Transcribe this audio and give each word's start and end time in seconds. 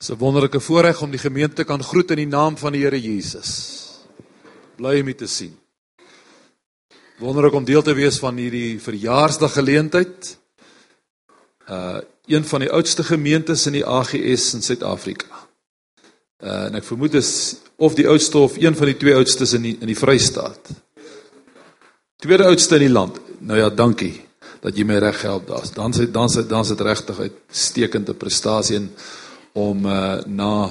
Dis 0.00 0.08
'n 0.08 0.16
wonderlike 0.16 0.60
voorreg 0.60 1.02
om 1.02 1.10
die 1.10 1.20
gemeente 1.20 1.64
kan 1.64 1.82
groet 1.82 2.10
in 2.10 2.16
die 2.16 2.26
naam 2.26 2.56
van 2.56 2.72
die 2.72 2.80
Here 2.80 3.00
Jesus. 3.00 3.50
Bly 4.76 5.00
om 5.00 5.06
dit 5.06 5.18
te 5.18 5.26
sien. 5.26 5.58
Wonderlik 7.18 7.52
om 7.52 7.64
deel 7.64 7.82
te 7.82 7.92
wees 7.92 8.18
van 8.18 8.36
hierdie 8.36 8.80
verjaarsdaggeleentheid. 8.80 10.38
Uh 11.68 11.98
een 12.26 12.44
van 12.44 12.60
die 12.60 12.70
oudste 12.70 13.02
gemeentes 13.02 13.66
in 13.66 13.72
die 13.72 13.86
AGS 13.86 14.54
in 14.54 14.62
Suid-Afrika. 14.62 15.48
Uh 16.42 16.64
en 16.64 16.74
ek 16.74 16.84
vermoed 16.84 17.14
is 17.14 17.56
of 17.76 17.94
die 17.94 18.08
oudste 18.08 18.38
of 18.38 18.56
een 18.56 18.76
van 18.76 18.86
die 18.86 18.96
twee 18.96 19.14
oudstes 19.14 19.52
in 19.52 19.62
die 19.62 19.76
in 19.80 19.86
die 19.86 19.98
Vrystaat. 19.98 20.68
Tweede 22.16 22.44
oudste 22.44 22.74
in 22.74 22.80
die 22.80 22.92
land. 22.92 23.20
Nou 23.38 23.58
ja, 23.58 23.68
dankie 23.68 24.20
dat 24.60 24.76
jy 24.76 24.84
my 24.84 24.96
reg 24.96 25.22
help 25.22 25.46
daar. 25.46 25.68
Dan 25.74 25.92
sê 25.92 26.10
dan 26.10 26.28
sê 26.28 26.46
dan 26.46 26.64
sê 26.64 26.68
dit 26.68 26.86
regtig 26.86 27.20
uitstekende 27.20 28.14
prestasie 28.14 28.76
en 28.76 28.94
om 29.52 29.86
uh, 29.86 30.20
na 30.26 30.70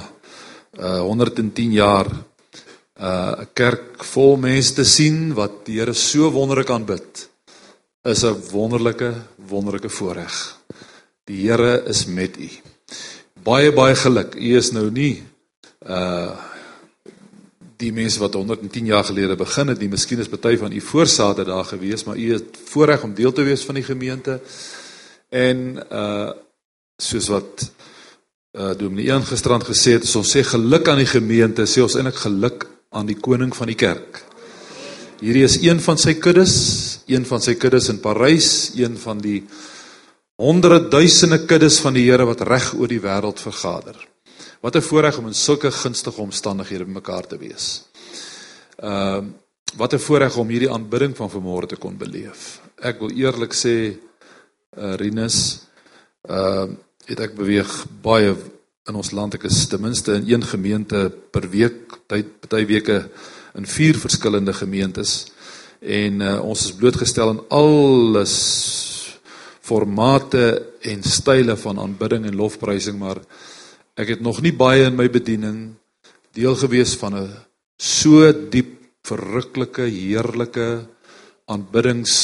uh, 0.78 1.00
110 1.00 1.72
jaar 1.72 2.06
'n 2.06 3.02
uh, 3.02 3.44
kerk 3.52 4.04
vol 4.04 4.36
mense 4.36 4.74
te 4.74 4.84
sien 4.84 5.34
wat 5.34 5.64
die 5.64 5.78
Here 5.80 5.94
so 5.94 6.30
wonderlik 6.30 6.70
aanbid 6.70 7.28
is 8.04 8.24
'n 8.24 8.36
wonderlike 8.52 9.14
wonderlike 9.36 9.88
voorreg. 9.88 10.56
Die 11.24 11.48
Here 11.48 11.82
is 11.88 12.06
met 12.06 12.36
u. 12.36 12.48
Baie 13.42 13.72
baie 13.72 13.94
geluk. 13.94 14.34
U 14.34 14.56
is 14.56 14.70
nou 14.72 14.90
nie 14.90 15.22
uh 15.86 16.36
die 17.80 17.92
mense 17.92 18.20
wat 18.20 18.34
110 18.34 18.84
jaar 18.84 19.04
gelede 19.04 19.36
begin 19.36 19.68
het, 19.68 19.78
die 19.80 19.88
miskien 19.88 20.18
is 20.20 20.28
party 20.28 20.56
van 20.60 20.72
u 20.72 20.80
voorsate 20.80 21.44
daar 21.44 21.64
gewees, 21.64 22.04
maar 22.04 22.16
u 22.16 22.32
het 22.32 22.58
voorreg 22.64 23.02
om 23.02 23.14
deel 23.14 23.32
te 23.32 23.42
wees 23.42 23.64
van 23.64 23.74
die 23.74 23.84
gemeente. 23.84 24.40
En 25.28 25.80
uh 25.90 26.30
soos 27.00 27.28
wat 27.28 27.70
uh 28.58 28.72
Dominee 28.74 29.06
Ian 29.06 29.22
gisterand 29.22 29.62
gesê 29.62 29.94
het, 29.98 30.06
ons 30.16 30.26
sê 30.34 30.42
geluk 30.42 30.88
aan 30.88 30.98
die 30.98 31.06
gemeente, 31.06 31.66
sê 31.70 31.84
ons 31.84 31.94
eintlik 31.94 32.18
geluk 32.18 32.66
aan 32.90 33.06
die 33.06 33.18
koning 33.18 33.52
van 33.54 33.70
die 33.70 33.78
kerk. 33.78 34.24
Hierdie 35.20 35.44
is 35.46 35.60
een 35.62 35.78
van 35.84 35.98
sy 36.00 36.16
kuddes, 36.18 36.54
een 37.06 37.26
van 37.28 37.42
sy 37.44 37.54
kuddes 37.54 37.90
in 37.92 38.00
Parys, 38.02 38.72
een 38.74 38.96
van 38.98 39.20
die 39.22 39.44
honderde 40.40 40.88
duisende 40.90 41.44
kuddes 41.46 41.78
van 41.84 41.94
die 41.94 42.06
Here 42.08 42.26
wat 42.26 42.42
reg 42.48 42.72
oor 42.74 42.88
die 42.90 43.02
wêreld 43.04 43.38
vergader. 43.38 43.96
Wat 44.60 44.76
'n 44.76 44.82
voorreg 44.82 45.18
om 45.18 45.26
in 45.26 45.34
sulke 45.34 45.70
gunstige 45.70 46.20
omstandighede 46.20 46.84
bymekaar 46.84 47.26
te 47.26 47.38
wees. 47.38 47.84
Ehm 48.82 49.24
uh, 49.24 49.30
wat 49.76 49.94
'n 49.94 49.98
voorreg 49.98 50.36
om 50.36 50.48
hierdie 50.48 50.70
aanbidding 50.70 51.16
van 51.16 51.30
vanmôre 51.30 51.66
te 51.66 51.76
kon 51.76 51.96
beleef. 51.96 52.60
Ek 52.82 52.98
wil 52.98 53.10
eerlik 53.10 53.52
sê 53.54 53.94
uh, 54.76 54.94
Rinus 54.94 55.60
ehm 56.26 56.70
uh, 56.70 56.76
het 57.10 57.20
ek 57.26 57.36
beweeg 57.38 57.70
baie 58.02 58.34
in 58.88 58.96
ons 58.98 59.12
land 59.16 59.34
ek 59.36 59.48
is 59.50 59.64
ten 59.70 59.82
minste 59.82 60.16
in 60.18 60.28
een 60.28 60.46
gemeente 60.46 61.08
per 61.32 61.48
week 61.50 61.98
tyd 62.10 62.36
party 62.42 62.64
weke 62.70 63.02
in 63.58 63.66
vier 63.66 63.98
verskillende 63.98 64.54
gemeentes 64.56 65.30
en 65.80 66.22
uh, 66.22 66.38
ons 66.44 66.64
is 66.68 66.76
blootgestel 66.78 67.34
aan 67.34 67.44
alles 67.50 68.34
formate 69.64 70.44
en 70.86 71.02
style 71.06 71.56
van 71.56 71.78
aanbidding 71.82 72.26
en 72.28 72.38
lofprysing 72.38 72.98
maar 73.00 73.22
ek 74.00 74.16
het 74.16 74.24
nog 74.24 74.40
nie 74.44 74.54
baie 74.56 74.86
in 74.88 74.96
my 74.96 75.08
bediening 75.12 75.60
deel 76.36 76.56
gewees 76.56 76.94
van 76.96 77.16
'n 77.16 77.30
so 77.78 78.32
diep 78.32 78.76
verruklike 79.02 79.88
heerlike 79.88 80.86
aanbiddings 81.50 82.14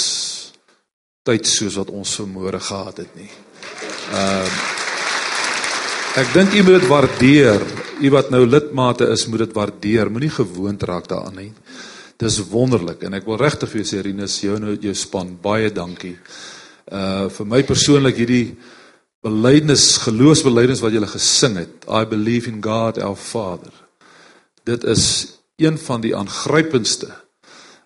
tyd 1.26 1.46
soos 1.50 1.74
wat 1.80 1.90
ons 1.90 2.14
vermoere 2.20 2.60
gehad 2.60 3.02
het 3.02 3.12
nie. 3.18 3.30
Ehm 4.14 4.46
uh, 4.46 4.75
Ek 6.16 6.30
dink 6.32 6.54
u 6.56 6.62
moet 6.64 6.78
dit 6.78 6.86
waardeer. 6.88 7.62
U 8.00 8.10
wat 8.14 8.30
nou 8.32 8.46
lidmate 8.48 9.04
is, 9.12 9.26
moet 9.28 9.42
dit 9.44 9.50
waardeer. 9.52 10.08
Moenie 10.08 10.32
gewoond 10.32 10.86
raak 10.88 11.10
daaraan 11.10 11.36
nie. 11.36 11.50
Dis 12.16 12.38
wonderlik 12.48 13.02
en 13.04 13.18
ek 13.18 13.26
wil 13.28 13.36
regtig 13.36 13.68
vir 13.68 13.84
sê 13.84 14.00
Rinus, 14.00 14.38
jou 14.40 14.56
nou 14.56 14.78
jou 14.80 14.94
span, 14.96 15.34
baie 15.44 15.68
dankie. 15.68 16.14
Uh 16.88 17.28
vir 17.36 17.50
my 17.50 17.60
persoonlik 17.68 18.16
hierdie 18.22 18.56
belydenis, 19.26 19.84
geloofsbelydenis 20.06 20.80
wat 20.80 20.96
julle 20.96 21.10
gesing 21.12 21.60
het. 21.60 21.84
I 21.84 22.08
believe 22.08 22.48
in 22.48 22.64
God 22.64 22.96
our 22.96 23.20
Father. 23.20 23.76
Dit 24.64 24.88
is 24.88 25.36
een 25.60 25.76
van 25.76 26.00
die 26.00 26.16
aangrypendste 26.16 27.12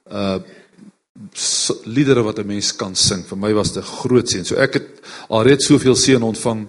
uh 0.06 0.38
liedere 1.84 2.22
wat 2.22 2.38
'n 2.38 2.46
mens 2.46 2.70
kan 2.76 2.94
sing. 2.94 3.26
Vir 3.26 3.36
my 3.36 3.52
was 3.52 3.72
dit 3.72 3.82
'n 3.82 3.86
groot 3.86 4.28
seën. 4.28 4.44
So 4.44 4.54
ek 4.54 4.72
het 4.72 4.88
alreeds 5.28 5.66
soveel 5.66 5.96
seën 5.96 6.22
ontvang 6.22 6.68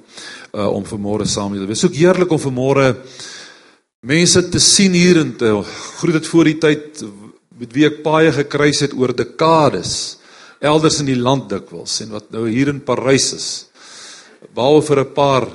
uh, 0.53 0.67
om 0.67 0.83
vanmôre 0.83 1.25
saam 1.25 1.53
te 1.53 1.65
wees. 1.65 1.79
So 1.79 1.91
heerlik 1.93 2.31
om 2.31 2.39
vanmôre 2.39 2.95
mense 4.01 4.49
te 4.49 4.59
sien 4.59 4.93
hier 4.97 5.19
en 5.21 5.35
te 5.37 5.51
groet 5.99 6.17
dit 6.19 6.27
voor 6.27 6.49
die 6.49 6.57
tyd 6.57 7.03
met 7.61 7.73
wie 7.75 7.85
ek 7.85 8.01
baie 8.01 8.31
gekruis 8.33 8.81
het 8.81 8.95
oor 8.97 9.13
dekades 9.13 10.17
elders 10.61 10.99
in 11.01 11.09
die 11.09 11.19
land 11.19 11.49
dikwels 11.49 11.99
en 12.01 12.15
wat 12.15 12.31
nou 12.33 12.47
hier 12.49 12.71
in 12.71 12.81
Parys 12.85 13.27
is. 13.37 13.49
Behalwe 14.55 14.81
vir 14.87 14.99
'n 15.01 15.13
paar 15.13 15.45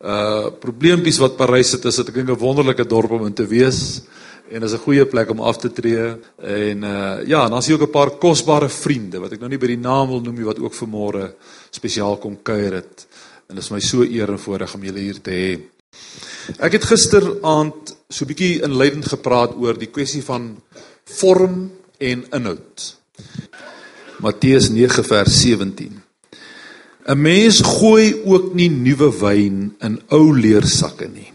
uh 0.00 0.50
probleempies 0.60 1.20
wat 1.20 1.36
Parys 1.36 1.72
het, 1.72 1.84
is 1.84 1.96
dit 1.96 2.08
ek 2.08 2.14
dink 2.14 2.30
'n 2.30 2.40
wonderlike 2.40 2.88
dorp 2.88 3.10
om 3.10 3.26
in 3.26 3.34
te 3.34 3.44
wees 3.44 4.02
en 4.50 4.62
is 4.62 4.72
'n 4.72 4.84
goeie 4.84 5.04
plek 5.04 5.30
om 5.30 5.40
af 5.40 5.58
te 5.58 5.68
tree 5.68 6.16
en 6.40 6.84
uh 6.84 7.26
ja, 7.26 7.44
en 7.44 7.50
dan 7.50 7.58
is 7.58 7.66
hier 7.66 7.76
ook 7.76 7.88
'n 7.88 7.92
paar 7.92 8.10
kosbare 8.10 8.68
vriende 8.68 9.20
wat 9.20 9.32
ek 9.32 9.40
nou 9.40 9.48
nie 9.48 9.58
by 9.58 9.66
die 9.66 9.76
naam 9.76 10.08
wil 10.08 10.20
noem 10.20 10.36
nie 10.36 10.44
wat 10.44 10.58
ook 10.58 10.72
vanmôre 10.74 11.34
spesiaal 11.70 12.16
kom 12.16 12.42
kuier 12.42 12.72
het. 12.72 13.06
En 13.50 13.56
dit 13.58 13.64
is 13.64 13.72
my 13.74 13.80
so 13.82 14.04
eer 14.06 14.30
en 14.30 14.38
voorreg 14.38 14.74
om 14.76 14.84
julle 14.86 15.02
hier 15.02 15.16
te 15.18 15.32
hê. 15.34 15.54
Ek 16.62 16.76
het 16.76 16.84
gisteraand 16.86 17.94
so 18.06 18.24
'n 18.24 18.28
bietjie 18.30 18.62
inleidend 18.62 19.06
gepraat 19.10 19.56
oor 19.58 19.74
die 19.74 19.90
kwessie 19.90 20.22
van 20.22 20.62
vorm 21.18 21.72
en 21.98 22.24
inhoud. 22.30 22.96
Matteus 24.22 24.70
9 24.70 25.04
vers 25.04 25.40
17. 25.40 26.02
'n 27.08 27.18
Mens 27.18 27.60
gooi 27.60 28.22
ook 28.24 28.54
nie 28.54 28.70
nuwe 28.70 29.10
wyn 29.18 29.74
in 29.80 30.00
ou 30.08 30.30
leersakke 30.36 31.08
nie. 31.08 31.32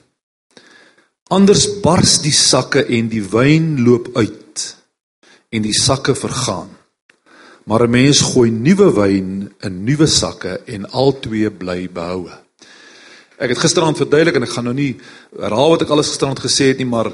Anders 1.28 1.82
bars 1.82 2.22
die 2.22 2.32
sakke 2.32 2.86
en 2.86 3.10
die 3.10 3.24
wyn 3.24 3.84
loop 3.84 4.08
uit 4.16 4.76
en 5.50 5.62
die 5.62 5.74
sakke 5.74 6.16
vergaan. 6.16 6.75
Maar 7.66 7.88
'n 7.88 7.90
mens 7.90 8.22
gooi 8.22 8.52
nuwe 8.52 8.94
wyn 8.94 9.52
in 9.60 9.84
nuwe 9.84 10.06
sakke 10.06 10.62
en 10.66 10.90
albei 10.90 11.50
bly 11.50 11.90
behoue. 11.90 12.32
Ek 13.38 13.50
het 13.50 13.58
gisteraand 13.58 13.98
verduidelik 13.98 14.36
en 14.36 14.44
ek 14.44 14.54
gaan 14.54 14.64
nou 14.64 14.76
nie 14.76 14.96
herhaal 15.40 15.70
wat 15.70 15.82
ek 15.82 15.90
alles 15.90 16.08
gisteraand 16.14 16.40
gesê 16.40 16.70
het 16.72 16.78
nie, 16.78 16.86
maar 16.86 17.12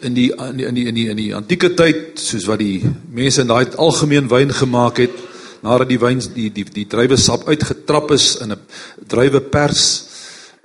in 0.00 0.14
die 0.14 0.32
in 0.32 0.56
die 0.56 0.66
in 0.66 0.74
die 0.74 0.86
in 0.86 0.94
die, 0.94 1.08
in 1.08 1.16
die 1.16 1.34
antieke 1.34 1.74
tyd, 1.74 2.18
soos 2.18 2.44
wat 2.48 2.58
die 2.58 2.82
mense 3.12 3.40
in 3.40 3.46
daai 3.46 3.70
algemeen 3.76 4.28
wyn 4.28 4.52
gemaak 4.52 4.98
het, 4.98 5.16
nadat 5.62 5.88
die 5.88 6.00
wyn 6.00 6.20
die 6.34 6.50
die 6.52 6.64
die 6.64 6.86
druiwesap 6.88 7.48
uitgetrap 7.48 8.10
is 8.10 8.36
in 8.40 8.52
'n 8.52 8.60
druiwepers, 9.06 9.84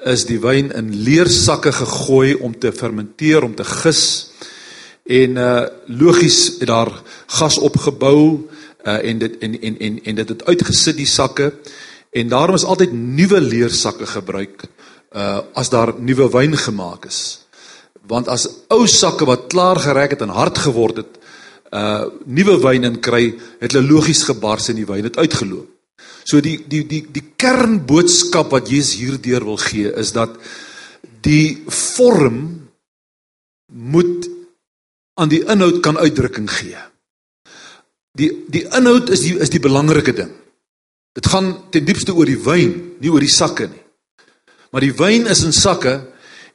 is 0.05 0.25
die 0.25 0.39
wyn 0.39 0.71
in 0.71 0.93
leersakke 1.03 1.71
gegooi 1.71 2.35
om 2.35 2.59
te 2.59 2.71
fermenteer, 2.71 3.43
om 3.43 3.55
te 3.55 3.63
gis 3.63 4.31
en 5.05 5.37
uh 5.37 5.65
logies 5.85 6.57
het 6.59 6.67
daar 6.67 6.89
gas 7.27 7.57
opgebou 7.57 8.47
uh 8.85 8.99
en 9.09 9.17
dit 9.21 9.37
en 9.37 9.61
en 9.61 9.77
en 9.79 9.99
en 10.03 10.15
dit 10.15 10.29
het 10.29 10.45
uitgesit 10.45 10.97
die 10.97 11.09
sakke. 11.09 11.53
En 12.11 12.27
daarom 12.27 12.55
is 12.55 12.65
altyd 12.65 12.93
nuwe 12.93 13.41
leersakke 13.41 14.05
gebruik 14.05 14.65
uh 15.15 15.39
as 15.53 15.69
daar 15.69 15.93
nuwe 15.99 16.29
wyn 16.29 16.57
gemaak 16.57 17.05
is. 17.05 17.45
Want 18.07 18.27
as 18.27 18.47
ou 18.67 18.87
sakke 18.87 19.25
wat 19.25 19.47
klaar 19.47 19.79
gereg 19.79 20.09
het 20.09 20.21
en 20.21 20.33
hard 20.33 20.57
geword 20.57 20.97
het 21.03 21.21
uh 21.71 22.05
nuwe 22.25 22.57
wyn 22.61 22.83
in 22.83 22.99
kry 22.99 23.33
het 23.59 23.71
hulle 23.71 23.87
logies 23.87 24.23
gebars 24.23 24.69
en 24.69 24.81
die 24.81 24.89
wyn 24.89 25.03
het 25.03 25.17
uitgeloop. 25.17 25.69
So 26.25 26.41
die 26.41 26.57
die 26.67 26.85
die 26.89 27.05
die 27.13 27.25
kernboodskap 27.37 28.49
wat 28.51 28.69
Jesus 28.69 28.97
hierdeur 28.97 29.45
wil 29.45 29.61
gee 29.61 29.91
is 29.93 30.11
dat 30.17 30.33
die 31.21 31.61
vorm 31.69 32.39
moet 33.69 34.29
aan 35.15 35.31
die 35.31 35.43
inhoud 35.43 35.81
kan 35.83 35.97
uitdrukking 35.97 36.49
gee. 36.51 36.79
Die 38.19 38.31
die 38.51 38.65
inhoud 38.75 39.09
is 39.09 39.23
die 39.23 39.35
is 39.39 39.51
die 39.51 39.63
belangrike 39.63 40.13
ding. 40.15 40.33
Dit 41.15 41.27
gaan 41.31 41.53
ten 41.71 41.85
diepste 41.87 42.13
oor 42.15 42.27
die 42.27 42.39
wyn, 42.43 42.73
nie 42.99 43.11
oor 43.11 43.23
die 43.23 43.31
sakke 43.31 43.69
nie. 43.71 43.83
Maar 44.71 44.83
die 44.83 44.95
wyn 44.99 45.29
is 45.31 45.45
in 45.47 45.55
sakke 45.55 46.01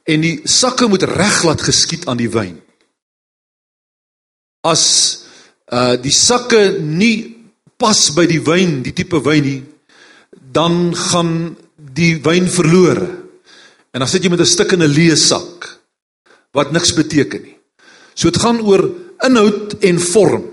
en 0.05 0.21
die 0.21 0.35
sakke 0.49 0.89
moet 0.89 1.05
reg 1.09 1.41
laat 1.45 1.63
geskied 1.65 2.05
aan 2.09 2.21
die 2.21 2.29
wyn. 2.29 2.59
As 4.67 4.83
uh 5.71 5.95
die 5.97 6.13
sakke 6.13 6.77
nie 6.77 7.31
pas 7.81 8.09
by 8.13 8.27
die 8.29 8.41
wyn, 8.45 8.81
die 8.85 8.93
tipe 8.93 9.23
wyn 9.25 9.45
nie, 9.45 9.61
dan 10.53 10.93
gaan 10.93 11.55
die 11.75 12.13
wyn 12.21 12.45
verlore. 12.51 13.07
En 13.91 14.03
dan 14.03 14.09
sit 14.09 14.23
jy 14.23 14.29
met 14.29 14.41
'n 14.41 14.53
stuk 14.53 14.73
in 14.73 14.83
'n 14.83 14.93
leë 14.93 15.17
sak 15.17 15.79
wat 16.53 16.71
niks 16.71 16.93
beteken 16.93 17.41
nie. 17.41 17.57
So 18.13 18.29
dit 18.29 18.41
gaan 18.41 18.61
oor 18.61 18.89
inhoud 19.25 19.77
en 19.79 19.99
vorm. 19.99 20.43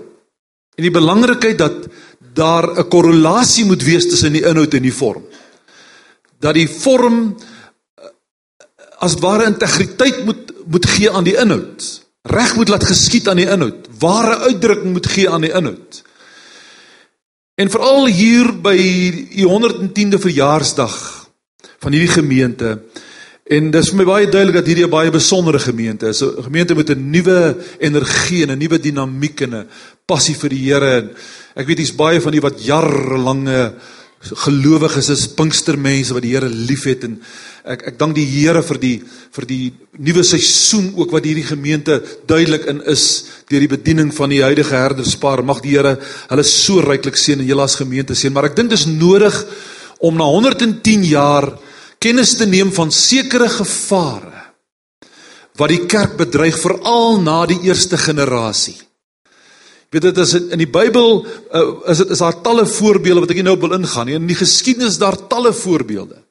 En 0.75 0.85
die 0.87 0.93
belangrikheid 0.93 1.57
dat 1.57 1.87
daar 2.33 2.79
'n 2.79 2.87
korrelasie 2.87 3.65
moet 3.65 3.83
wees 3.83 4.09
tussen 4.09 4.33
die 4.33 4.45
inhoud 4.45 4.73
en 4.73 4.81
die 4.81 4.93
vorm. 4.93 5.23
Dat 6.39 6.53
die 6.53 6.69
vorm 6.69 7.35
as 8.99 9.15
ware 9.19 9.45
integriteit 9.45 10.25
moet 10.25 10.51
moet 10.69 10.85
gee 10.85 11.11
aan 11.11 11.23
die 11.23 11.37
inhoud. 11.37 12.05
Reg 12.21 12.55
moet 12.55 12.69
laat 12.69 12.83
geskied 12.83 13.27
aan 13.27 13.39
die 13.41 13.49
inhoud. 13.49 13.87
Ware 13.99 14.37
uitdrukking 14.37 14.91
moet 14.93 15.07
gee 15.07 15.29
aan 15.29 15.41
die 15.41 15.53
inhoud. 15.53 16.03
En 17.55 17.69
veral 17.69 18.05
hier 18.07 18.51
by 18.61 18.75
die 19.33 19.47
110de 19.47 20.19
verjaarsdag 20.19 20.95
van 21.79 21.91
hierdie 21.91 22.13
gemeente 22.13 22.77
en 23.49 23.71
dis 23.73 23.87
vir 23.89 23.97
my 23.97 24.05
baie 24.05 24.27
duidelik 24.29 24.59
dat 24.59 24.67
hierdie 24.69 24.85
'n 24.85 24.93
baie 24.93 25.11
besondere 25.11 25.59
gemeente 25.59 26.07
is. 26.07 26.21
'n 26.21 26.43
Gemeente 26.43 26.75
met 26.75 26.89
'n 26.89 27.11
nuwe 27.11 27.57
energie 27.79 28.43
en 28.43 28.51
'n 28.51 28.59
nuwe 28.59 28.79
dinamiek 28.79 29.41
en 29.41 29.53
'n 29.55 29.67
passie 30.05 30.35
vir 30.35 30.49
die 30.49 30.63
Here 30.65 30.97
en 30.97 31.09
ek 31.55 31.67
weet 31.67 31.77
dis 31.77 31.95
baie 31.95 32.21
van 32.21 32.31
die 32.31 32.41
wat 32.41 32.61
jarelange 32.61 33.73
gelowiges 34.21 35.09
is, 35.09 35.27
Pinkstermense 35.27 36.13
wat 36.13 36.21
die 36.21 36.33
Here 36.35 36.49
liefhet 36.49 37.03
en 37.03 37.21
ek 37.65 37.87
ek 37.87 37.97
dank 37.97 38.15
die 38.15 38.25
Here 38.25 38.61
vir 38.61 38.77
die 38.77 39.03
vir 39.31 39.45
die 39.45 39.73
nuwe 39.97 40.23
seisoen 40.23 40.93
ook 40.95 41.11
wat 41.11 41.25
hierdie 41.25 41.47
gemeente 41.47 42.01
duidelik 42.27 42.65
in 42.67 42.81
is 42.85 43.25
deur 43.49 43.59
die 43.59 43.77
bediening 43.77 44.13
van 44.13 44.29
die 44.29 44.43
huidige 44.43 44.75
herderspaar. 44.75 45.43
Mag 45.43 45.61
die 45.61 45.77
Here 45.77 45.97
hulle 46.29 46.43
so 46.43 46.81
ryklik 46.81 47.17
seën 47.17 47.39
en 47.39 47.47
julle 47.47 47.63
as 47.63 47.75
gemeente 47.75 48.13
seën, 48.13 48.31
maar 48.31 48.45
ek 48.45 48.55
dink 48.55 48.69
dis 48.69 48.85
nodig 48.85 49.45
om 49.99 50.15
na 50.15 50.23
110 50.23 51.03
jaar 51.03 51.57
kennis 51.99 52.35
te 52.39 52.47
neem 52.47 52.71
van 52.75 52.91
sekere 52.91 53.49
gevare 53.51 54.45
wat 55.59 55.73
die 55.73 55.85
kerk 55.91 56.15
bedreig 56.19 56.55
veral 56.61 57.19
na 57.19 57.41
die 57.49 57.59
eerste 57.67 57.97
generasie. 57.99 58.77
Weet 59.91 60.05
dit 60.07 60.21
is 60.23 60.33
in 60.37 60.61
die 60.61 60.69
Bybel 60.69 61.25
uh, 61.25 61.63
is 61.91 61.99
dit 62.03 62.13
is 62.15 62.21
daar 62.23 62.37
talle 62.45 62.63
voorbeelde 62.69 63.25
wat 63.25 63.33
ek 63.33 63.41
nie 63.41 63.47
nou 63.49 63.57
wil 63.59 63.75
ingaan 63.75 64.07
nie. 64.07 64.15
In 64.15 64.29
die 64.29 64.37
geskiedenis 64.39 64.99
daar 65.01 65.17
talle 65.27 65.51
voorbeelde 65.53 66.23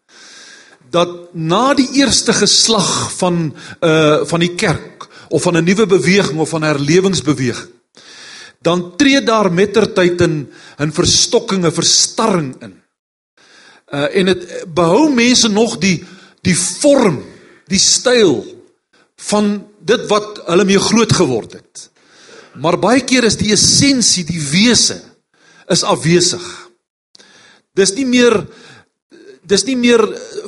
dat 0.88 1.35
na 1.37 1.75
die 1.76 1.91
eerste 2.00 2.32
geslag 2.32 3.11
van 3.19 3.50
uh 3.85 4.25
van 4.25 4.41
die 4.41 4.55
kerk 4.56 5.05
of 5.29 5.43
van 5.43 5.59
'n 5.59 5.65
nuwe 5.65 5.87
beweging 5.87 6.38
of 6.41 6.49
van 6.49 6.65
'n 6.65 6.73
herlewingsbeweging 6.73 7.76
dan 8.62 8.97
tree 8.97 9.23
daar 9.23 9.53
mettertyd 9.53 10.20
in 10.20 10.49
'n 10.79 10.93
verstokking, 10.93 11.65
'n 11.65 11.73
verstarring 11.73 12.55
in. 12.62 12.82
Uh 13.88 14.08
en 14.20 14.32
dit 14.32 14.46
behou 14.75 15.08
mense 15.14 15.49
nog 15.49 15.79
die 15.81 16.05
die 16.46 16.56
vorm, 16.56 17.23
die 17.69 17.81
styl 17.81 18.43
van 19.29 19.67
dit 19.81 20.05
wat 20.11 20.43
hulle 20.46 20.64
mee 20.69 20.81
groot 20.81 21.12
geword 21.12 21.56
het. 21.58 21.88
Maar 22.58 22.79
baie 22.79 23.02
keer 23.06 23.26
is 23.29 23.38
die 23.40 23.52
essensie, 23.55 24.25
die 24.26 24.40
wese 24.50 25.00
is 25.70 25.85
afwesig. 25.85 26.44
Dis 27.76 27.94
nie 27.96 28.06
meer 28.08 28.40
dis 29.49 29.64
nie 29.64 29.79
meer 29.81 30.02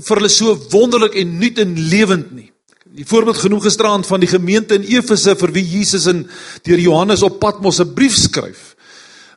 vir 0.05 0.19
hulle 0.19 0.29
so 0.29 0.53
wonderlik 0.75 1.15
en 1.17 1.39
nuut 1.41 1.61
en 1.63 1.77
lewend 1.89 2.33
nie. 2.37 2.51
Die 2.91 3.07
voorbeeld 3.07 3.39
genoem 3.41 3.63
gisteraand 3.65 4.05
van 4.07 4.21
die 4.21 4.29
gemeente 4.29 4.77
in 4.77 4.85
Efese 4.85 5.37
vir 5.39 5.53
wie 5.55 5.65
Jesus 5.65 6.09
in 6.11 6.27
deur 6.67 6.83
Johannes 6.83 7.23
op 7.23 7.39
Patmos 7.41 7.81
'n 7.81 7.95
brief 7.95 8.17
skryf. 8.17 8.75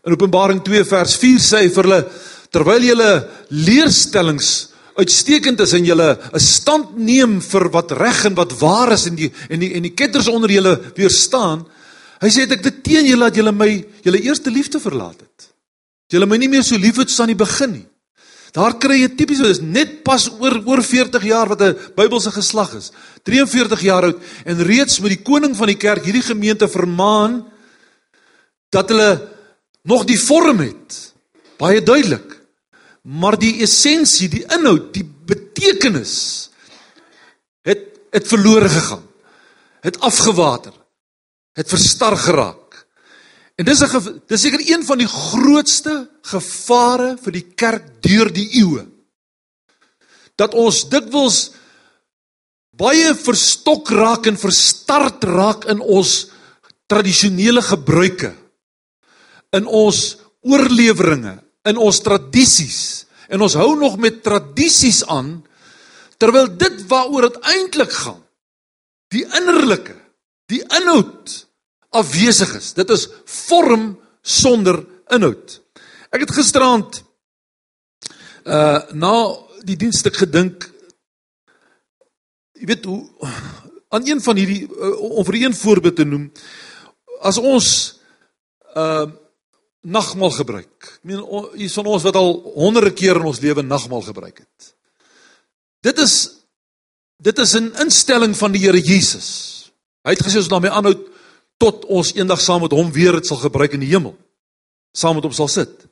In 0.04 0.14
Openbaring 0.14 0.62
2 0.64 0.84
vers 0.84 1.16
4 1.16 1.40
sê 1.40 1.58
hy 1.64 1.70
vir 1.70 1.84
hulle 1.84 2.06
terwyl 2.54 2.84
julle 2.86 3.12
leerstellings 3.50 4.70
uitstekend 4.96 5.60
is 5.66 5.74
en 5.74 5.86
julle 5.86 6.18
'n 6.34 6.40
stand 6.40 6.98
neem 6.98 7.42
vir 7.42 7.70
wat 7.74 7.92
reg 7.92 8.26
en 8.26 8.36
wat 8.36 8.54
waar 8.62 8.94
is 8.94 9.08
en 9.08 9.16
die 9.16 9.32
en 9.50 9.60
die 9.60 9.74
en 9.74 9.82
die 9.82 9.96
ketters 9.98 10.28
onder 10.28 10.50
julle 10.50 10.80
weerstaan, 10.96 11.66
Hy 12.24 12.30
sê 12.32 12.46
ek 12.48 12.62
dit 12.64 12.84
teen 12.86 13.10
julle 13.10 13.28
dat 13.28 13.36
julle 13.36 13.52
my 13.52 13.70
julle 14.06 14.22
eerste 14.24 14.52
liefde 14.54 14.80
verlaat 14.80 15.20
het. 15.20 15.50
Julle 16.14 16.28
my 16.30 16.38
nie 16.40 16.52
meer 16.52 16.64
so 16.64 16.80
lief 16.80 17.02
het 17.02 17.12
soos 17.12 17.26
aan 17.26 17.34
die 17.34 17.40
begin 17.40 17.74
nie. 17.80 17.88
Daar 18.54 18.78
kry 18.80 19.00
jy 19.02 19.10
tipies 19.18 19.42
dis 19.42 19.60
net 19.66 20.04
pas 20.06 20.28
oor 20.38 20.60
oor 20.70 20.84
40 20.86 21.24
jaar 21.26 21.50
wat 21.52 21.62
'n 21.62 21.76
Bybelse 21.98 22.32
geslag 22.32 22.76
is. 22.78 22.92
43 23.26 23.82
jaar 23.82 24.04
oud 24.04 24.22
en 24.46 24.64
reeds 24.64 25.00
met 25.02 25.10
die 25.10 25.24
koning 25.24 25.56
van 25.56 25.68
die 25.68 25.76
kerk 25.76 26.06
hierdie 26.06 26.22
gemeente 26.22 26.68
vermaan 26.68 27.46
dat 28.70 28.90
hulle 28.90 29.28
nog 29.84 30.06
die 30.06 30.20
vorm 30.20 30.60
het. 30.60 31.14
Baie 31.58 31.82
duidelik. 31.82 32.43
Maar 33.04 33.36
die 33.40 33.58
essensie, 33.66 34.30
die 34.32 34.46
inhoud, 34.48 34.94
die 34.96 35.04
betekenis 35.04 36.16
het 37.68 37.90
het 38.14 38.28
verlore 38.30 38.70
gegaan. 38.70 39.04
Het 39.82 40.00
afgewater 40.00 40.74
het 41.58 41.70
verstar 41.70 42.16
geraak. 42.18 42.86
En 43.56 43.66
dis 43.66 43.82
'n 43.82 44.22
dis 44.28 44.42
seker 44.42 44.62
een 44.62 44.86
van 44.86 44.98
die 44.98 45.08
grootste 45.08 46.10
gevare 46.22 47.18
vir 47.22 47.32
die 47.32 47.48
kerk 47.56 48.02
deur 48.02 48.34
die 48.34 48.50
eeue. 48.62 48.88
Dat 50.36 50.54
ons 50.54 50.90
dikwels 50.90 51.52
baie 52.70 53.16
verstok 53.16 53.90
raak 53.90 54.26
en 54.26 54.38
verstard 54.38 55.24
raak 55.24 55.66
in 55.66 55.80
ons 55.80 56.30
tradisionele 56.88 57.62
gebruike 57.62 58.34
in 59.54 59.66
ons 59.66 60.18
oorleweringe, 60.42 61.38
in 61.70 61.80
ons 61.80 62.02
tradisies. 62.04 63.06
En 63.32 63.42
ons 63.42 63.56
hou 63.58 63.72
nog 63.80 63.98
met 64.02 64.22
tradisies 64.24 65.04
aan 65.12 65.42
terwyl 66.22 66.48
dit 66.58 66.84
waaroor 66.88 67.28
dit 67.28 67.40
eintlik 67.52 67.92
gaan, 67.92 68.22
die 69.12 69.26
innerlike 69.26 69.96
die 70.52 70.62
inhoud 70.62 71.34
afwesig 71.96 72.52
is. 72.60 72.74
Dit 72.78 72.92
is 72.94 73.08
vorm 73.48 73.94
sonder 74.22 74.82
inhoud. 75.12 75.58
Ek 76.14 76.26
het 76.26 76.36
gisteraand 76.36 77.02
uh 78.44 78.80
na 78.92 79.14
die 79.64 79.78
diensstuk 79.80 80.18
gedink 80.20 80.66
jy 82.60 82.68
weet 82.68 82.84
hoe 82.84 83.00
aan 83.96 84.04
een 84.04 84.20
van 84.22 84.36
hierdie 84.36 84.66
uh, 84.68 84.98
om 85.00 85.24
vir 85.30 85.38
een 85.46 85.56
voorbeeld 85.56 85.96
te 85.96 86.04
noem 86.04 86.26
as 87.24 87.40
ons 87.40 87.70
uh 88.76 89.08
nagmaal 89.84 90.32
gebruik. 90.32 90.72
Ek 90.80 91.04
meen 91.08 91.24
hier's 91.60 91.76
van 91.76 91.90
ons 91.92 92.06
wat 92.06 92.16
al 92.16 92.38
honderde 92.56 92.94
keer 92.96 93.20
in 93.20 93.28
ons 93.28 93.42
lewe 93.44 93.64
nagmaal 93.66 94.04
gebruik 94.06 94.44
het. 94.44 94.70
Dit 95.84 96.00
is 96.00 96.16
dit 97.24 97.40
is 97.40 97.54
'n 97.56 97.72
instelling 97.80 98.36
van 98.36 98.52
die 98.52 98.62
Here 98.62 98.80
Jesus. 98.80 99.72
Hy 100.04 100.12
het 100.12 100.24
gesê 100.24 100.38
ons 100.38 100.48
daarmee 100.48 100.72
aanhou 100.72 100.96
tot 101.58 101.86
ons 101.86 102.14
eendag 102.14 102.42
saam 102.42 102.62
met 102.62 102.72
hom 102.72 102.92
weer 102.92 103.12
dit 103.12 103.26
sal 103.26 103.38
gebruik 103.38 103.74
in 103.74 103.80
die 103.80 103.94
hemel. 103.94 104.16
Saam 104.92 105.16
met 105.16 105.24
hom 105.24 105.34
sal 105.34 105.48
sit. 105.48 105.86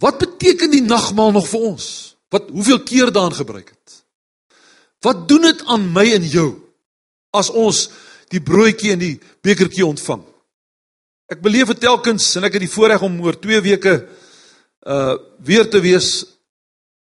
Wat 0.00 0.18
beteken 0.18 0.70
die 0.70 0.82
nagmaal 0.82 1.32
nog 1.32 1.48
vir 1.48 1.60
ons? 1.60 2.16
Wat 2.28 2.48
hoeveel 2.48 2.82
keer 2.82 3.12
daan 3.12 3.34
gebruik 3.34 3.68
het? 3.68 4.04
Wat 5.00 5.28
doen 5.28 5.42
dit 5.42 5.64
aan 5.64 5.92
my 5.92 6.06
en 6.12 6.24
jou 6.24 6.50
as 7.30 7.50
ons 7.50 7.90
die 8.28 8.40
broodjie 8.40 8.92
en 8.92 8.98
die 8.98 9.20
bekertjie 9.42 9.86
ontvang? 9.86 10.29
Ek 11.30 11.38
beleef 11.42 11.70
dit 11.70 11.84
telkens 11.84 12.26
en 12.38 12.48
ek 12.48 12.56
het 12.58 12.64
die 12.64 12.72
voorreg 12.72 13.02
om 13.06 13.20
oor 13.22 13.38
2 13.38 13.62
weke 13.62 13.94
uh 14.86 15.14
weer 15.46 15.68
te 15.70 15.78
wees. 15.80 16.24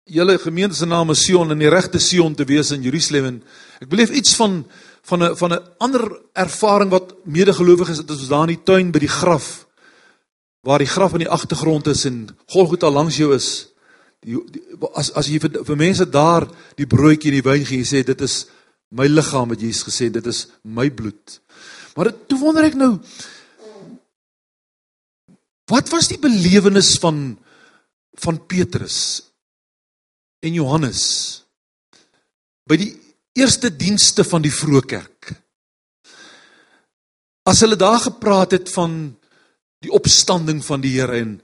Julle 0.07 0.39
gemeente 0.39 0.77
se 0.77 0.87
naam 0.87 1.11
is 1.11 1.25
Sion 1.27 1.51
en 1.51 1.59
die 1.59 1.71
regte 1.71 1.99
Sion 1.99 2.35
te 2.35 2.47
wees 2.47 2.71
in 2.71 2.85
Jerusalem. 2.87 3.41
Ek 3.83 3.91
beleef 3.91 4.15
iets 4.15 4.37
van 4.39 4.63
van 5.03 5.23
'n 5.25 5.37
van 5.37 5.53
'n 5.53 5.65
ander 5.79 6.05
ervaring 6.35 6.91
wat 6.91 7.15
medegelowiges 7.27 7.99
het 7.99 8.11
as 8.11 8.21
ons 8.23 8.29
daar 8.29 8.49
in 8.49 8.55
die 8.55 8.65
tuin 8.65 8.93
by 8.93 8.99
die 8.99 9.09
graf 9.09 9.67
waar 10.63 10.79
die 10.79 10.87
graf 10.87 11.13
in 11.13 11.27
die 11.27 11.29
agtergrond 11.29 11.87
is 11.87 12.05
en 12.05 12.29
Golgotha 12.47 12.91
langs 12.91 13.17
jou 13.17 13.35
is. 13.35 13.69
Die, 14.21 14.39
die 14.51 14.63
as 14.95 15.11
as 15.19 15.27
jy 15.27 15.41
vir, 15.41 15.65
vir 15.65 15.77
mense 15.77 16.07
daar 16.07 16.47
die 16.77 16.87
broodjie 16.87 17.33
en 17.33 17.43
die 17.43 17.51
wyn 17.51 17.67
gee 17.67 17.83
sê 17.83 18.05
dit 18.05 18.21
is 18.21 18.47
my 18.91 19.07
liggaam 19.07 19.49
wat 19.49 19.61
Jesus 19.61 19.83
gesê 19.83 20.11
dit 20.11 20.27
is 20.27 20.47
my 20.63 20.91
bloed. 20.91 21.41
Maar 21.97 22.13
toe 22.27 22.39
wonder 22.39 22.65
ek 22.65 22.75
nou 22.75 23.01
wat 25.71 25.91
was 25.93 26.09
die 26.11 26.21
belewenis 26.21 26.97
van 27.03 27.39
van 28.23 28.39
Petrus 28.47 28.99
en 30.45 30.53
Johannes 30.53 31.05
by 32.69 32.77
die 32.77 32.93
eerste 33.39 33.71
dienste 33.73 34.25
van 34.29 34.45
die 34.45 34.53
vroeë 34.53 34.83
kerk. 34.89 35.31
As 37.49 37.63
hulle 37.65 37.79
daar 37.81 38.01
gepraat 38.05 38.53
het 38.55 38.69
van 38.71 39.15
die 39.83 39.91
opstanding 39.91 40.61
van 40.65 40.83
die 40.85 40.93
Here 40.99 41.17
en 41.19 41.41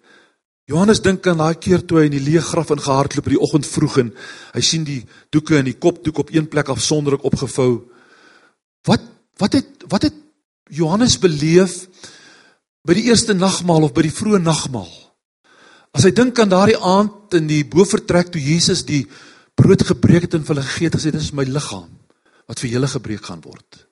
Johannes 0.69 1.01
dink 1.01 1.27
aan 1.27 1.41
daai 1.41 1.57
keer 1.57 1.81
toe 1.81 2.03
hy 2.03 2.09
in 2.11 2.19
die 2.19 2.25
leë 2.27 2.43
graf 2.51 2.71
ingehardloop 2.75 3.31
in 3.31 3.35
die 3.39 3.45
oggend 3.47 3.67
vroeg 3.67 3.97
en 4.03 4.11
hy 4.53 4.63
sien 4.63 4.85
die 4.85 5.01
doeke 5.33 5.57
in 5.57 5.71
die 5.71 5.79
kopdoek 5.81 6.21
op 6.21 6.33
een 6.35 6.49
plek 6.53 6.69
afsonderlik 6.75 7.25
opgevou. 7.25 7.89
Wat 8.87 9.07
wat 9.41 9.55
het 9.57 9.87
wat 9.89 10.05
het 10.05 10.17
Johannes 10.69 11.17
beleef 11.23 11.87
by 12.89 12.97
die 12.97 13.11
eerste 13.11 13.37
nagmaal 13.37 13.85
of 13.85 13.93
by 13.97 14.07
die 14.07 14.15
vroeë 14.15 14.41
nagmaal? 14.41 14.89
As 15.93 16.07
hy 16.09 16.13
dink 16.17 16.39
aan 16.41 16.53
daardie 16.53 16.79
aand 16.81 17.37
in 17.37 17.49
die 17.51 17.65
bofortrek 17.69 18.33
toe 18.33 18.41
Jesus 18.41 18.85
die 18.89 19.03
brood 19.59 19.83
gebreek 19.85 20.29
het 20.29 20.39
en 20.39 20.47
vir 20.47 20.55
hulle 20.55 20.65
gegee 20.65 20.89
het, 20.89 20.97
gesê 20.97 21.13
dis 21.13 21.35
my 21.37 21.45
liggaam 21.49 21.91
wat 22.49 22.63
vir 22.63 22.73
julle 22.73 22.89
gebreek 22.89 23.27
gaan 23.29 23.43
word. 23.45 23.85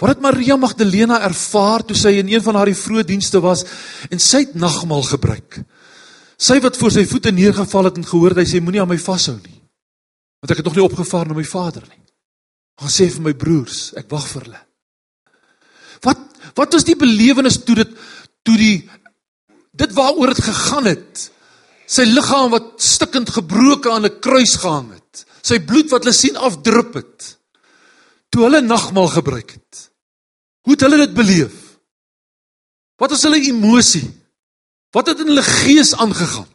Wat 0.00 0.10
het 0.10 0.20
Maria 0.20 0.56
Magdalena 0.60 1.20
ervaar 1.24 1.84
toe 1.86 1.96
sy 1.96 2.16
in 2.18 2.28
een 2.28 2.42
van 2.44 2.58
haar 2.58 2.68
vroeë 2.76 3.06
dienste 3.08 3.40
was 3.40 3.62
en 4.10 4.20
sy 4.20 4.42
het 4.44 4.56
nagmaal 4.58 5.06
gebruik? 5.08 5.62
Sy 6.36 6.58
wat 6.60 6.76
voor 6.76 6.92
sy 6.92 7.06
voete 7.08 7.32
neergeval 7.32 7.88
het 7.88 8.00
en 8.00 8.08
gehoor 8.08 8.34
het 8.34 8.42
hy 8.42 8.48
sê 8.50 8.60
moenie 8.60 8.82
aan 8.82 8.90
my 8.90 8.98
vashou 9.00 9.36
nie. 9.38 9.60
Want 10.42 10.52
ek 10.52 10.60
het 10.60 10.68
nog 10.68 10.76
nie 10.76 10.84
opgevaar 10.84 11.30
na 11.30 11.38
my 11.38 11.46
vader 11.46 11.86
nie. 11.88 12.02
Gaan 12.82 12.92
sê 12.92 13.06
vir 13.14 13.22
my 13.22 13.32
broers, 13.38 13.94
ek 13.96 14.10
wag 14.12 14.26
vir 14.28 14.48
hulle. 14.48 14.62
Wat 16.04 16.33
wat 16.54 16.72
was 16.72 16.86
die 16.86 16.96
belewenis 16.98 17.60
toe 17.64 17.74
dit 17.82 17.94
toe 18.44 18.56
die 18.58 18.76
dit 19.74 19.92
waaroor 19.92 20.34
dit 20.34 20.44
gegaan 20.44 20.86
het? 20.86 21.30
Sy 21.86 22.06
liggaam 22.08 22.52
wat 22.54 22.74
stikkend 22.80 23.30
gebroke 23.34 23.90
aan 23.90 24.06
'n 24.06 24.20
kruis 24.20 24.56
gehang 24.56 24.92
het. 24.92 25.24
Sy 25.42 25.58
bloed 25.58 25.90
wat 25.90 26.04
hulle 26.04 26.14
sien 26.14 26.36
afdrup 26.36 26.94
het. 26.94 27.36
Toe 28.30 28.42
hulle 28.42 28.60
nagmaal 28.60 29.08
gebruik 29.08 29.50
het. 29.50 29.90
Hoe 30.64 30.72
het 30.72 30.80
hulle 30.80 30.96
dit 30.96 31.14
beleef? 31.14 31.78
Wat 32.96 33.10
was 33.10 33.22
hulle 33.22 33.40
emosie? 33.40 34.08
Wat 34.90 35.06
het 35.06 35.20
in 35.20 35.26
hulle 35.26 35.42
gees 35.42 35.94
aangegaan? 35.94 36.48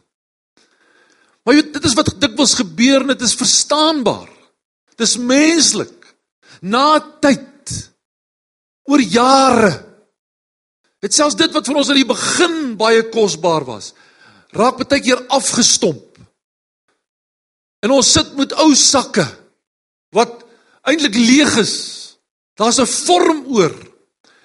Maar 1.44 1.54
jy 1.54 1.62
weet, 1.62 1.72
dit 1.72 1.84
is 1.84 1.94
wat 1.94 2.20
dikwels 2.20 2.54
gebeur 2.54 3.00
en 3.00 3.06
dit 3.06 3.22
is 3.22 3.34
verstaanbaar. 3.34 4.28
Dit 4.96 5.00
is 5.06 5.16
menslik. 5.16 6.16
Na 6.60 7.00
tyd 7.20 7.46
oor 8.84 9.00
jare 9.00 9.89
het 11.00 11.16
selfs 11.16 11.38
dit 11.38 11.52
wat 11.52 11.66
vir 11.66 11.80
ons 11.80 11.90
aan 11.90 12.00
die 12.00 12.08
begin 12.08 12.56
baie 12.80 13.02
kosbaar 13.12 13.66
was, 13.68 13.92
raak 14.56 14.80
baie 14.80 15.02
keer 15.02 15.22
afgestomp. 15.32 16.18
En 17.80 17.94
ons 17.96 18.12
sit 18.12 18.34
met 18.36 18.52
ou 18.60 18.74
sakke 18.76 19.24
wat 20.12 20.42
eintlik 20.88 21.16
leeg 21.16 21.54
is. 21.62 21.76
Daar's 22.58 22.80
'n 22.80 22.86
vorm 22.86 23.44
oor. 23.48 23.74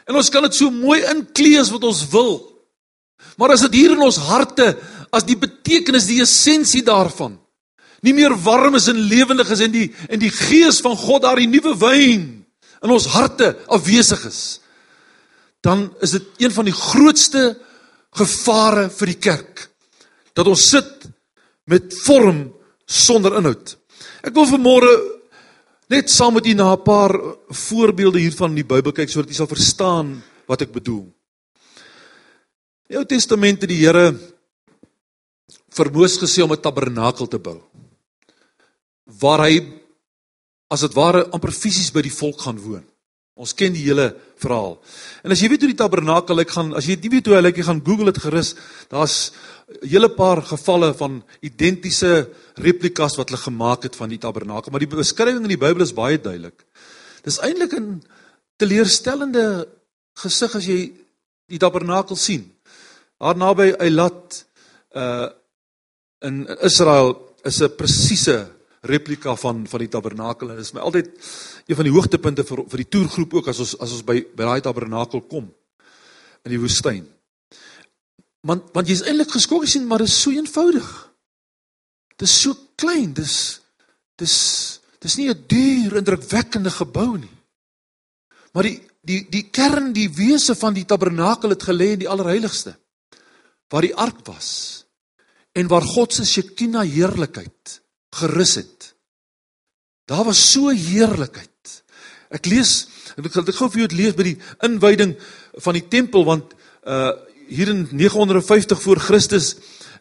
En 0.07 0.15
ons 0.15 0.29
kan 0.29 0.43
dit 0.43 0.55
so 0.55 0.69
mooi 0.69 1.01
inklee 1.03 1.59
as 1.59 1.71
wat 1.71 1.83
ons 1.83 2.07
wil. 2.09 2.63
Maar 3.38 3.51
as 3.51 3.62
dit 3.62 3.74
hier 3.74 3.91
in 3.91 4.01
ons 4.01 4.17
harte 4.17 4.77
as 5.12 5.24
die 5.24 5.35
betekenis, 5.35 6.05
die 6.05 6.21
essensie 6.21 6.83
daarvan 6.83 7.39
nie 8.05 8.13
meer 8.13 8.35
warm 8.45 8.77
is 8.77 8.88
en 8.91 9.07
lewendig 9.09 9.50
is 9.53 9.63
en 9.65 9.74
die 9.74 9.88
en 10.09 10.21
die 10.21 10.31
gees 10.33 10.81
van 10.85 10.97
God 11.00 11.25
daar 11.25 11.39
die 11.41 11.50
nuwe 11.50 11.74
wyn 11.81 12.25
in 12.83 12.93
ons 12.93 13.07
harte 13.15 13.55
afwesig 13.71 14.25
is 14.29 14.41
dan 15.65 15.89
is 16.05 16.13
dit 16.13 16.45
een 16.45 16.53
van 16.53 16.67
die 16.67 16.75
grootste 16.75 17.55
gevare 18.15 18.89
vir 18.93 19.12
die 19.12 19.19
kerk 19.19 19.65
dat 20.38 20.48
ons 20.51 20.69
sit 20.69 21.07
met 21.72 21.93
vorm 22.05 22.51
sonder 22.86 23.39
inhoud. 23.39 23.74
Ek 24.22 24.36
wil 24.36 24.45
vanmôre 24.50 24.91
net 25.89 26.12
saam 26.13 26.38
met 26.38 26.45
u 26.45 26.53
na 26.53 26.74
'n 26.74 26.84
paar 26.84 27.13
voorbeelde 27.50 28.19
hiervan 28.19 28.50
in 28.50 28.62
die 28.62 28.72
Bybel 28.74 28.91
kyk 28.91 29.10
sodat 29.10 29.29
u 29.29 29.34
sal 29.34 29.48
verstaan 29.48 30.22
wat 30.48 30.62
ek 30.62 30.72
bedoel. 30.72 31.05
In 32.89 32.93
die 32.93 32.98
Ou 32.98 33.05
Testament 33.05 33.62
het 33.62 33.69
die 33.69 33.81
Here 33.86 34.13
vir 35.69 35.91
Moses 35.91 36.22
gesê 36.22 36.43
om 36.43 36.51
'n 36.51 36.62
tabernakel 36.62 37.27
te 37.27 37.39
bou. 37.39 37.62
Waar 39.05 39.50
hy 39.50 39.81
as 40.69 40.81
dit 40.81 40.93
ware 40.93 41.29
amper 41.31 41.51
fisies 41.51 41.91
by 41.91 42.01
die 42.01 42.13
volk 42.13 42.41
gaan 42.41 42.60
woon. 42.60 42.86
Ons 43.36 43.51
ken 43.51 43.74
die 43.75 43.84
hele 43.84 44.13
verhaal. 44.39 44.77
En 45.27 45.34
as 45.36 45.42
jy 45.44 45.50
weet 45.51 45.65
hoe 45.65 45.72
die 45.74 45.80
tabernakel 45.80 46.38
lyk, 46.39 46.54
gaan 46.56 46.72
as 46.80 46.88
jy 46.88 46.96
nie 47.01 47.12
weet 47.18 47.27
hoe 47.27 47.36
hy 47.36 47.42
lyk, 47.42 47.58
jy 47.60 47.65
gaan 47.68 47.82
Google 47.84 48.13
dit 48.13 48.22
gerus. 48.24 48.54
Daar's 48.88 49.32
'n 49.68 49.89
hele 49.89 50.10
paar 50.10 50.42
gevalle 50.42 50.94
van 50.94 51.24
identiese 51.42 52.30
replikas 52.56 53.18
wat 53.18 53.30
hulle 53.30 53.42
gemaak 53.42 53.84
het 53.84 53.96
van 53.96 54.10
die 54.10 54.18
tabernakel, 54.18 54.72
maar 54.72 54.80
die 54.80 54.88
beskrywing 54.88 55.44
in 55.44 55.50
die 55.50 55.58
Bybel 55.58 55.82
is 55.82 55.94
baie 55.94 56.18
duidelik. 56.18 56.63
Dis 57.24 57.39
eintlik 57.39 57.74
'n 57.74 58.04
teleurstellende 58.58 59.68
gesig 60.15 60.56
as 60.56 60.65
jy 60.65 60.94
die 61.50 61.60
tabernakel 61.60 62.15
sien. 62.15 62.51
Daar 63.20 63.36
naby 63.36 63.75
Eilat 63.80 64.46
uh 64.96 65.30
in 66.22 66.48
Israel 66.63 67.36
is 67.44 67.62
'n 67.62 67.75
presiese 67.75 68.48
replika 68.86 69.36
van 69.39 69.65
van 69.68 69.84
die 69.84 69.92
tabernakel 69.92 70.51
en 70.51 70.60
dit 70.60 70.65
is 70.65 70.74
my 70.75 70.84
altyd 70.86 71.12
een 71.65 71.80
van 71.80 71.88
die 71.88 71.94
hoogtepunte 71.96 72.46
vir 72.48 72.63
vir 72.72 72.84
die 72.84 72.92
toergroep 72.96 73.34
ook 73.39 73.50
as 73.51 73.60
ons 73.63 73.75
as 73.82 73.98
ons 73.98 74.06
by 74.08 74.22
by 74.36 74.48
daai 74.50 74.62
tabernakel 74.65 75.25
kom 75.30 75.50
in 76.46 76.54
die 76.54 76.62
woestyn. 76.62 77.04
Want 78.46 78.72
want 78.77 78.89
jy's 78.89 79.04
eintlik 79.06 79.34
geskok 79.34 79.65
sien 79.68 79.88
maar 79.89 80.06
dit 80.06 80.12
is 80.12 80.22
so 80.22 80.32
eenvoudig. 80.32 80.89
Dit 82.15 82.27
is 82.30 82.39
so 82.42 82.56
klein, 82.80 83.13
dis 83.13 83.62
dis 84.22 84.36
dis 85.01 85.18
nie 85.18 85.30
'n 85.30 85.46
duur 85.48 85.98
indrukwekkende 85.98 86.72
gebou 86.72 87.18
nie. 87.18 87.36
Maar 88.54 88.63
die 88.63 88.80
die 89.01 89.22
die 89.30 89.50
kern, 89.50 89.94
die 89.94 90.10
wese 90.10 90.56
van 90.56 90.74
die 90.74 90.86
tabernakel 90.86 91.50
het 91.50 91.63
gelê 91.63 91.94
in 91.94 92.00
die 92.00 92.10
allerheiligste 92.10 92.75
waar 93.70 93.82
die 93.82 93.96
ark 93.96 94.22
was 94.27 94.86
en 95.56 95.68
waar 95.68 95.82
God 95.82 96.13
se 96.13 96.25
Shekinah 96.25 96.86
heerlikheid 96.86 97.82
gerus 98.22 98.55
het. 98.62 98.91
Daar 100.10 100.25
was 100.27 100.41
so 100.51 100.69
heerlikheid. 100.69 101.51
Ek 102.34 102.48
lees 102.50 102.86
ek 103.15 103.31
gaan 103.31 103.45
dit 103.48 103.55
gou 103.55 103.69
vir 103.72 103.86
jou 103.86 103.91
lees 103.95 104.15
by 104.17 104.25
die 104.27 104.39
inwyding 104.65 105.13
van 105.63 105.77
die 105.77 105.86
tempel 105.88 106.25
want 106.27 106.55
uh 106.84 107.13
hier 107.45 107.69
in 107.69 107.84
950 107.93 108.79
voor 108.81 108.98
Christus 108.98 109.51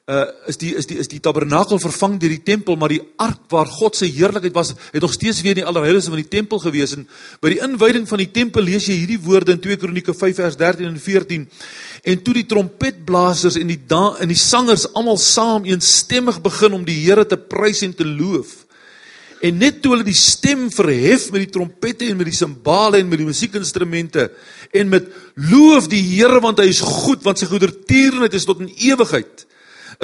uh 0.05 0.27
is 0.45 0.59
die 0.61 0.75
is 0.77 0.85
die 0.85 0.99
is 1.01 1.09
die 1.09 1.19
tabernakel 1.25 1.79
vervang 1.81 2.19
deur 2.21 2.29
die 2.29 2.43
tempel 2.45 2.77
maar 2.77 2.93
die 2.93 3.01
ark 3.25 3.47
waar 3.49 3.71
God 3.73 3.97
se 3.97 4.05
heerlikheid 4.05 4.53
was 4.53 4.75
het 4.93 5.01
nog 5.01 5.15
steeds 5.15 5.41
weer 5.41 5.55
in 5.55 5.63
die 5.63 5.65
allerheiligste 5.65 6.13
van 6.13 6.21
die 6.21 6.29
tempel 6.29 6.59
gewees. 6.61 6.93
En 6.93 7.07
by 7.41 7.55
die 7.55 7.63
inwyding 7.65 8.05
van 8.11 8.21
die 8.21 8.29
tempel 8.29 8.67
lees 8.69 8.85
jy 8.85 8.99
hierdie 8.99 9.17
woorde 9.25 9.55
in 9.57 9.63
2 9.65 9.79
Kronieke 9.81 10.13
5 10.13 10.37
vers 10.43 10.59
13 10.61 10.91
en 10.91 10.99
14 11.01 11.47
en 12.13 12.21
toe 12.27 12.35
die 12.37 12.45
trompetblasers 12.51 13.57
en 13.57 13.73
die 13.73 13.81
en 13.89 14.29
die 14.29 14.37
sangers 14.37 14.85
almal 14.93 15.17
saam 15.17 15.65
eensstemmig 15.65 16.43
begin 16.45 16.77
om 16.77 16.85
die 16.85 16.99
Here 17.07 17.25
te 17.25 17.41
prys 17.41 17.81
en 17.89 17.97
te 17.97 18.05
loof. 18.05 18.53
En 19.41 19.57
net 19.57 19.81
toe 19.81 19.95
hulle 19.95 20.05
die 20.05 20.17
stem 20.17 20.69
verhef 20.69 21.31
met 21.33 21.47
die 21.47 21.53
trompette 21.57 22.05
en 22.11 22.21
met 22.21 22.29
die 22.29 22.37
simbale 22.37 23.01
en 23.01 23.09
met 23.09 23.25
die 23.25 23.31
musiekinstrumente 23.31 24.29
en 24.69 24.93
met 24.93 25.09
loof 25.49 25.89
die 25.89 26.05
Here 26.13 26.45
want 26.45 26.61
hy 26.61 26.69
is 26.69 26.85
goed 26.85 27.25
want 27.25 27.41
sy 27.41 27.49
goedertierenheid 27.49 28.37
is 28.37 28.45
tot 28.45 28.61
in 28.61 28.69
ewigheid 28.93 29.49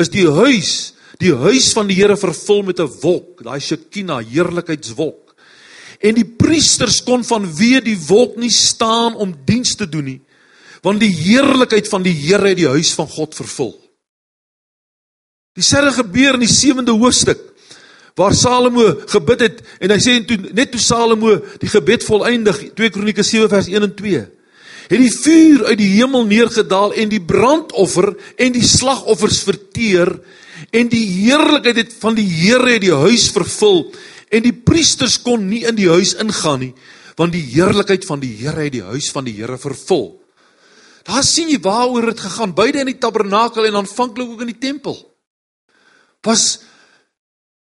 is 0.01 0.11
die 0.13 0.27
huis, 0.27 0.95
die 1.21 1.33
huis 1.35 1.71
van 1.77 1.89
die 1.91 1.97
Here 1.99 2.17
vervul 2.17 2.63
met 2.63 2.81
'n 2.81 2.91
wolk, 3.03 3.43
daai 3.45 3.61
Shekinah 3.61 4.25
heerlikheidswolk. 4.25 5.35
En 6.01 6.15
die 6.15 6.25
priesters 6.25 7.03
kon 7.05 7.23
vanweë 7.23 7.85
die 7.85 7.99
wolk 8.09 8.37
nie 8.37 8.51
staan 8.51 9.15
om 9.15 9.35
diens 9.45 9.77
te 9.77 9.89
doen 9.89 10.05
nie, 10.05 10.21
want 10.83 11.01
die 11.01 11.13
heerlikheid 11.13 11.89
van 11.89 12.03
die 12.03 12.15
Here 12.15 12.49
het 12.49 12.57
die 12.57 12.69
huis 12.69 12.93
van 12.93 13.09
God 13.09 13.35
vervul. 13.35 13.77
Dieselfde 15.55 16.03
gebeur 16.03 16.35
in 16.35 16.47
die 16.47 16.49
7de 16.49 16.95
hoofstuk 16.97 17.41
waar 18.15 18.35
Salomo 18.35 18.95
gebid 19.07 19.41
het 19.41 19.63
en 19.81 19.91
hy 19.91 19.99
sê 19.99 20.17
en 20.19 20.27
toe 20.27 20.37
net 20.53 20.71
toe 20.73 20.81
Salomo 20.81 21.39
die 21.61 21.69
gebed 21.69 22.05
volëindig 22.05 22.73
2 22.75 22.91
Kronieke 22.91 23.23
7 23.23 23.49
vers 23.49 23.69
1 23.69 23.83
en 23.83 23.95
2 23.95 24.25
het 24.91 24.99
die 24.99 25.13
vuur 25.15 25.65
uit 25.71 25.79
die 25.79 25.91
hemel 25.95 26.25
neergedaal 26.27 26.95
en 26.99 27.11
die 27.13 27.23
brandoffer 27.23 28.11
en 28.37 28.55
die 28.55 28.67
slagoffers 28.67 29.43
verteer 29.47 30.11
en 30.75 30.91
die 30.91 31.05
heerlikheid 31.23 31.79
het 31.85 31.93
van 32.03 32.17
die 32.19 32.27
Here 32.27 32.75
het 32.75 32.83
die 32.83 32.95
huis 32.95 33.29
vervul 33.35 33.85
en 34.31 34.43
die 34.43 34.55
priesters 34.55 35.21
kon 35.23 35.47
nie 35.51 35.63
in 35.69 35.79
die 35.79 35.89
huis 35.91 36.17
ingaan 36.19 36.67
nie 36.67 36.73
want 37.21 37.35
die 37.37 37.45
heerlikheid 37.53 38.07
van 38.09 38.23
die 38.23 38.33
Here 38.41 38.67
het 38.67 38.75
die 38.75 38.87
huis 38.87 39.11
van 39.13 39.27
die 39.27 39.35
Here 39.37 39.59
vervul. 39.61 40.15
Daar 41.05 41.25
sien 41.27 41.51
jy 41.53 41.59
waaroor 41.61 42.11
dit 42.11 42.23
gegaan 42.23 42.55
beide 42.57 42.81
in 42.81 42.89
die 42.89 43.01
tabernakel 43.01 43.67
en 43.69 43.77
aanvanklik 43.83 44.31
ook 44.31 44.45
in 44.45 44.53
die 44.55 44.61
tempel. 44.63 44.97
Was 46.25 46.63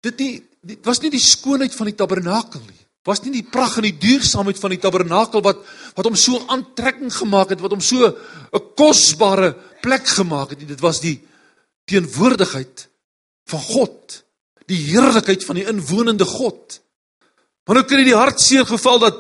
dit 0.06 0.22
nie 0.22 0.34
dit 0.62 0.86
was 0.86 1.02
nie 1.02 1.10
die 1.10 1.22
skoonheid 1.22 1.74
van 1.74 1.90
die 1.90 1.98
tabernakel 1.98 2.62
nie 2.62 2.81
was 3.08 3.24
nie 3.24 3.34
die 3.34 3.48
pragt 3.50 3.80
en 3.80 3.88
die 3.88 3.98
duursaamheid 3.98 4.60
van 4.62 4.76
die 4.76 4.82
tabernakel 4.82 5.42
wat 5.46 5.64
wat 5.98 6.08
hom 6.08 6.16
so 6.16 6.38
aantrekking 6.54 7.12
gemaak 7.12 7.56
het, 7.56 7.62
wat 7.64 7.74
hom 7.74 7.82
so 7.82 8.08
'n 8.08 8.64
kosbare 8.78 9.56
plek 9.82 10.08
gemaak 10.08 10.52
het 10.52 10.60
nie. 10.60 10.68
Dit 10.68 10.80
was 10.82 11.02
die 11.02 11.20
teenwoordigheid 11.86 12.88
van 13.50 13.60
God, 13.60 14.24
die 14.68 14.78
heerlikheid 14.92 15.44
van 15.44 15.56
die 15.56 15.68
inwonende 15.68 16.26
God. 16.26 16.80
Maar 17.66 17.76
nou 17.76 17.86
kry 17.86 18.02
jy 18.02 18.12
die 18.12 18.18
hartseer 18.18 18.66
geval 18.66 19.00
dat 19.00 19.20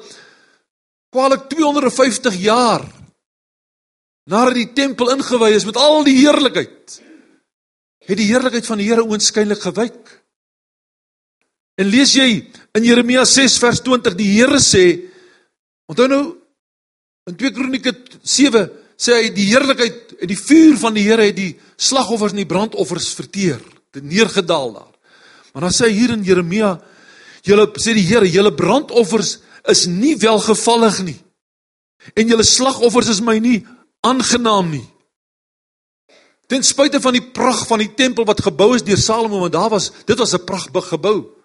kwalik 1.12 1.50
250 1.50 2.36
jaar 2.40 2.86
nadat 4.30 4.56
die 4.56 4.74
tempel 4.74 5.12
ingewy 5.12 5.52
is 5.56 5.66
met 5.66 5.78
al 5.78 6.04
die 6.04 6.18
heerlikheid, 6.22 7.02
het 8.08 8.18
die 8.18 8.30
heerlikheid 8.30 8.66
van 8.66 8.78
die 8.78 8.88
Here 8.88 9.04
oënskynlik 9.04 9.62
gewyk. 9.62 10.22
En 11.82 11.90
lees 11.90 12.14
jy 12.16 12.46
in 12.78 12.86
Jeremia 12.88 13.25
6 13.25 13.58
vers 13.60 13.82
20 13.84 14.16
die 14.20 14.30
Here 14.38 14.60
sê 14.63 14.86
onthou 15.92 16.08
nou 16.08 16.24
in 17.28 17.36
2 17.38 17.51
Kronieke 17.56 17.94
7 18.24 18.63
sê 19.01 19.18
hy 19.18 19.32
die 19.36 19.50
heerlikheid 19.50 20.16
en 20.22 20.30
die 20.30 20.40
vuur 20.40 20.78
van 20.82 20.96
die 20.96 21.06
Here 21.08 21.25
het 21.28 21.38
die 21.38 21.56
slagoffers 21.82 22.36
en 22.36 22.44
die 22.44 22.50
brandoffers 22.50 23.10
verteer, 23.18 23.60
dit 23.92 24.06
neergedaal 24.06 24.75
daar. 24.75 24.94
Maar 25.51 25.68
dan 25.68 25.75
sê 25.75 25.90
hy 25.90 25.98
hier 25.98 26.13
in 26.16 26.25
Jeremia 26.25 26.75
julle 27.48 27.68
sê 27.82 27.96
die 27.98 28.06
Here 28.06 28.30
julle 28.30 28.54
brandoffers 28.56 29.40
is 29.72 29.86
nie 29.90 30.16
welgevallig 30.22 31.01
nie. 31.06 31.20
En 32.18 32.30
julle 32.30 32.46
slagoffers 32.48 33.12
is 33.13 33.22
my 33.25 33.38
nie 33.42 33.60
aangenaam 34.06 34.72
nie. 34.72 34.86
Ten 36.50 36.66
spyte 36.68 37.00
van 37.01 37.16
die 37.16 37.24
pragt 37.34 37.68
van 37.70 37.80
die 37.80 37.92
tempel 37.96 38.25
wat 38.28 38.42
gebou 38.44 38.74
is 38.75 38.84
deur 38.84 39.00
Salomo, 39.00 39.40
want 39.40 39.54
daar 39.56 39.70
was 39.72 39.92
dit 40.06 40.18
was 40.18 40.34
'n 40.34 40.46
pragtige 40.46 40.98
gebou. 40.98 41.40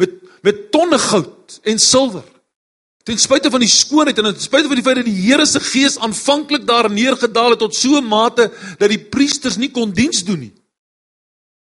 Met 0.00 0.16
met 0.42 0.70
tonne 0.72 0.98
goud 0.98 1.58
en 1.62 1.78
silwer. 1.78 2.24
Ten 3.04 3.18
spyte 3.18 3.50
van 3.52 3.62
die 3.62 3.70
skoonheid 3.70 4.18
en 4.20 4.30
ten 4.30 4.40
spyte 4.40 4.68
van 4.68 4.78
die 4.78 4.84
feit 4.84 5.00
dat 5.00 5.08
die 5.08 5.22
Here 5.24 5.46
se 5.46 5.60
gees 5.60 5.98
aanvanklik 5.98 6.66
daar 6.68 6.90
neergedaal 6.92 7.54
het 7.54 7.62
tot 7.64 7.76
so 7.76 7.98
'n 7.98 8.08
mate 8.08 8.50
dat 8.78 8.88
die 8.88 8.98
priesters 8.98 9.56
nie 9.56 9.70
kon 9.70 9.92
diens 9.92 10.24
doen 10.24 10.40
nie. 10.40 10.54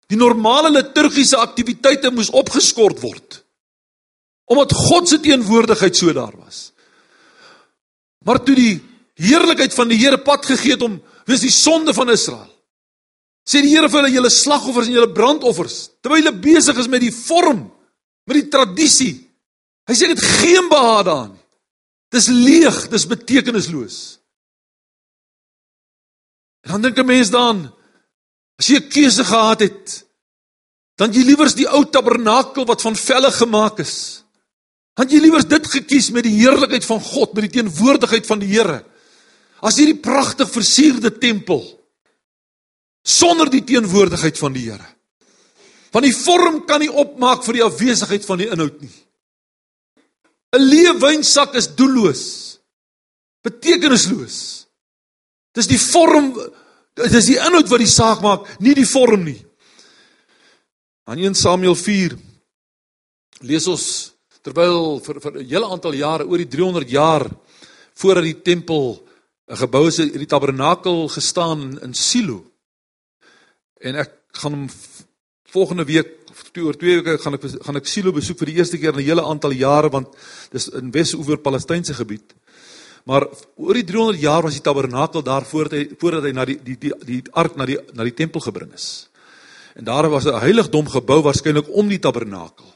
Die 0.07 0.17
normale 0.17 0.71
liturgiese 0.71 1.37
aktiwiteite 1.37 2.11
moes 2.11 2.29
opgeskort 2.29 2.99
word. 2.99 3.43
Omdat 4.45 4.73
God 4.73 5.09
se 5.09 5.19
teenwoordigheid 5.19 5.95
so 5.95 6.13
daar 6.13 6.33
was. 6.37 6.71
Maar 8.25 8.43
toe 8.43 8.55
die 8.55 8.81
heerlikheid 9.13 9.73
van 9.73 9.87
die 9.87 9.97
Here 9.97 10.17
pad 10.17 10.45
gegee 10.45 10.71
het 10.71 10.81
om 10.81 11.01
wys 11.25 11.41
die 11.41 11.53
sonde 11.53 11.93
van 11.93 12.09
Israel. 12.09 12.49
Sê 13.45 13.61
die 13.61 13.75
Here 13.75 13.89
vir 13.89 14.01
hulle 14.01 14.13
julle 14.13 14.29
slagoffers 14.29 14.87
en 14.87 14.93
julle 14.93 15.13
brandoffers 15.13 15.89
terwyl 16.01 16.23
hulle 16.23 16.41
besig 16.41 16.77
is 16.77 16.87
met 16.87 17.01
die 17.01 17.13
vorm, 17.13 17.71
met 18.29 18.37
die 18.37 18.51
tradisie. 18.53 19.15
Hy 19.89 19.97
sê 19.97 20.11
dit 20.11 20.21
geen 20.21 20.69
behaag 20.69 21.03
daarin. 21.07 21.35
Dis 22.13 22.29
leeg, 22.29 22.77
dis 22.89 23.05
betekenisloos. 23.09 23.97
En 26.65 26.77
dan 26.77 26.81
dink 26.89 26.97
'n 26.97 27.05
mens 27.05 27.29
dan 27.29 27.73
as 28.59 28.67
jy 28.67 28.77
'n 28.77 28.89
keuse 28.89 29.23
gehad 29.23 29.59
het, 29.59 30.05
dan 30.97 31.13
jy 31.13 31.23
liewers 31.23 31.55
die 31.55 31.67
ou 31.67 31.85
tabernakel 31.85 32.65
wat 32.65 32.81
van 32.81 32.95
velle 32.95 33.31
gemaak 33.31 33.79
is. 33.79 34.23
Dan 34.93 35.07
jy 35.09 35.19
liewers 35.19 35.47
dit 35.47 35.67
gekies 35.67 36.11
met 36.11 36.23
die 36.23 36.35
heerlikheid 36.41 36.85
van 36.85 37.01
God, 37.01 37.33
met 37.33 37.47
die 37.47 37.61
teenwoordigheid 37.61 38.25
van 38.25 38.39
die 38.39 38.51
Here. 38.51 38.85
As 39.61 39.77
hierdie 39.77 39.99
pragtig 39.99 40.49
versierde 40.51 41.17
tempel 41.17 41.63
sonder 43.03 43.49
die 43.49 43.63
teenwoordigheid 43.63 44.37
van 44.37 44.53
die 44.53 44.69
Here. 44.69 44.98
Want 45.91 46.05
die 46.05 46.15
vorm 46.15 46.65
kan 46.69 46.83
nie 46.83 46.91
opmaak 46.91 47.43
vir 47.45 47.59
die 47.59 47.65
afwesigheid 47.65 48.25
van 48.25 48.41
die 48.41 48.49
inhoud 48.49 48.81
nie. 48.81 48.95
'n 50.53 50.61
Leë 50.65 50.93
wynsak 51.01 51.55
is 51.55 51.67
doelloos. 51.75 52.23
Betekenisloos. 53.45 54.65
Dis 55.53 55.67
die 55.67 55.79
vorm, 55.79 56.33
dis 56.95 57.29
die 57.29 57.37
inhoud 57.37 57.69
wat 57.69 57.81
die 57.81 57.89
saak 57.89 58.21
maak, 58.21 58.47
nie 58.59 58.73
die 58.77 58.85
vorm 58.85 59.23
nie. 59.23 59.39
Aan 61.09 61.17
1 61.17 61.35
Samuel 61.35 61.75
4 61.75 62.17
lees 63.41 63.67
ons 63.67 63.85
terwyl 64.45 64.99
vir 64.99 65.19
vir 65.19 65.31
'n 65.37 65.49
hele 65.49 65.65
aantal 65.65 65.93
jare, 65.93 66.25
oor 66.25 66.37
die 66.37 66.49
300 66.57 66.89
jaar 66.89 67.25
voordat 67.95 68.23
die 68.23 68.41
tempel 68.41 69.05
'n 69.49 69.57
gebou 69.57 69.87
is, 69.87 69.97
die 69.97 70.25
tabernakel 70.25 71.07
gestaan 71.09 71.61
in, 71.61 71.81
in 71.81 71.93
Silo. 71.93 72.45
En 73.81 73.95
ek 73.95 74.11
gaan 74.31 74.53
hom 74.53 74.69
volgende 75.51 75.85
week 75.85 76.15
toe 76.53 76.65
oor 76.65 76.77
twee 76.77 76.99
weke 76.99 77.17
gaan 77.21 77.37
ek 77.37 77.45
gaan 77.65 77.79
ek 77.79 77.89
Silo 77.89 78.13
besoek 78.15 78.39
vir 78.39 78.51
die 78.51 78.57
eerste 78.61 78.77
keer 78.77 78.93
in 78.93 78.99
'n 79.01 79.09
hele 79.09 79.23
aantal 79.23 79.51
jare 79.51 79.89
want 79.89 80.07
dis 80.51 80.69
in 80.69 80.91
Wes-oever 80.91 81.37
Palestynse 81.37 81.93
gebied. 81.93 82.33
Maar 83.05 83.27
oor 83.55 83.73
die 83.73 83.83
300 83.83 84.19
jaar 84.21 84.43
was 84.43 84.53
die 84.53 84.61
tabernakel 84.61 85.23
daar 85.23 85.45
voordat 85.45 85.71
hy 85.71 85.95
voordat 85.99 86.23
hy 86.23 86.31
na 86.31 86.45
die 86.45 86.59
die 86.63 86.77
die 86.77 86.93
die 87.05 87.23
ark 87.31 87.55
na 87.55 87.65
die 87.65 87.77
na 87.93 88.03
die 88.03 88.13
tempel 88.13 88.41
gebring 88.41 88.73
is. 88.73 89.09
En 89.75 89.83
daar 89.83 90.09
was 90.09 90.25
'n 90.25 90.39
heiligdom 90.39 90.87
gebou 90.87 91.21
waarskynlik 91.21 91.69
om 91.69 91.87
die 91.87 91.99
tabernakel. 91.99 92.67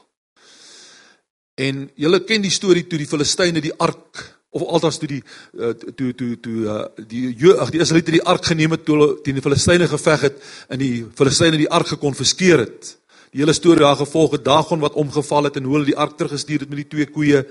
En 1.54 1.90
julle 1.94 2.24
ken 2.24 2.42
die 2.42 2.50
storie 2.50 2.86
toe 2.86 2.98
die 2.98 3.06
Filistyne 3.06 3.60
die 3.60 3.78
ark 3.78 4.33
of 4.54 4.62
alters 4.62 4.98
toe 5.02 5.08
die 5.10 5.22
uh, 5.58 5.72
toe 5.74 6.12
toe 6.14 6.34
toe 6.40 6.58
uh, 6.70 6.82
die 7.10 7.52
ag 7.58 7.72
die 7.74 7.82
Israeliete 7.82 8.14
die 8.14 8.26
ark 8.34 8.46
geneem 8.46 8.76
het 8.76 8.84
toe 8.86 9.16
teen 9.24 9.38
die 9.38 9.44
Filistyne 9.44 9.88
geveg 9.90 10.28
het 10.28 10.42
en 10.68 10.78
die 10.78 11.06
Filistyne 11.18 11.58
die 11.58 11.70
ark 11.70 11.90
gekonfiskeer 11.94 12.62
het 12.66 12.94
die 13.34 13.42
hele 13.42 13.54
storie 13.56 13.82
daar 13.82 13.98
gevolg 13.98 14.36
het 14.36 14.44
Dagon 14.46 14.82
wat 14.84 14.94
omgeval 14.94 15.48
het 15.48 15.56
en 15.58 15.64
hoe 15.66 15.74
hulle 15.74 15.90
die 15.90 15.98
ark 15.98 16.14
teruggestuur 16.18 16.62
het 16.62 16.70
met 16.70 16.84
die 16.84 16.90
twee 16.92 17.08
koeie. 17.10 17.42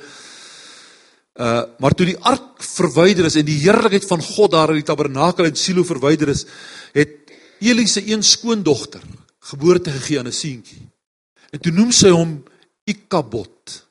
Uh 1.36 1.64
maar 1.84 1.96
toe 1.98 2.08
die 2.08 2.20
ark 2.24 2.64
verwyder 2.64 3.28
is 3.28 3.36
en 3.36 3.46
die 3.46 3.60
heerlikheid 3.66 4.08
van 4.08 4.24
God 4.24 4.54
daar 4.54 4.72
in 4.72 4.80
die 4.80 4.88
tabernakel 4.88 5.50
in 5.50 5.60
Silo 5.60 5.84
verwyder 5.84 6.32
is, 6.32 6.46
het 6.96 7.20
Eli 7.60 7.88
se 7.88 8.04
een 8.08 8.24
skoondogter 8.24 9.04
geboorte 9.52 9.92
gegee 9.92 10.20
aan 10.20 10.28
'n 10.28 10.32
seentjie. 10.32 10.88
En 11.52 11.60
toe 11.60 11.72
noem 11.72 11.92
sy 11.92 12.10
hom 12.10 12.44
Ikabod. 12.86 13.83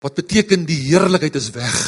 Wat 0.00 0.16
beteken 0.16 0.64
die 0.68 0.78
heerlikheid 0.88 1.36
is 1.36 1.50
weg. 1.52 1.78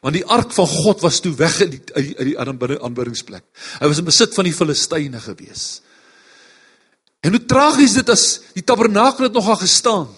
Want 0.00 0.16
die 0.16 0.24
ark 0.24 0.52
van 0.56 0.66
God 0.66 1.02
was 1.04 1.20
toe 1.20 1.34
weg 1.36 1.60
uit 1.60 1.76
die 1.76 1.82
uit 2.16 2.24
die 2.32 2.38
aanbiddingsplek. 2.40 3.44
Hy 3.78 3.90
was 3.90 4.00
in 4.00 4.08
besit 4.08 4.34
van 4.34 4.48
die 4.48 4.56
Filistyne 4.56 5.20
gewees. 5.20 5.82
En 7.20 7.36
hoe 7.36 7.44
tragies 7.44 7.98
dit 7.98 8.08
is, 8.08 8.24
die 8.56 8.64
tabernakel 8.64 9.28
het 9.28 9.36
nogal 9.36 9.60
gestaan 9.60 10.08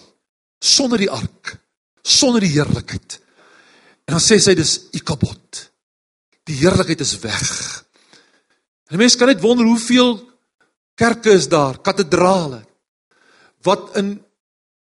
sonder 0.63 1.01
die 1.01 1.11
ark, 1.11 1.57
sonder 2.01 2.43
die 2.43 2.53
heerlikheid. 2.53 3.17
En 4.07 4.15
dan 4.15 4.23
sê 4.23 4.37
sy 4.39 4.53
dis 4.55 4.77
Ikabod. 4.95 5.65
Die 6.47 6.55
heerlikheid 6.61 7.03
is 7.03 7.17
weg. 7.23 7.49
En 8.91 8.99
mense 9.01 9.19
kan 9.19 9.31
net 9.31 9.43
wonder 9.43 9.67
hoeveel 9.67 10.15
kerke 10.99 11.33
is 11.35 11.49
daar, 11.51 11.79
katedrale 11.83 12.61
wat 13.63 13.95
in 13.99 14.17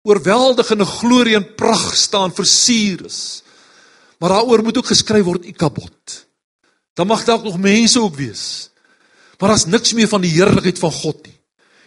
oorweldigende 0.03 0.85
glorie 0.85 1.37
en 1.37 1.55
pragt 1.55 1.99
staan, 1.99 2.35
versier 2.35 3.05
is. 3.05 3.43
Maar 4.19 4.29
daaroor 4.37 4.63
moet 4.63 4.79
ook 4.79 4.93
geskryf 4.93 5.25
word 5.25 5.45
Ikabod. 5.45 6.27
Dan 6.95 7.07
mag 7.07 7.25
dalk 7.25 7.45
nog 7.45 7.59
mense 7.59 8.01
ook 8.01 8.15
wees. 8.15 8.71
Maar 9.39 9.49
daar's 9.49 9.67
niks 9.67 9.93
meer 9.93 10.09
van 10.09 10.21
die 10.21 10.33
heerlikheid 10.33 10.79
van 10.79 10.93
God 10.93 11.27
nie. 11.27 11.37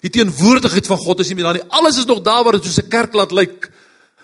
Die 0.01 0.11
teenwoordigheid 0.11 0.87
van 0.89 0.97
God 0.97 1.19
is 1.19 1.29
nie 1.29 1.37
meer 1.37 1.47
daar 1.47 1.59
nie. 1.61 1.69
Alles 1.69 1.97
is 2.01 2.09
nog 2.09 2.23
daar 2.25 2.43
waar 2.43 2.57
dit 2.57 2.65
soos 2.65 2.81
'n 2.81 2.89
kerk 2.89 3.13
laat 3.13 3.31
lyk. 3.31 3.71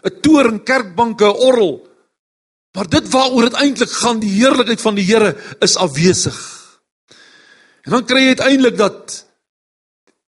'n 0.03 0.19
Toring, 0.21 0.63
kerkbanke, 0.63 1.25
'n 1.25 1.39
orgel. 1.49 1.87
Maar 2.73 2.89
dit 2.89 3.09
waaroor 3.09 3.41
dit 3.41 3.53
eintlik 3.53 3.91
gaan, 3.91 4.19
die 4.19 4.29
heerlikheid 4.29 4.81
van 4.81 4.95
die 4.95 5.05
Here 5.05 5.37
is 5.59 5.75
afwesig. 5.75 6.37
En 7.81 7.91
dan 7.91 8.05
kry 8.05 8.21
jy 8.21 8.27
uiteindelik 8.27 8.77
dat 8.77 9.25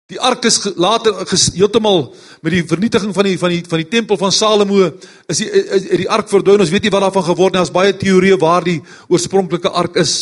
die 0.06 0.20
ark 0.20 0.44
is 0.44 0.58
later 0.74 1.14
heeltemal 1.54 2.14
met 2.44 2.52
die 2.52 2.64
vernietiging 2.68 3.12
van 3.16 3.24
die 3.24 3.38
van 3.40 3.52
die 3.54 3.62
van 3.64 3.80
die 3.80 3.88
tempel 3.88 4.18
van 4.20 4.32
Salomo 4.32 4.84
is 5.32 5.40
die 5.40 5.48
is 5.48 5.86
die 6.04 6.08
ark 6.12 6.28
verdwyn. 6.28 6.60
Ons 6.60 6.72
weet 6.74 6.84
nie 6.84 6.92
wat 6.92 7.06
daarvan 7.06 7.24
geword 7.30 7.54
het 7.54 7.56
nie. 7.56 7.62
Daar's 7.62 7.72
baie 7.72 7.94
teorieë 7.96 8.40
waar 8.42 8.66
die 8.66 8.80
oorspronklike 9.08 9.72
ark 9.72 9.96
is. 10.02 10.14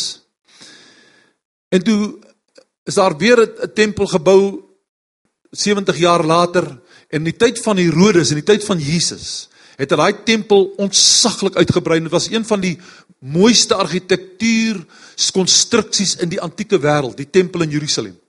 En 1.73 1.83
toe 1.83 2.13
is 2.87 2.95
daar 2.95 3.17
weer 3.17 3.43
'n 3.43 3.73
tempel 3.75 4.07
gebou 4.07 4.63
70 5.51 5.97
jaar 5.97 6.23
later 6.23 6.79
in 7.09 7.23
die 7.23 7.35
tyd 7.35 7.59
van 7.59 7.77
Herodes 7.77 8.29
en 8.29 8.39
die 8.39 8.49
tyd 8.51 8.63
van 8.63 8.79
Jesus 8.79 9.49
het 9.77 9.91
hy 9.91 9.97
daai 9.97 10.23
tempel 10.23 10.73
ontsaglik 10.77 11.55
uitgebrei. 11.55 11.99
Dit 11.99 12.11
was 12.11 12.29
een 12.29 12.45
van 12.45 12.61
die 12.61 12.77
mooiste 13.19 13.75
argitektuur 13.75 14.85
konstruksies 15.33 16.15
in 16.15 16.29
die 16.29 16.41
antieke 16.41 16.79
wêreld, 16.79 17.17
die 17.17 17.29
tempel 17.29 17.61
in 17.61 17.69
Jerusalem. 17.69 18.19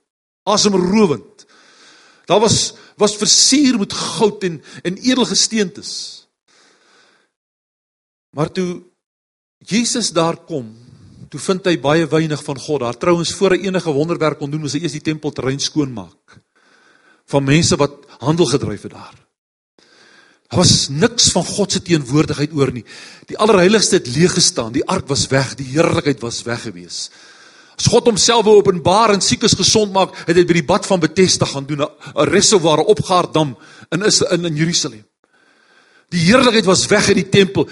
Asemrowend. 0.43 1.45
Daar 2.25 2.39
was 2.39 2.73
was 2.97 3.17
versier 3.19 3.79
met 3.79 3.93
goud 3.93 4.43
en 4.43 4.61
en 4.83 4.97
edelgesteentes. 4.97 5.91
Maar 8.35 8.51
toe 8.51 8.83
Jesus 9.57 10.11
daar 10.11 10.37
kom, 10.37 10.75
toe 11.29 11.39
vind 11.39 11.65
hy 11.65 11.77
baie 11.81 12.07
weinig 12.07 12.41
van 12.43 12.59
God 12.59 12.83
daar. 12.83 12.97
Trouwens 12.99 13.33
voor 13.33 13.55
hy 13.55 13.67
enige 13.67 13.91
wonderwerk 13.91 14.39
kon 14.39 14.51
doen, 14.51 14.65
moes 14.65 14.75
hy 14.77 14.83
eers 14.83 14.97
die 14.97 15.03
tempelterrein 15.03 15.59
skoonmaak 15.59 16.41
van 17.25 17.41
mense 17.41 17.77
wat 17.81 18.03
handel 18.21 18.45
gedryf 18.45 18.83
het 18.85 18.93
daar. 18.93 19.15
Daar 20.45 20.59
was 20.61 20.89
niks 20.93 21.31
van 21.33 21.45
God 21.45 21.71
se 21.71 21.81
teenwoordigheid 21.81 22.51
oor 22.53 22.69
nie. 22.71 22.83
Die 23.25 23.37
allerheiligste 23.41 23.97
het 23.97 24.11
leeg 24.13 24.35
gestaan. 24.37 24.75
Die 24.75 24.85
ark 24.85 25.07
was 25.09 25.25
weg, 25.31 25.55
die 25.57 25.71
heerlikheid 25.71 26.21
was 26.21 26.43
weg 26.45 26.67
gewees. 26.67 27.09
As 27.75 27.87
God 27.91 28.05
homself 28.05 28.45
wou 28.45 28.57
openbaar 28.57 29.13
en 29.13 29.21
siekes 29.21 29.53
gesond 29.53 29.91
maak, 29.93 30.15
het 30.27 30.35
hy 30.35 30.45
by 30.45 30.59
die 30.61 30.67
bad 30.67 30.85
van 30.85 30.99
Bethesda 30.99 31.45
gaan 31.45 31.65
doen, 31.65 31.81
'n 31.81 32.29
reservoir 32.29 32.79
opgaardam 32.79 33.57
in 33.91 34.03
is 34.03 34.21
in 34.21 34.45
in 34.45 34.55
Jerusalem. 34.55 35.05
Die 36.09 36.19
heerlikheid 36.19 36.65
was 36.65 36.87
weg 36.87 37.07
uit 37.07 37.15
die 37.15 37.29
tempel. 37.29 37.67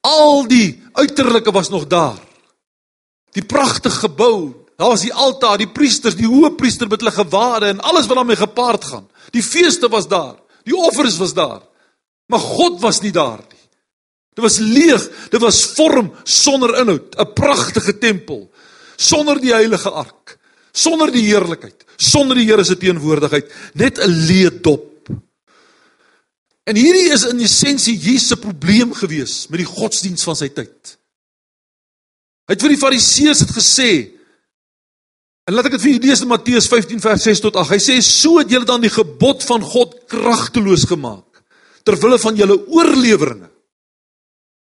Al 0.00 0.46
die 0.48 0.82
uiterlike 0.92 1.52
was 1.52 1.68
nog 1.68 1.86
daar. 1.86 2.18
Die 3.32 3.44
pragtige 3.44 4.08
gebou, 4.08 4.66
Daar 4.76 4.92
was 4.92 5.06
die 5.06 5.14
altaar, 5.14 5.56
die 5.58 5.72
priesters, 5.72 6.18
die 6.18 6.28
hoëpriester 6.28 6.88
met 6.88 7.00
hulle 7.00 7.14
gewade 7.14 7.70
en 7.72 7.80
alles 7.80 8.06
wat 8.06 8.20
daarmee 8.20 8.36
gepaard 8.36 8.84
gaan. 8.84 9.06
Die 9.32 9.42
feeste 9.42 9.88
was 9.88 10.08
daar. 10.08 10.36
Die 10.68 10.76
offers 10.76 11.16
was 11.16 11.32
daar. 11.34 11.62
Maar 12.28 12.42
God 12.44 12.80
was 12.80 13.00
nie 13.00 13.12
daar 13.12 13.40
nie. 13.40 13.62
Dit 14.36 14.44
was 14.44 14.58
leeg, 14.60 15.00
dit 15.32 15.40
was 15.40 15.62
vorm 15.78 16.10
sonder 16.24 16.74
inhoud, 16.82 17.16
'n 17.16 17.32
pragtige 17.32 17.98
tempel 17.98 18.50
sonder 18.96 19.40
die 19.40 19.54
heilige 19.54 19.90
ark, 19.90 20.36
sonder 20.72 21.12
die 21.12 21.24
heerlikheid, 21.28 21.84
sonder 21.96 22.36
die 22.36 22.46
Here 22.48 22.64
se 22.64 22.76
teenwoordigheid, 22.76 23.50
net 23.74 23.98
'n 23.98 24.10
leë 24.28 24.60
dop. 24.60 25.08
En 26.66 26.76
hierdie 26.76 27.12
is 27.12 27.24
in 27.24 27.40
essensie 27.40 27.96
Jesus 27.96 28.28
se 28.28 28.36
probleem 28.36 28.92
gewees 28.92 29.48
met 29.48 29.58
die 29.58 29.70
godsdiens 29.70 30.24
van 30.24 30.36
sy 30.36 30.48
tyd. 30.48 30.98
Hy 32.48 32.54
het 32.54 32.62
vir 32.62 32.74
die 32.74 32.82
fariseërs 32.82 33.40
het 33.40 33.50
gesê, 33.50 34.16
En 35.46 35.54
laat 35.54 35.68
ek 35.68 35.76
dit 35.76 35.82
vir 35.84 35.92
julle 35.92 36.08
lees 36.08 36.22
in 36.24 36.30
Matteus 36.30 36.66
15 36.66 37.02
vers 37.04 37.22
6 37.28 37.40
tot 37.44 37.56
8. 37.60 37.70
Hy 37.76 37.78
sê 37.78 37.96
so 38.02 38.40
het 38.40 38.50
julle 38.50 38.66
dan 38.66 38.82
die 38.82 38.90
gebod 38.90 39.44
van 39.46 39.62
God 39.62 39.94
kragteloos 40.10 40.88
gemaak 40.90 41.42
ter 41.86 41.94
wille 42.02 42.18
van 42.18 42.34
julle 42.34 42.56
oorleweringe. 42.74 43.46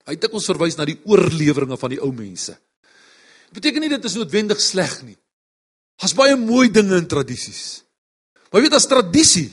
Hy 0.09 0.15
het 0.17 0.33
ons 0.33 0.49
verwys 0.49 0.79
na 0.79 0.87
die 0.89 0.97
oorleweringe 1.05 1.77
van 1.77 1.93
die 1.93 2.01
ou 2.01 2.09
mense. 2.17 2.57
Beteken 3.53 3.85
nie 3.85 3.93
dit 3.93 4.05
is 4.05 4.17
noodwendig 4.17 4.61
sleg 4.61 4.95
nie. 5.05 5.17
Daar's 6.01 6.17
baie 6.17 6.37
mooi 6.37 6.71
dinge 6.73 6.97
in 6.97 7.09
tradisies. 7.09 7.83
Maar 8.51 8.65
weet 8.65 8.77
as 8.77 8.89
tradisie 8.89 9.51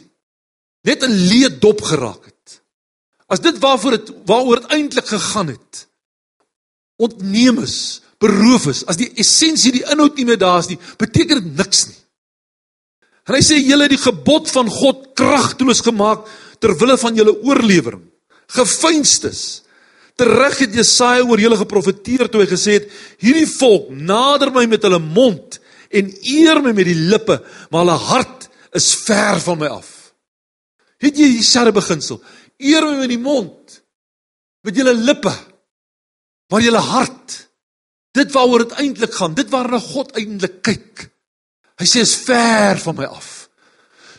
net 0.88 1.04
'n 1.04 1.12
leë 1.12 1.60
dop 1.60 1.82
geraak 1.82 2.26
het. 2.26 2.62
As 3.28 3.40
dit 3.40 3.58
waarvoor 3.60 3.92
dit 3.92 4.12
waaroor 4.26 4.62
dit 4.62 4.72
eintlik 4.72 5.08
gegaan 5.08 5.48
het 5.48 5.88
ontneem 7.00 7.60
is, 7.64 8.02
beroof 8.20 8.66
is, 8.68 8.84
as 8.86 8.98
die 9.00 9.12
essensie, 9.16 9.72
die 9.72 9.86
inhoud 9.88 10.18
nie 10.20 10.26
meer 10.26 10.38
daar 10.38 10.60
is 10.60 10.68
nie, 10.68 10.80
beteken 10.98 11.40
dit 11.40 11.56
niks 11.56 11.88
nie. 11.88 12.00
En 13.30 13.38
hy 13.38 13.42
sê 13.46 13.60
julle 13.62 13.86
het 13.86 13.94
die 13.94 14.02
gebod 14.02 14.50
van 14.52 14.70
God 14.74 15.14
kragteloos 15.20 15.84
gemaak 15.86 16.28
ter 16.60 16.74
wille 16.82 16.98
van 16.98 17.16
julle 17.16 17.36
oorlewering. 17.46 18.04
Gefeinstes. 18.48 19.62
Tereg 20.20 20.58
het 20.66 20.76
Jesaja 20.76 21.24
oor 21.24 21.40
julle 21.40 21.58
geprofeteer 21.60 22.28
toe 22.28 22.44
hy 22.44 22.50
gesê 22.52 22.80
het: 22.80 22.90
Hierdie 23.24 23.48
volk 23.48 23.88
nader 23.96 24.52
my 24.56 24.66
met 24.68 24.84
hulle 24.84 25.00
mond 25.00 25.60
en 25.90 26.12
eer 26.36 26.60
my 26.62 26.74
met 26.76 26.90
die 26.90 26.98
lippe, 27.10 27.40
maar 27.72 27.86
hulle 27.86 27.98
hart 28.10 28.50
is 28.78 28.92
ver 29.08 29.40
van 29.42 29.62
my 29.62 29.70
af. 29.80 29.88
Het 31.00 31.18
jy 31.18 31.30
dieselfde 31.38 31.74
beginsel? 31.80 32.20
Eer 32.60 32.86
my 32.86 33.00
met 33.00 33.14
die 33.14 33.22
mond, 33.22 33.80
met 34.68 34.76
julle 34.76 34.94
lippe, 34.94 35.32
maar 36.52 36.66
julle 36.66 36.84
hart, 36.84 37.38
dit 38.18 38.36
waaroor 38.36 38.66
dit 38.66 38.78
eintlik 38.84 39.16
gaan, 39.16 39.38
dit 39.38 39.50
waarna 39.54 39.80
God 39.82 40.12
eintlik 40.20 40.60
kyk. 40.66 41.08
Hy 41.80 41.88
sê 41.88 42.04
is 42.04 42.18
ver 42.28 42.82
van 42.84 43.00
my 43.00 43.08
af. 43.08 43.48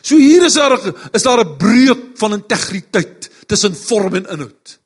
So 0.01 0.17
hier 0.17 0.47
is 0.47 0.57
daar 0.57 0.79
is 1.13 1.23
daar 1.23 1.45
'n 1.45 1.57
breuk 1.57 2.17
van 2.17 2.33
integriteit 2.33 3.29
tussen 3.45 3.75
vorm 3.75 4.15
en 4.15 4.25
inhoud. 4.25 4.80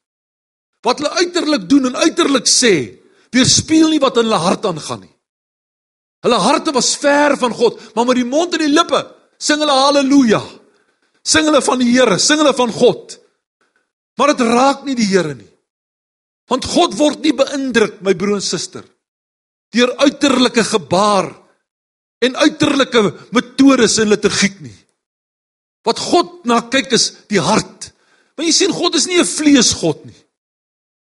Wat 0.85 1.01
hulle 1.01 1.17
uiterlik 1.17 1.65
doen 1.69 1.89
en 1.89 1.97
uiterlik 2.05 2.47
sê, 2.49 2.75
weerspieël 3.33 3.95
nie 3.95 4.01
wat 4.03 4.19
in 4.21 4.27
hulle 4.27 4.41
hart 4.43 4.67
aangaan 4.69 5.03
nie. 5.03 5.13
Hulle 6.25 6.39
harte 6.41 6.73
was 6.73 6.95
ver 6.97 7.35
van 7.37 7.53
God, 7.53 7.77
maar 7.93 8.07
met 8.09 8.17
die 8.17 8.27
mond 8.27 8.55
en 8.57 8.63
die 8.63 8.73
lippe 8.73 9.01
sing 9.41 9.61
hulle 9.61 9.75
haleluja. 9.75 10.41
Sing 11.25 11.45
hulle 11.49 11.61
van 11.65 11.81
die 11.81 11.91
Here, 11.91 12.17
sing 12.21 12.41
hulle 12.41 12.53
van 12.57 12.73
God. 12.73 13.17
Maar 14.17 14.33
dit 14.33 14.45
raak 14.47 14.85
nie 14.85 14.95
die 14.97 15.09
Here 15.09 15.35
nie. 15.35 15.49
Want 16.49 16.65
God 16.69 16.97
word 16.97 17.23
nie 17.25 17.33
beïndruk, 17.33 17.99
my 18.05 18.13
broer 18.17 18.37
en 18.37 18.45
suster, 18.45 18.83
deur 19.73 19.95
uiterlike 20.05 20.61
gebaar 20.69 21.31
en 22.25 22.37
uiterlike 22.37 23.01
metodes 23.33 23.97
in 24.01 24.11
liturgiek 24.13 24.59
nie. 24.61 24.75
Wat 25.85 26.01
God 26.01 26.45
na 26.49 26.61
kyk 26.73 26.93
is 26.97 27.09
die 27.29 27.41
hart. 27.41 27.89
Want 28.37 28.49
jy 28.49 28.53
sien 28.53 28.73
God 28.73 28.95
is 28.97 29.07
nie 29.09 29.19
'n 29.21 29.25
vleesgod 29.25 30.05
nie. 30.05 30.21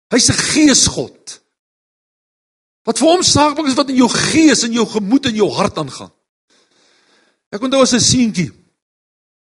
Hy's 0.10 0.30
'n 0.30 0.40
geesgod. 0.54 1.42
Wat 2.88 3.00
vir 3.00 3.08
hom 3.08 3.24
saak 3.24 3.58
maak 3.58 3.68
is 3.68 3.76
wat 3.76 3.90
in 3.90 4.00
jou 4.00 4.10
gees 4.10 4.64
en 4.64 4.72
jou 4.72 4.86
gemoed 4.86 5.26
en 5.26 5.36
jou 5.36 5.50
hart 5.52 5.78
aangaan. 5.78 6.12
Ek 7.52 7.62
onthou 7.62 7.82
as 7.82 7.94
'n 7.94 8.00
seentjie 8.00 8.52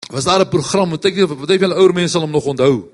was 0.10 0.26
daar 0.26 0.42
'n 0.42 0.50
program, 0.50 0.90
wat 0.90 1.06
ek 1.06 1.28
wat 1.28 1.50
jy 1.50 1.60
wel 1.60 1.74
ouer 1.74 1.94
mense 1.94 2.12
sal 2.12 2.22
hom 2.22 2.32
nog 2.32 2.46
onthou. 2.46 2.90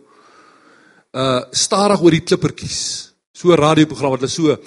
Uh 1.14 1.42
stadig 1.52 2.02
oor 2.02 2.12
die 2.12 2.24
klippertjies. 2.24 3.14
So 3.34 3.52
'n 3.52 3.58
radioprogram 3.58 4.12
wat 4.12 4.20
hulle 4.20 4.32
so 4.32 4.58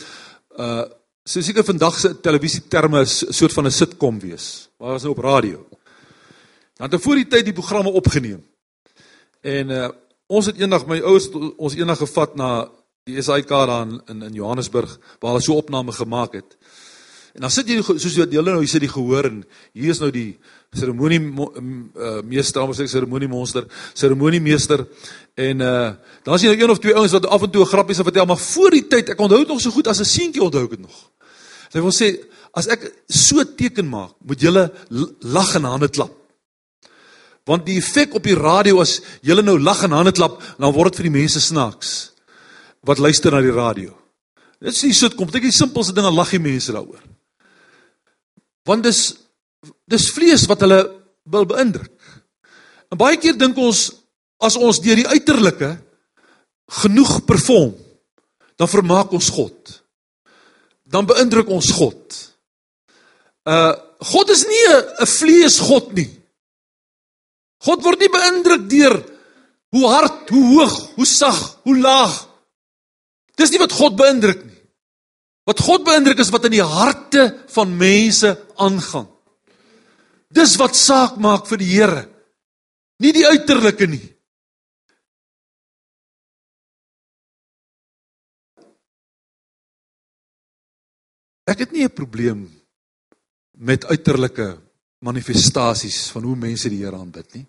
uh 0.59 0.85
so 1.25 1.41
seker 1.41 1.65
vandag 1.65 1.99
se 1.99 2.21
televisie 2.21 2.69
terme 2.69 3.01
'n 3.01 3.07
soort 3.07 3.53
van 3.53 3.67
'n 3.67 3.71
sitkom 3.71 4.19
wees. 4.19 4.69
Maar 4.79 4.91
was 4.91 5.03
nou 5.03 5.13
op 5.13 5.25
radio. 5.25 5.67
Dan 6.77 6.91
het 6.91 7.03
voor 7.03 7.15
die 7.15 7.27
tyd 7.27 7.45
die 7.45 7.53
programme 7.53 7.91
opgeneem. 7.91 8.45
En 9.41 9.71
uh 9.71 9.89
ons 10.27 10.47
het 10.47 10.59
eendag 10.59 10.87
my 10.87 11.01
ouers 11.01 11.29
ons 11.57 11.75
eendag 11.75 11.99
gevat 11.99 12.37
na 12.37 12.69
die 13.09 13.23
SAIK 13.23 13.49
daar 13.49 13.73
in, 13.83 13.97
in 14.13 14.23
in 14.29 14.37
Johannesburg 14.37 14.99
waar 15.21 15.33
hulle 15.33 15.45
so 15.45 15.57
opname 15.57 15.93
gemaak 15.93 16.37
het. 16.39 16.57
En 17.39 17.45
dan 17.47 17.53
sit 17.55 17.69
jy 17.71 17.83
soos 17.85 18.17
wat 18.19 18.33
julle 18.35 18.51
nou 18.51 18.63
hier 18.65 18.71
sit 18.71 18.83
die 18.83 18.91
gehoor 18.91 19.29
en 19.29 19.43
hier 19.77 19.93
is 19.93 20.01
nou 20.03 20.11
die 20.11 20.33
seremonie 20.75 21.21
uh, 21.21 22.19
meester, 22.27 22.65
ons 22.65 22.81
sê 22.81 22.89
seremoniemonster, 22.91 23.69
seremoniemeester 23.97 24.83
en 25.39 25.65
uh 25.65 25.77
dan 26.27 26.35
is 26.37 26.45
jy 26.45 26.51
nou 26.51 26.59
een 26.59 26.73
of 26.75 26.81
twee 26.83 26.97
ouens 26.99 27.15
wat 27.15 27.29
af 27.31 27.45
en 27.47 27.53
toe 27.53 27.63
'n 27.63 27.71
grappie 27.71 27.95
se 27.95 28.05
vertel, 28.05 28.27
maar 28.27 28.43
voor 28.43 28.71
die 28.71 28.87
tyd, 28.87 29.09
ek 29.15 29.21
onthou 29.21 29.39
dit 29.39 29.49
nog 29.49 29.61
so 29.61 29.71
goed 29.71 29.87
as 29.87 30.01
'n 30.01 30.05
seentjie 30.05 30.43
onthou 30.43 30.65
ek 30.65 30.77
dit 30.77 30.81
nog. 30.81 30.99
Sy 31.73 31.81
wil 31.81 31.95
sê 31.95 32.19
as 32.53 32.67
ek 32.67 32.93
so 33.09 33.45
teken 33.45 33.89
maak, 33.89 34.13
moet 34.25 34.41
julle 34.41 34.73
lag 35.21 35.55
en 35.55 35.65
hande 35.65 35.89
klap. 35.89 36.13
Want 37.47 37.67
die 37.67 37.79
effek 37.79 38.15
op 38.15 38.23
die 38.23 38.35
radio 38.35 38.81
as 38.81 39.01
julle 39.23 39.43
nou 39.43 39.59
lag 39.59 39.83
en 39.83 39.93
hande 39.93 40.13
klap, 40.13 40.43
dan 40.59 40.73
word 40.73 40.93
dit 40.93 40.97
vir 41.01 41.11
die 41.11 41.19
mense 41.21 41.41
snaaks 41.41 42.18
wat 42.87 42.99
luister 43.03 43.33
na 43.33 43.41
die 43.43 43.55
radio. 43.55 43.95
Dit 44.59 44.75
is 44.75 44.83
nie 44.83 44.95
so 44.97 45.11
kom, 45.15 45.31
dit 45.31 45.43
is 45.43 45.53
die 45.53 45.61
simpelste 45.61 45.95
dinge 45.95 46.11
lag 46.15 46.31
die 46.35 46.43
mense 46.43 46.75
daaroor. 46.75 47.03
Want 48.67 48.87
dis 48.87 49.03
dis 49.91 50.11
vlees 50.15 50.45
wat 50.51 50.63
hulle 50.63 50.79
wil 51.31 51.47
beïndruk. 51.49 51.95
En 52.93 53.01
baie 53.01 53.19
keer 53.21 53.37
dink 53.39 53.59
ons 53.59 53.89
as 54.45 54.57
ons 54.57 54.81
deur 54.83 54.99
die 54.99 55.09
uiterlike 55.09 55.73
genoeg 56.83 57.13
perform, 57.27 57.73
dan 58.59 58.71
vermaak 58.71 59.13
ons 59.17 59.31
God. 59.35 59.75
Dan 60.89 61.09
beïndruk 61.09 61.51
ons 61.55 61.73
God. 61.79 62.19
Uh 63.49 63.75
God 63.99 64.31
is 64.31 64.45
nie 64.47 64.67
'n 65.03 65.07
vleesgod 65.11 65.91
nie. 65.93 66.07
God 67.67 67.83
word 67.83 67.99
nie 67.99 68.09
beïndruk 68.15 68.69
deur 68.71 68.95
hoe 69.75 69.87
hard, 69.91 70.31
hoe 70.31 70.45
hoog, 70.55 70.95
hoe 70.95 71.07
sag, 71.07 71.59
hoe 71.67 71.75
laag 71.75 72.28
Dis 73.39 73.53
nie 73.55 73.61
wat 73.63 73.75
God 73.79 73.97
beïndruk 73.99 74.43
nie. 74.45 74.57
Wat 75.49 75.63
God 75.65 75.87
beïndruk 75.87 76.19
is 76.21 76.33
wat 76.35 76.49
in 76.49 76.59
die 76.59 76.65
harte 76.65 77.31
van 77.55 77.71
mense 77.79 78.35
aangaan. 78.61 79.07
Dis 80.29 80.59
wat 80.61 80.77
saak 80.77 81.17
maak 81.23 81.47
vir 81.49 81.63
die 81.63 81.71
Here. 81.71 82.05
Nie 83.01 83.15
die 83.17 83.25
uiterlike 83.25 83.87
nie. 83.89 84.05
Ek 91.49 91.65
het 91.65 91.73
nie 91.73 91.85
'n 91.85 91.95
probleem 91.95 92.45
met 93.57 93.85
uiterlike 93.85 94.61
manifestasies 95.01 96.11
van 96.13 96.23
hoe 96.23 96.37
mense 96.37 96.69
die 96.69 96.85
Here 96.85 96.97
aanbid 96.97 97.35
nie. 97.35 97.47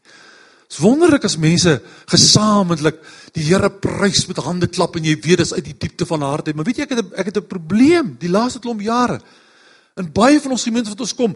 Dit's 0.70 0.84
wonderlik 0.84 1.24
as 1.26 1.34
mense 1.42 1.80
gesamentlik 2.12 3.00
die 3.34 3.48
Here 3.48 3.72
prys 3.74 4.28
met 4.30 4.38
hande 4.46 4.68
klap 4.70 5.00
en 5.00 5.08
jy 5.08 5.16
weet 5.18 5.42
dis 5.42 5.54
uit 5.56 5.66
die 5.66 5.74
diepte 5.74 6.06
van 6.06 6.22
hart 6.22 6.48
uit. 6.48 6.56
Maar 6.56 6.68
weet 6.68 6.78
jy 6.78 6.86
ek 6.86 6.94
het 6.94 7.16
ek 7.18 7.32
het 7.32 7.38
'n 7.38 7.48
probleem 7.50 8.18
die 8.20 8.30
laaste 8.30 8.60
klomp 8.60 8.82
jare. 8.82 9.20
In 9.98 10.12
baie 10.14 10.40
van 10.40 10.52
ons 10.52 10.64
gemeente 10.64 10.90
wat 10.90 11.02
ons 11.02 11.16
kom, 11.16 11.36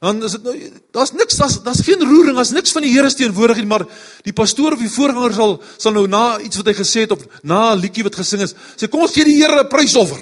dan 0.00 0.22
is 0.24 0.32
dit 0.32 0.42
nou 0.42 0.54
daar's 0.90 1.12
niks 1.12 1.36
daar's 1.36 1.62
daar's 1.62 1.84
geen 1.86 2.02
roering, 2.02 2.34
daar's 2.34 2.50
niks 2.50 2.72
van 2.72 2.82
die 2.82 2.90
Here 2.90 3.08
se 3.08 3.16
teenwoordigheid 3.16 3.64
nie, 3.64 3.70
maar 3.70 3.86
die 4.24 4.32
pastoor 4.32 4.72
of 4.72 4.80
die 4.80 4.90
voorganger 4.90 5.32
sal 5.32 5.62
sal 5.78 5.92
nou 5.92 6.06
na 6.08 6.40
iets 6.40 6.56
wat 6.56 6.66
hy 6.66 6.74
gesê 6.74 7.00
het 7.06 7.12
of 7.12 7.22
na 7.42 7.74
'n 7.74 7.78
liedjie 7.78 8.02
wat 8.02 8.16
gesing 8.16 8.42
is, 8.42 8.54
sê 8.76 8.90
kom 8.90 9.02
ons 9.02 9.12
gee 9.12 9.24
die 9.24 9.38
Here 9.38 9.62
'n 9.62 9.68
prysoffer. 9.68 10.18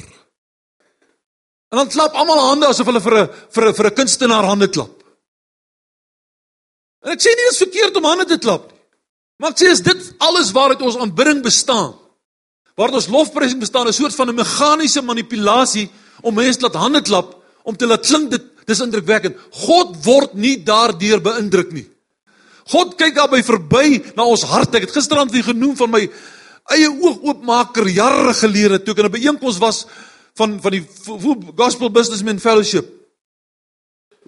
En 1.72 1.78
dan 1.78 1.88
klap 1.88 2.12
almal 2.12 2.48
hande 2.48 2.66
asof 2.66 2.86
hulle 2.86 3.00
vir 3.00 3.22
'n 3.22 3.28
vir 3.50 3.68
'n 3.68 3.74
vir 3.74 3.86
'n 3.86 3.94
kunstenaar 3.94 4.44
hande 4.44 4.68
klap. 4.68 4.99
En 7.04 7.14
ek 7.14 7.22
sê 7.22 7.32
nie 7.32 7.46
dit 7.46 7.54
is 7.54 7.62
verkeerd 7.64 7.96
om 7.96 8.08
hande 8.08 8.26
te 8.28 8.38
klap 8.38 8.68
nie. 8.68 8.78
Maar 9.40 9.54
ek 9.54 9.62
sê 9.62 9.70
is 9.72 9.80
dit 9.80 10.08
alles 10.20 10.52
waaruit 10.52 10.82
ons 10.84 10.98
aanbidding 11.00 11.40
bestaan. 11.44 11.94
Waaruit 12.76 13.00
ons 13.00 13.08
lofprysing 13.12 13.60
bestaan, 13.60 13.88
'n 13.88 13.92
soort 13.92 14.14
van 14.14 14.28
'n 14.28 14.36
meganiese 14.36 15.02
manipulasie 15.02 15.88
om 16.22 16.34
mense 16.34 16.60
laat 16.60 16.74
hande 16.74 17.02
klap 17.02 17.36
om 17.64 17.76
te 17.76 17.86
laat 17.86 18.06
klink 18.06 18.30
dit 18.30 18.42
dis 18.66 18.80
indrukwekkend. 18.80 19.36
God 19.50 19.96
word 20.04 20.34
nie 20.34 20.62
daardeur 20.62 21.20
beïndruk 21.20 21.72
nie. 21.72 21.88
God 22.70 22.94
kyk 22.96 23.14
daarby 23.14 23.42
verby 23.42 24.12
na 24.14 24.24
ons 24.24 24.42
harte. 24.42 24.76
Ek 24.76 24.86
het 24.86 24.94
gisterand 24.94 25.32
weer 25.32 25.42
genoem 25.42 25.76
van 25.76 25.90
my 25.90 26.08
eie 26.70 26.88
oogoopmaker 26.88 27.88
jare 27.88 28.34
gelede 28.34 28.78
toe 28.84 28.94
ek 28.94 28.98
in 28.98 29.06
'n 29.06 29.16
byeenkoms 29.16 29.58
was 29.58 29.86
van 30.36 30.60
van 30.60 30.72
die 30.72 30.86
Gospel 31.56 31.90
Businessmen 31.90 32.38
Fellowship 32.38 32.86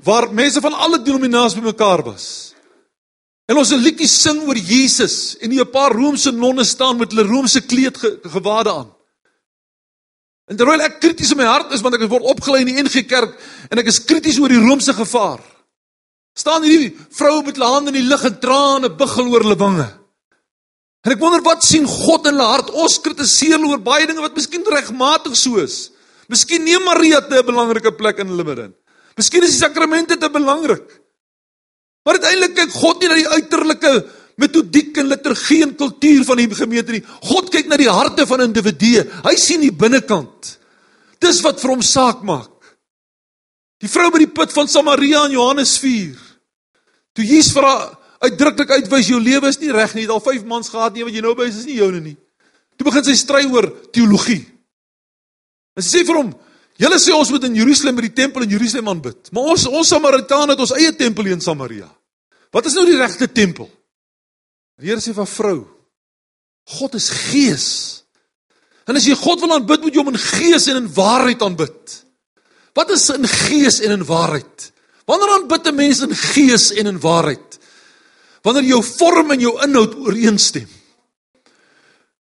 waar 0.03 0.33
mense 0.35 0.61
van 0.61 0.73
alle 0.73 1.03
denominasies 1.03 1.61
bymekaar 1.61 2.03
was. 2.03 2.52
En 3.51 3.57
ons 3.57 3.71
'n 3.73 3.83
liedjie 3.83 4.09
sing 4.09 4.43
oor 4.47 4.57
Jesus 4.57 5.37
en 5.41 5.51
nie 5.51 5.61
'n 5.61 5.71
paar 5.71 5.93
Romeinse 5.93 6.31
nonne 6.31 6.65
staan 6.65 6.99
met 6.99 7.11
hulle 7.13 7.29
Romeinse 7.29 7.61
kleed 7.61 7.97
ge, 7.97 8.19
gewade 8.23 8.71
aan. 8.73 8.91
En 10.49 10.57
terwyl 10.57 10.81
ek 10.81 11.01
krities 11.01 11.31
in 11.31 11.37
my 11.37 11.45
hart 11.45 11.73
is 11.73 11.81
want 11.81 11.95
ek 11.95 12.09
word 12.09 12.23
opgelei 12.23 12.61
in 12.61 12.67
die 12.67 12.83
NG 12.83 13.07
Kerk 13.07 13.39
en 13.71 13.79
ek 13.79 13.87
is 13.87 14.05
krities 14.05 14.39
oor 14.39 14.49
die 14.49 14.61
Romeinse 14.61 14.93
gevaar. 14.93 15.41
staan 16.35 16.63
hierdie 16.63 16.97
vroue 17.11 17.43
met 17.45 17.57
hulle 17.57 17.69
hande 17.69 17.91
in 17.93 18.01
die 18.01 18.09
lug 18.09 18.25
en 18.25 18.39
trane 18.41 18.89
buggel 18.89 19.27
oor 19.29 19.43
hulle 19.45 19.57
wange. 19.57 19.89
En 21.05 21.13
ek 21.13 21.21
wonder 21.21 21.43
wat 21.43 21.65
sien 21.65 21.87
God 21.87 22.27
in 22.27 22.33
hulle 22.33 22.47
hart? 22.49 22.71
Ons 22.71 23.01
kritiseer 23.05 23.61
oor 23.61 23.79
baie 23.79 24.07
dinge 24.07 24.23
wat 24.23 24.35
miskien 24.35 24.65
regmatig 24.65 25.37
so 25.37 25.59
is. 25.59 25.91
Miskien 26.33 26.65
neem 26.65 26.85
Maria 26.85 27.21
te 27.21 27.37
'n 27.37 27.47
belangrike 27.47 27.93
plek 27.93 28.19
in 28.19 28.29
hulle 28.29 28.45
midde. 28.45 28.73
Miskien 29.17 29.43
is 29.43 29.51
die 29.51 29.67
sakramente 29.67 30.17
te 30.17 30.31
belangrik. 30.31 31.02
Maar 32.03 32.19
uiteindelik 32.19 32.57
kyk 32.59 32.75
God 32.75 33.03
nie 33.03 33.11
na 33.11 33.19
die 33.21 33.33
uiterlike 33.37 33.93
metodiek 34.43 34.97
en 34.99 35.11
liturgie 35.13 35.61
en 35.67 35.75
kultuur 35.79 36.25
van 36.27 36.41
die 36.41 36.49
gemeente 36.57 36.95
nie. 36.95 37.05
God 37.29 37.51
kyk 37.53 37.69
na 37.71 37.79
die 37.79 37.91
harte 37.91 38.27
van 38.27 38.47
individue. 38.47 39.05
Hy 39.27 39.35
sien 39.39 39.63
die 39.63 39.75
binnekant. 39.75 40.57
Dis 41.23 41.41
wat 41.45 41.61
vir 41.63 41.77
hom 41.77 41.85
saak 41.87 42.25
maak. 42.27 42.51
Die 43.83 43.91
vrou 43.91 44.09
by 44.15 44.23
die 44.23 44.31
put 44.31 44.53
van 44.55 44.71
Samaria 44.71 45.25
in 45.29 45.37
Johannes 45.37 45.75
4. 45.83 46.15
Toe 47.19 47.27
Jesus 47.27 47.53
vir 47.55 47.67
haar 47.67 47.89
uitdruklik 48.23 48.71
uitwys 48.79 49.11
jou 49.11 49.19
lewe 49.21 49.51
is 49.51 49.59
nie 49.61 49.73
reg 49.75 49.95
nie. 49.95 50.05
Jy 50.05 50.09
het 50.09 50.15
al 50.15 50.25
5 50.25 50.47
mans 50.49 50.71
gehad 50.71 50.95
nie 50.95 51.07
wat 51.07 51.17
jy 51.17 51.23
nou 51.25 51.35
by 51.39 51.49
is, 51.51 51.59
is 51.63 51.69
nie 51.69 51.81
joune 51.81 52.03
nie. 52.03 52.17
Toe 52.79 52.87
begin 52.89 53.07
sy 53.07 53.17
stry 53.19 53.43
oor 53.51 53.69
teologie. 53.95 54.41
En 55.77 55.85
sy 55.85 55.99
sê 55.99 56.07
vir 56.07 56.19
hom, 56.21 56.31
julle 56.83 56.99
sê 56.99 57.15
ons 57.15 57.31
moet 57.31 57.45
in 57.47 57.59
Jerusalem 57.61 57.97
by 57.99 58.09
die 58.09 58.17
tempel 58.17 58.45
in 58.47 58.53
Jerusalem 58.53 58.91
aanbid. 58.93 59.31
Maar 59.31 59.55
ons 59.55 59.67
ons 59.71 59.93
Samaritane 59.95 60.55
het 60.55 60.65
ons 60.65 60.75
eie 60.77 60.93
tempel 60.99 61.31
in 61.33 61.41
Samaria. 61.41 61.89
Wat 62.53 62.67
is 62.69 62.75
nou 62.77 62.85
die 62.89 62.99
regte 62.99 63.29
tempel? 63.31 63.71
Die 64.81 64.91
Here 64.91 65.01
sê 65.01 65.15
vir 65.15 65.29
vrou, 65.31 65.59
God 66.79 66.97
is 66.99 67.09
gees. 67.11 67.69
En 68.89 68.99
as 68.99 69.07
jy 69.07 69.15
God 69.19 69.41
wil 69.45 69.55
aanbid, 69.57 69.85
moet 69.85 69.95
jy 69.95 70.03
hom 70.03 70.13
in 70.13 70.21
gees 70.21 70.67
en 70.73 70.83
in 70.83 70.91
waarheid 70.95 71.43
aanbid. 71.47 71.97
Wat 72.77 72.91
is 72.91 73.09
in 73.15 73.29
gees 73.29 73.81
en 73.85 73.95
in 73.99 74.07
waarheid? 74.09 74.69
Wanneer 75.07 75.35
aanbid 75.37 75.67
'n 75.67 75.75
mens 75.75 76.01
in 76.01 76.15
gees 76.15 76.73
en 76.73 76.87
in 76.87 77.01
waarheid? 77.01 77.59
Wanneer 78.43 78.65
jou 78.65 78.83
vorm 78.83 79.31
en 79.31 79.41
jou 79.41 79.55
inhoud 79.63 79.95
ooreenstem. 79.95 80.69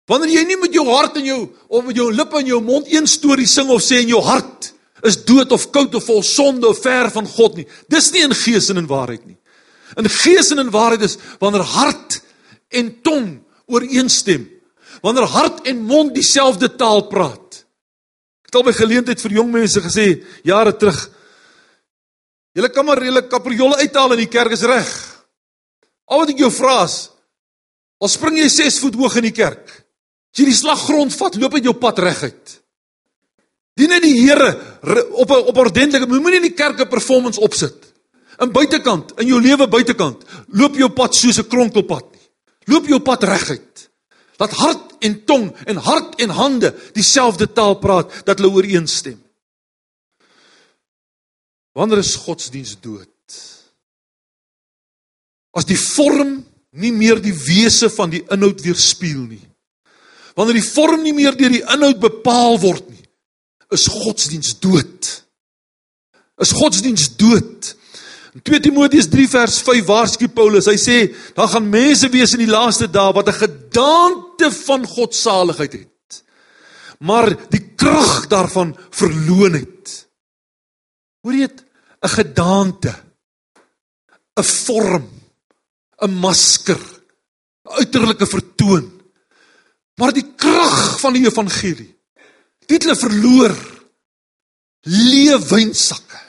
Wanneer 0.07 0.37
jy 0.37 0.43
nie 0.47 0.57
met 0.59 0.75
jou 0.75 0.85
hart 0.87 1.17
en 1.19 1.25
jou 1.27 1.39
of 1.67 1.83
met 1.85 1.97
jou 1.97 2.07
lippe 2.13 2.39
en 2.39 2.47
jou 2.47 2.59
mond 2.63 2.87
een 2.87 3.07
storie 3.11 3.47
sing 3.47 3.71
of 3.73 3.83
sê 3.83 4.01
in 4.05 4.13
jou 4.13 4.21
hart 4.23 4.71
is 5.05 5.19
dood 5.27 5.51
of 5.53 5.67
koud 5.75 5.95
of 5.99 6.05
vol 6.07 6.23
sonde 6.25 6.67
of 6.67 6.79
ver 6.81 7.11
van 7.13 7.27
God 7.27 7.59
nie. 7.59 7.67
Dis 7.91 8.09
nie 8.15 8.23
in 8.25 8.35
gees 8.35 8.69
en 8.71 8.79
in 8.81 8.87
waarheid 8.89 9.25
nie. 9.27 9.37
In 9.99 10.07
gees 10.09 10.51
en 10.55 10.63
in 10.63 10.71
waarheid 10.73 11.03
is 11.05 11.17
wanneer 11.41 11.65
hart 11.75 12.21
en 12.71 12.93
tong 13.03 13.27
ooreenstem. 13.67 14.47
Wanneer 15.03 15.27
hart 15.31 15.67
en 15.67 15.83
mond 15.85 16.15
dieselfde 16.15 16.71
taal 16.79 17.03
praat. 17.11 17.61
Ek 18.47 18.51
het 18.51 18.57
al 18.61 18.65
by 18.69 18.73
geleentheid 18.77 19.21
vir 19.21 19.37
jong 19.41 19.51
mense 19.51 19.83
gesê 19.83 20.07
jare 20.47 20.71
terug. 20.79 20.97
Julle 22.55 22.71
kan 22.73 22.87
maar 22.87 23.03
julle 23.03 23.27
kapriolle 23.27 23.83
uithaal 23.83 24.15
in 24.15 24.23
die 24.23 24.31
kerk 24.31 24.55
is 24.55 24.63
reg. 24.65 24.87
Al 26.07 26.23
wat 26.23 26.31
ek 26.31 26.41
jou 26.41 26.51
vra 26.55 26.79
is 26.87 26.97
al 27.97 28.11
spring 28.13 28.37
jy 28.37 28.47
6 28.53 28.79
voet 28.83 28.97
hoog 28.97 29.15
in 29.19 29.25
die 29.25 29.35
kerk. 29.35 29.65
As 30.37 30.43
jy 30.43 30.51
die 30.51 30.53
slaggrond 30.53 31.15
vat, 31.17 31.35
loop 31.41 31.55
uit 31.57 31.65
jou 31.65 31.73
pad 31.81 31.97
reguit. 31.97 32.51
Dien 33.73 33.89
net 33.89 34.03
die 34.05 34.19
Here 34.19 34.51
op 35.17 35.31
'n 35.33 35.47
op 35.49 35.57
ordentlike, 35.57 36.05
moenie 36.05 36.37
in 36.37 36.45
die 36.45 36.53
kerk 36.53 36.79
'n 36.79 36.87
performance 36.87 37.41
opsit. 37.41 37.73
In 38.39 38.51
buitekant, 38.51 39.17
in 39.17 39.27
jou 39.27 39.41
lewe 39.41 39.67
buitekant, 39.67 40.21
loop 40.49 40.75
jou 40.75 40.89
pad 40.89 41.15
soos 41.15 41.39
'n 41.39 41.47
kronkelpad 41.47 42.11
nie. 42.11 42.29
Loop 42.65 42.85
jou 42.85 42.99
pad 42.99 43.23
reguit. 43.23 43.89
Dat 44.37 44.51
hart 44.51 44.93
en 44.99 45.25
tong 45.25 45.55
en 45.65 45.75
hart 45.77 46.21
en 46.21 46.29
hande 46.29 46.75
dieselfde 46.93 47.51
taal 47.51 47.79
praat, 47.79 48.25
dat 48.25 48.37
hulle 48.37 48.53
ooreenstem. 48.53 49.23
Wanneer 51.73 51.97
is 51.97 52.15
godsdiens 52.15 52.77
dood? 52.79 53.09
As 55.51 55.65
die 55.65 55.79
vorm 55.79 56.45
nie 56.69 56.91
meer 56.91 57.21
die 57.21 57.33
wese 57.33 57.89
van 57.89 58.09
die 58.09 58.23
inhoud 58.29 58.61
weerspieël 58.61 59.25
nie. 59.25 59.56
Wanneer 60.37 60.59
die 60.59 60.69
vorm 60.69 61.01
nie 61.01 61.15
meer 61.17 61.35
deur 61.37 61.49
die 61.49 61.63
inhoud 61.65 61.97
bepaal 62.01 62.59
word 62.61 62.85
nie, 62.91 63.01
is 63.73 63.87
godsdiens 63.89 64.53
dood. 64.61 65.09
Is 66.37 66.53
godsdiens 66.53 67.09
dood. 67.17 67.71
In 68.37 68.43
2 68.45 68.59
Timoteus 68.67 69.09
3 69.09 69.25
vers 69.31 69.57
5 69.65 69.87
waarsku 69.87 70.29
Paulus, 70.29 70.69
hy 70.69 70.77
sê, 70.77 70.97
daar 71.33 71.49
gaan 71.49 71.71
mense 71.73 72.11
wees 72.13 72.35
in 72.37 72.43
die 72.43 72.51
laaste 72.51 72.85
dae 72.85 73.15
wat 73.17 73.31
'n 73.33 73.41
gedaante 73.41 74.51
van 74.53 74.85
godsaligheid 74.85 75.73
het, 75.73 76.21
maar 76.99 77.33
die 77.49 77.73
krag 77.75 78.27
daarvan 78.29 78.75
verloon 78.91 79.53
het. 79.57 80.05
Hoor 81.23 81.33
jy 81.33 81.47
dit? 81.47 81.65
'n 82.03 82.13
gedaante, 82.13 82.93
'n 84.37 84.43
vorm, 84.43 85.09
'n 86.05 86.13
masker, 86.13 86.77
'n 87.65 87.73
uiterlike 87.81 88.27
vertoon 88.27 88.96
Maar 89.97 90.13
die 90.13 90.25
krag 90.37 90.99
van 91.01 91.15
die 91.17 91.25
evangelie 91.25 91.91
het 92.67 92.83
hulle 92.83 92.97
verloor. 92.99 93.53
Leë 94.87 95.37
wynsakke. 95.49 96.19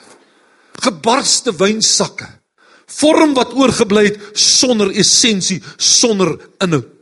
Gebarste 0.79 1.51
wynsakke. 1.55 2.27
Vorm 2.89 3.35
wat 3.37 3.53
oorgebly 3.53 4.05
het 4.07 4.39
sonder 4.39 4.89
essensie, 4.97 5.59
sonder 5.77 6.33
inhoud. 6.63 6.95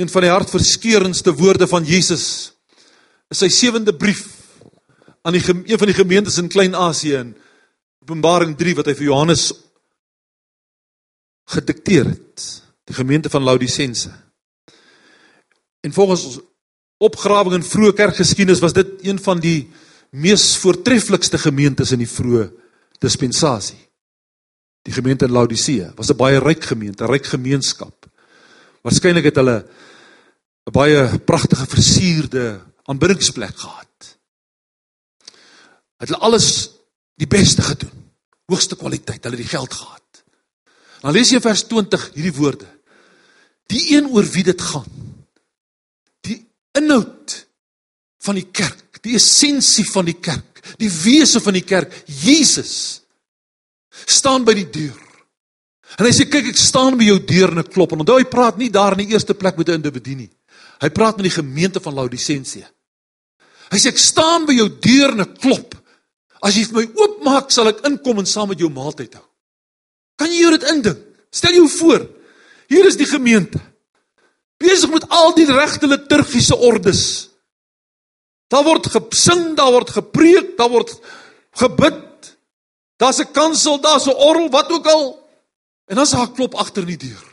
Een 0.00 0.08
van 0.08 0.24
die 0.24 0.32
hartverskeurendste 0.32 1.34
woorde 1.36 1.68
van 1.68 1.84
Jesus 1.84 2.24
is 3.30 3.42
sy 3.44 3.50
sewende 3.52 3.92
brief 3.94 4.24
aan 5.22 5.36
die 5.36 5.42
een 5.44 5.78
van 5.78 5.90
die 5.90 5.96
gemeentes 5.98 6.38
in 6.40 6.48
Klein-Asië 6.48 7.18
in 7.20 7.34
Openbaring 8.00 8.56
3 8.58 8.78
wat 8.78 8.88
hy 8.88 8.94
vir 8.96 9.10
Johannes 9.10 9.44
gedikteer 11.52 12.08
het 12.14 12.46
die 12.90 12.98
gemeente 12.98 13.30
van 13.30 13.42
Laodicense. 13.42 14.10
En 15.80 15.92
volgens 15.92 16.40
opgrawing 16.98 17.54
in 17.54 17.64
vroeë 17.64 17.94
kerkgeskiedenis 17.94 18.62
was 18.62 18.74
dit 18.74 19.04
een 19.06 19.20
van 19.22 19.38
die 19.40 19.70
mees 20.10 20.56
voortreffelikste 20.58 21.38
gemeentes 21.38 21.94
in 21.94 22.02
die 22.02 22.10
vroeë 22.10 22.48
dispensasie. 23.00 23.78
Die 24.82 24.94
gemeente 24.96 25.28
in 25.28 25.36
Laodicea 25.36 25.92
was 25.94 26.10
'n 26.10 26.16
baie 26.16 26.40
ryk 26.40 26.64
gemeente, 26.64 27.04
'n 27.04 27.10
ryk 27.10 27.26
gemeenskap. 27.26 28.06
Waarskynlik 28.82 29.24
het 29.24 29.36
hulle 29.36 29.66
'n 30.66 30.72
baie 30.72 31.18
pragtige 31.18 31.66
versierde 31.66 32.60
aanbiddingsplek 32.84 33.56
gehad. 33.56 34.18
Het 35.96 36.08
hulle 36.08 36.20
alles 36.20 36.70
die 37.14 37.26
beste 37.26 37.62
gedoen. 37.62 38.12
Hoogste 38.46 38.76
kwaliteit, 38.76 39.22
hulle 39.24 39.36
het 39.36 39.46
die 39.46 39.56
geld 39.58 39.74
gehad. 39.74 40.24
Dan 41.00 41.12
lees 41.12 41.28
jy 41.28 41.36
in 41.36 41.42
vers 41.42 41.62
20 41.62 42.10
hierdie 42.14 42.34
woorde. 42.34 42.79
Die 43.70 43.84
een 43.94 44.08
oor 44.10 44.26
wie 44.34 44.44
dit 44.44 44.60
gaan. 44.60 44.88
Die 46.26 46.40
inhoud 46.78 47.36
van 48.20 48.36
die 48.36 48.48
kerk, 48.52 49.00
die 49.04 49.16
essensie 49.16 49.86
van 49.92 50.08
die 50.08 50.18
kerk, 50.20 50.60
die 50.80 50.90
wese 50.90 51.40
van 51.40 51.56
die 51.56 51.64
kerk, 51.64 51.94
Jesus 52.20 52.74
staan 53.90 54.44
by 54.44 54.54
die 54.58 54.68
deur. 54.70 54.98
En 55.98 56.06
hy 56.06 56.12
sê 56.14 56.26
kyk 56.30 56.52
ek 56.52 56.60
staan 56.60 56.98
by 56.98 57.08
jou 57.08 57.18
deur 57.26 57.54
en 57.54 57.62
ek 57.64 57.72
klop 57.74 57.94
en 57.94 58.04
onthou 58.04 58.18
hy 58.20 58.28
praat 58.30 58.60
nie 58.60 58.70
daar 58.72 58.94
in 58.96 59.04
die 59.04 59.14
eerste 59.14 59.34
plek 59.34 59.56
met 59.58 59.68
'n 59.68 59.80
individu 59.80 60.14
nie. 60.14 60.30
Hy 60.80 60.90
praat 60.90 61.16
met 61.16 61.28
die 61.28 61.38
gemeente 61.42 61.80
van 61.80 61.94
Laodicense. 61.94 62.62
Hy 63.70 63.78
sê 63.78 63.88
ek 63.88 63.98
staan 63.98 64.46
by 64.46 64.52
jou 64.52 64.68
deur 64.68 65.12
en 65.12 65.20
ek 65.20 65.38
klop. 65.40 65.74
As 66.42 66.56
jy 66.56 66.64
vir 66.64 66.74
my 66.80 66.86
oopmaak, 66.96 67.50
sal 67.50 67.68
ek 67.68 67.84
inkom 67.84 68.18
en 68.18 68.26
saam 68.26 68.48
met 68.48 68.58
jou 68.58 68.70
maaltyd 68.70 69.14
hou. 69.14 69.26
Kan 70.16 70.32
jy 70.32 70.40
jou 70.40 70.50
dit 70.56 70.68
indink? 70.72 70.98
Stel 71.30 71.52
jou 71.52 71.68
voor, 71.68 72.08
Hier 72.70 72.86
is 72.86 72.96
die 72.96 73.08
gemeente. 73.08 73.58
Besig 74.60 74.92
met 74.92 75.08
al 75.10 75.34
die 75.34 75.48
regte 75.48 75.88
liturgiese 75.90 76.56
ordes. 76.56 77.02
Daar 78.50 78.62
word 78.66 78.86
gesing, 78.92 79.56
daar 79.58 79.72
word 79.74 79.90
gepreek, 79.94 80.54
daar 80.58 80.70
word 80.70 80.92
gebid. 81.58 82.36
Daar's 83.00 83.20
'n 83.20 83.32
kansel, 83.32 83.80
daar's 83.80 84.06
'n 84.06 84.14
orgel, 84.14 84.50
wat 84.50 84.70
ook 84.70 84.86
al. 84.86 85.28
En 85.86 85.96
dan 85.96 86.06
sal 86.06 86.22
'n 86.22 86.34
klop 86.34 86.54
agter 86.54 86.86
die 86.86 86.96
deur. 86.96 87.26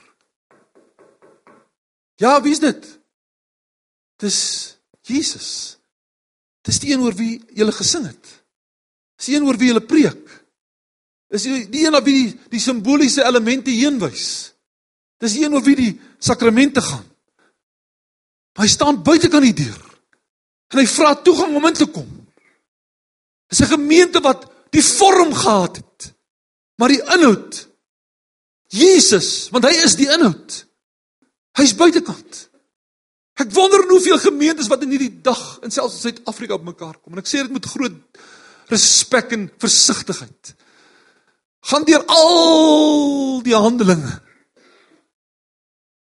Ja, 2.15 2.41
wie 2.41 2.51
is 2.51 2.59
dit? 2.59 2.99
Dis 4.17 4.77
Jesus. 5.01 5.77
Dis 6.61 6.79
die 6.79 6.93
een 6.93 7.01
oor 7.01 7.13
wie 7.13 7.43
jy 7.53 7.71
gesing 7.71 8.05
het. 8.05 8.25
Dis 9.17 9.25
die 9.25 9.35
een 9.35 9.45
oor 9.45 9.57
wie 9.57 9.73
jy 9.73 9.79
preek. 9.79 10.45
Dis 11.29 11.43
die 11.43 11.85
een 11.85 11.95
op 11.95 12.03
wie 12.03 12.23
die, 12.23 12.39
die 12.49 12.59
simboliese 12.59 13.23
elemente 13.23 13.71
heenwys. 13.71 14.56
Dis 15.17 15.37
een 15.37 15.53
oor 15.53 15.63
wie 15.65 15.75
die 15.75 15.93
sakramente 16.19 16.81
gaan. 16.81 17.05
Maar 18.55 18.65
hy 18.65 18.71
staan 18.71 19.03
buite 19.03 19.29
kan 19.29 19.45
die 19.45 19.55
deur. 19.57 19.81
En 20.73 20.81
hy 20.81 20.87
vra 20.89 21.15
toegang 21.15 21.55
om 21.55 21.65
in 21.69 21.77
te 21.77 21.87
kom. 21.89 22.09
Dis 23.47 23.61
'n 23.61 23.73
gemeente 23.77 24.19
wat 24.19 24.45
die 24.71 24.83
vorm 24.83 25.33
gehad 25.33 25.75
het, 25.77 26.13
maar 26.75 26.89
die 26.89 27.01
inhoud 27.01 27.67
Jesus, 28.67 29.47
want 29.53 29.67
hy 29.67 29.73
is 29.85 29.95
die 29.95 30.09
inhoud. 30.11 30.65
Hy's 31.57 31.73
buitekant. 31.77 32.43
Ek 33.37 33.53
wonder 33.53 33.85
hoeveel 33.87 34.19
gemeentes 34.19 34.67
wat 34.67 34.83
in 34.83 34.91
hierdie 34.95 35.13
dag 35.23 35.41
in 35.65 35.73
selfs 35.73 36.01
Suid-Afrika 36.01 36.57
bymekaar 36.57 36.97
kom 36.99 37.13
en 37.13 37.21
ek 37.21 37.29
sê 37.29 37.43
dit 37.43 37.53
met 37.53 37.69
groot 37.69 37.95
respek 38.73 39.35
en 39.37 39.45
versigtigheid. 39.61 40.53
Gaan 41.69 41.85
deur 41.87 42.03
al 42.11 43.43
die 43.45 43.55
handelinge 43.55 44.17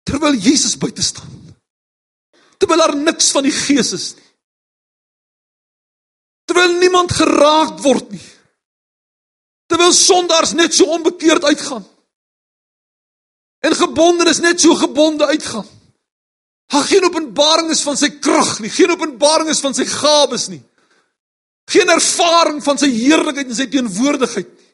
terwyl 0.05 0.37
Jesus 0.37 0.77
buite 0.79 1.03
staan. 1.03 1.57
Terwyl 2.59 2.79
daar 2.79 2.97
niks 2.97 3.31
van 3.35 3.43
die 3.47 3.55
Gees 3.55 3.93
is 3.93 4.13
nie. 4.15 4.29
Terwyl 6.45 6.77
niemand 6.79 7.13
geraak 7.13 7.81
word 7.83 8.13
nie. 8.13 8.25
Terwyl 9.67 9.93
sondaars 9.97 10.53
net 10.53 10.75
so 10.77 10.85
onbekeerd 10.93 11.45
uitgaan. 11.45 11.87
En 13.65 13.75
gebondenes 13.75 14.43
net 14.45 14.61
so 14.61 14.77
gebonde 14.77 15.27
uitgaan. 15.27 15.67
Daar 16.67 16.85
geen 16.85 17.05
openbaring 17.05 17.71
is 17.71 17.83
van 17.85 17.97
sy 17.97 18.11
krag 18.21 18.59
nie, 18.61 18.71
geen 18.73 18.93
openbaring 18.93 19.49
is 19.53 19.61
van 19.65 19.75
sy 19.77 19.85
gawes 19.89 20.49
nie. 20.53 20.61
Geen 21.71 21.89
ervaring 21.89 22.61
van 22.65 22.81
sy 22.81 22.91
heerlikheid 22.93 23.49
en 23.49 23.57
sy 23.57 23.67
teenwoordigheid 23.73 24.51
nie. 24.51 24.71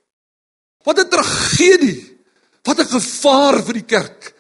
Wat 0.87 0.99
'n 0.99 1.11
tragedie. 1.11 2.19
Wat 2.67 2.81
'n 2.81 2.93
gevaar 2.99 3.63
vir 3.63 3.75
die 3.75 3.87
kerk. 3.87 4.35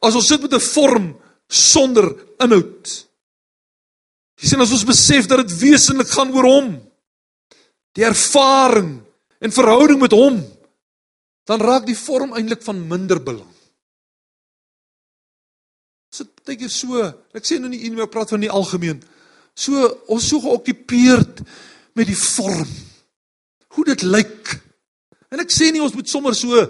As 0.00 0.16
ons 0.16 0.26
sit 0.26 0.40
met 0.40 0.54
'n 0.54 0.60
vorm 0.60 1.06
sonder 1.48 2.06
inhoud. 2.40 2.88
Jy 4.40 4.48
sien 4.48 4.60
as 4.60 4.72
ons 4.72 4.86
besef 4.88 5.26
dat 5.26 5.42
dit 5.42 5.58
wesenlik 5.58 6.08
gaan 6.08 6.32
oor 6.32 6.46
hom. 6.48 6.68
Die 7.98 8.06
ervaring 8.06 9.02
en 9.40 9.52
verhouding 9.52 10.00
met 10.00 10.12
hom, 10.12 10.38
dan 11.44 11.60
raak 11.60 11.86
die 11.88 11.98
vorm 11.98 12.32
eintlik 12.36 12.62
van 12.62 12.80
minder 12.88 13.20
belang. 13.22 13.48
Dit 16.10 16.16
so, 16.16 16.24
baie 16.46 16.56
keer 16.56 16.72
so, 16.72 17.02
ek 17.34 17.46
sê 17.46 17.58
nou 17.58 17.70
nie 17.70 17.84
in 17.86 17.96
my 17.98 18.06
praat 18.10 18.30
van 18.30 18.40
die 18.40 18.50
algemeen. 18.50 19.02
So 19.54 19.74
ons 20.08 20.28
so 20.30 20.40
geokkupeerd 20.40 21.42
met 21.98 22.08
die 22.08 22.18
vorm. 22.18 22.70
Hoe 23.76 23.84
dit 23.92 24.02
lyk. 24.02 24.54
En 25.30 25.42
ek 25.42 25.52
sê 25.54 25.70
nie 25.70 25.82
ons 25.82 25.94
moet 25.94 26.08
sommer 26.08 26.34
so 26.34 26.64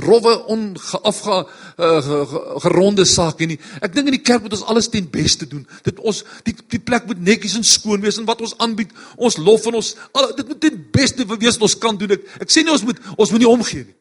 rowwe 0.00 0.32
ongeafge 0.52 1.36
uh, 1.76 2.34
geronde 2.64 3.04
sake 3.04 3.46
nie. 3.46 3.58
Ek 3.84 3.92
dink 3.94 4.08
in 4.08 4.16
die 4.16 4.22
kerk 4.24 4.44
moet 4.44 4.56
ons 4.56 4.64
alles 4.70 4.88
ten 4.92 5.08
beste 5.12 5.48
doen. 5.48 5.66
Dit 5.86 6.00
ons 6.00 6.22
die 6.46 6.54
die 6.74 6.80
plek 6.80 7.06
moet 7.10 7.20
netjies 7.20 7.58
en 7.60 7.66
skoon 7.66 8.00
wees 8.04 8.18
en 8.20 8.28
wat 8.28 8.40
ons 8.44 8.54
aanbied, 8.64 8.92
ons 9.16 9.36
lof 9.40 9.66
en 9.70 9.80
ons 9.80 9.90
al 10.12 10.30
dit 10.38 10.48
moet 10.48 10.62
ten 10.62 10.78
beste 10.94 11.26
wees 11.34 11.58
wat 11.58 11.68
ons 11.68 11.78
kan 11.82 11.98
doen. 11.98 12.16
Ek, 12.16 12.24
ek 12.46 12.54
sê 12.54 12.64
nie 12.64 12.72
ons 12.74 12.86
moet 12.88 13.02
ons 13.16 13.34
moet 13.34 13.44
nie 13.44 13.50
omgee 13.50 13.84
nie. 13.84 13.98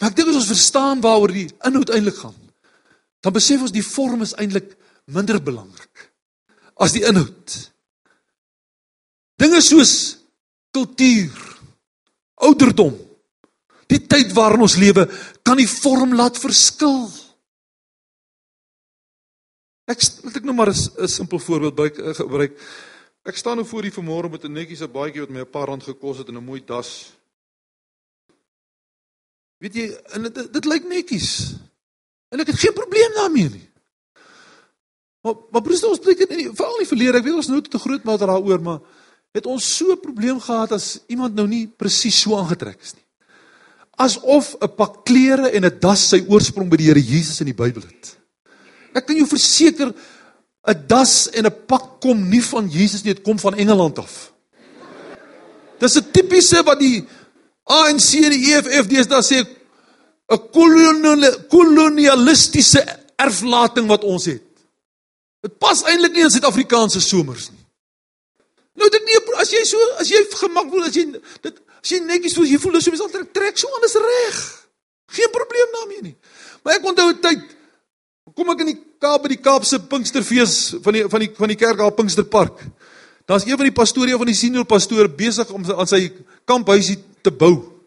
Maar 0.00 0.12
ek 0.12 0.20
dink 0.20 0.30
as 0.32 0.40
ons 0.40 0.52
verstaan 0.54 1.02
waaroor 1.04 1.34
die 1.34 1.48
inhoud 1.68 1.90
eintlik 1.92 2.22
gaan, 2.22 2.36
dan 3.20 3.34
besef 3.36 3.66
ons 3.66 3.74
die 3.74 3.84
vorm 3.84 4.24
is 4.24 4.32
eintlik 4.40 4.72
minder 5.10 5.40
belangrik 5.42 6.08
as 6.80 6.94
die 6.96 7.04
inhoud. 7.04 7.56
Dinge 9.40 9.60
soos 9.64 9.92
kultuur, 10.72 11.36
ouderdom, 12.46 12.94
Die 13.90 14.00
tyd 14.06 14.30
waarin 14.36 14.62
ons 14.66 14.78
lewe 14.78 15.06
kan 15.46 15.58
die 15.58 15.68
vorm 15.68 16.14
laat 16.14 16.38
verskil. 16.38 17.08
Ek 19.90 20.04
wil 20.22 20.36
ek 20.38 20.46
nou 20.46 20.54
maar 20.54 20.70
'n 20.70 21.08
simpel 21.08 21.38
voorbeeld 21.42 21.98
eh, 21.98 22.14
gebruik. 22.14 22.54
Ek 23.26 23.36
staan 23.36 23.56
nou 23.58 23.66
voor 23.66 23.82
die 23.82 23.96
vanmôre 23.98 24.30
met 24.30 24.44
'n 24.44 24.52
netjiese 24.52 24.88
baadjie 24.88 25.20
wat 25.20 25.30
my 25.30 25.40
'n 25.40 25.50
paar 25.50 25.66
rand 25.66 25.82
gekos 25.82 26.18
het 26.18 26.28
en 26.28 26.36
'n 26.36 26.44
mooi 26.44 26.62
das. 26.64 27.12
Weet 29.58 29.74
jy, 29.74 29.86
en 30.14 30.22
dit 30.22 30.52
dit 30.52 30.64
lyk 30.64 30.84
netjies. 30.86 31.54
En 32.30 32.40
ek 32.40 32.46
het 32.46 32.58
geen 32.58 32.72
probleem 32.72 33.12
daarmee 33.14 33.50
nie. 33.50 33.68
Maar 35.22 35.34
maar 35.50 35.62
broers, 35.62 35.84
ons 35.84 35.98
preek 35.98 36.18
dit 36.18 36.30
nie 36.30 36.50
veral 36.54 36.78
nie 36.78 36.86
verlede. 36.86 37.18
Ek 37.18 37.24
weet 37.24 37.34
ons 37.34 37.48
nou 37.48 37.60
te 37.60 37.78
groot 37.78 38.04
maar 38.04 38.18
daaroor, 38.18 38.60
maar 38.60 38.80
het 39.32 39.46
ons 39.46 39.76
so 39.76 39.92
'n 39.92 40.00
probleem 40.00 40.40
gehad 40.40 40.72
as 40.72 41.00
iemand 41.08 41.34
nou 41.34 41.46
nie 41.46 41.66
presies 41.66 42.20
so 42.20 42.36
aangetrek 42.36 42.80
is 42.80 42.94
nie 42.94 43.09
asof 44.00 44.56
'n 44.60 44.68
pak 44.76 45.04
klere 45.04 45.50
en 45.52 45.64
'n 45.64 45.78
das 45.80 46.08
sy 46.08 46.24
oorsprong 46.28 46.68
by 46.70 46.76
die 46.76 46.88
Here 46.88 47.00
Jesus 47.00 47.40
in 47.40 47.46
die 47.46 47.60
Bybel 47.62 47.82
het. 47.82 48.16
Ek 48.94 49.06
kan 49.06 49.16
jou 49.16 49.26
verseker 49.26 49.92
'n 50.68 50.86
das 50.86 51.28
en 51.28 51.46
'n 51.46 51.66
pak 51.66 52.00
kom 52.00 52.28
nie 52.28 52.42
van 52.42 52.68
Jesus 52.68 53.02
nie, 53.02 53.14
dit 53.14 53.24
kom 53.24 53.38
van 53.38 53.54
Engeland 53.54 53.98
af. 53.98 54.32
Dis 55.78 55.96
'n 55.96 56.10
tipiese 56.12 56.62
wat 56.64 56.78
die 56.78 57.06
ANC 57.64 58.14
en 58.24 58.30
die 58.30 58.52
EFF 58.52 58.86
deesdae 58.86 59.22
sê 59.22 59.46
'n 60.28 60.38
kolonialistiese 61.48 62.84
erflating 63.16 63.86
wat 63.88 64.04
ons 64.04 64.24
het. 64.24 64.42
Dit 65.40 65.58
pas 65.58 65.82
eintlik 65.82 66.12
nie 66.12 66.22
in 66.22 66.30
Suid-Afrikaanse 66.30 67.00
somers 67.00 67.50
nie. 67.50 67.66
Nou 68.74 68.88
dit 68.88 69.04
nie 69.04 69.16
as 69.40 69.50
jy 69.50 69.64
so 69.64 69.78
as 69.98 70.08
jy 70.08 70.20
gemak 70.30 70.68
voel 70.70 70.84
as 70.84 70.94
jy 70.94 71.04
dit 71.42 71.60
As 71.80 71.90
jy 71.90 72.00
netjies 72.04 72.36
voel, 72.36 72.46
jy 72.46 72.58
voel 72.60 72.76
dis 72.76 72.84
soms 72.84 73.00
altyd 73.06 73.32
trek 73.32 73.58
so 73.58 73.68
anders 73.76 73.96
reg. 74.04 74.40
Geen 75.16 75.32
probleem 75.32 75.72
daarmee 75.78 76.02
nie. 76.02 76.16
Maar 76.62 76.74
ek 76.74 76.84
onthou 76.84 77.08
'n 77.10 77.20
tyd 77.20 77.40
kom 78.34 78.50
ek 78.50 78.60
in 78.60 78.66
die 78.66 78.80
Kaap 79.00 79.22
by 79.22 79.28
die 79.28 79.40
Kaapse 79.40 79.78
Pinksterfees 79.88 80.76
van 80.84 80.92
die 80.92 81.08
van 81.08 81.20
die 81.20 81.30
van 81.34 81.48
die 81.48 81.56
kerk 81.56 81.78
daar 81.78 81.92
Pinksterpark. 81.92 82.58
Daar's 83.26 83.46
een 83.46 83.56
van 83.56 83.68
die 83.68 83.72
pastore 83.72 84.16
van 84.18 84.26
die 84.26 84.34
senior 84.34 84.64
pastoor 84.64 85.08
besig 85.08 85.50
om 85.50 85.64
aan 85.64 85.86
sy 85.86 86.12
kamphuisie 86.44 86.98
te 87.22 87.30
bou. 87.30 87.80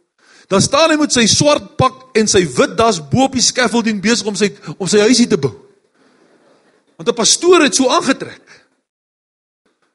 Dan 0.47 0.61
staan 0.61 0.91
hy 0.91 0.97
met 0.97 1.13
sy 1.13 1.25
swart 1.27 1.75
pak 1.77 2.17
en 2.17 2.27
sy 2.27 2.43
wit 2.57 2.75
das 2.77 2.99
bo 2.99 3.27
op 3.27 3.35
die 3.37 3.43
scaffolding 3.43 4.01
besig 4.01 4.27
om 4.27 4.35
sy 4.35 4.49
om 4.77 4.87
sy 4.87 5.03
huisie 5.05 5.27
te 5.27 5.37
bou. 5.37 5.53
Want 6.97 7.09
'n 7.09 7.15
pastoor 7.15 7.63
het 7.63 7.75
so 7.75 7.89
aangetrek. 7.89 8.42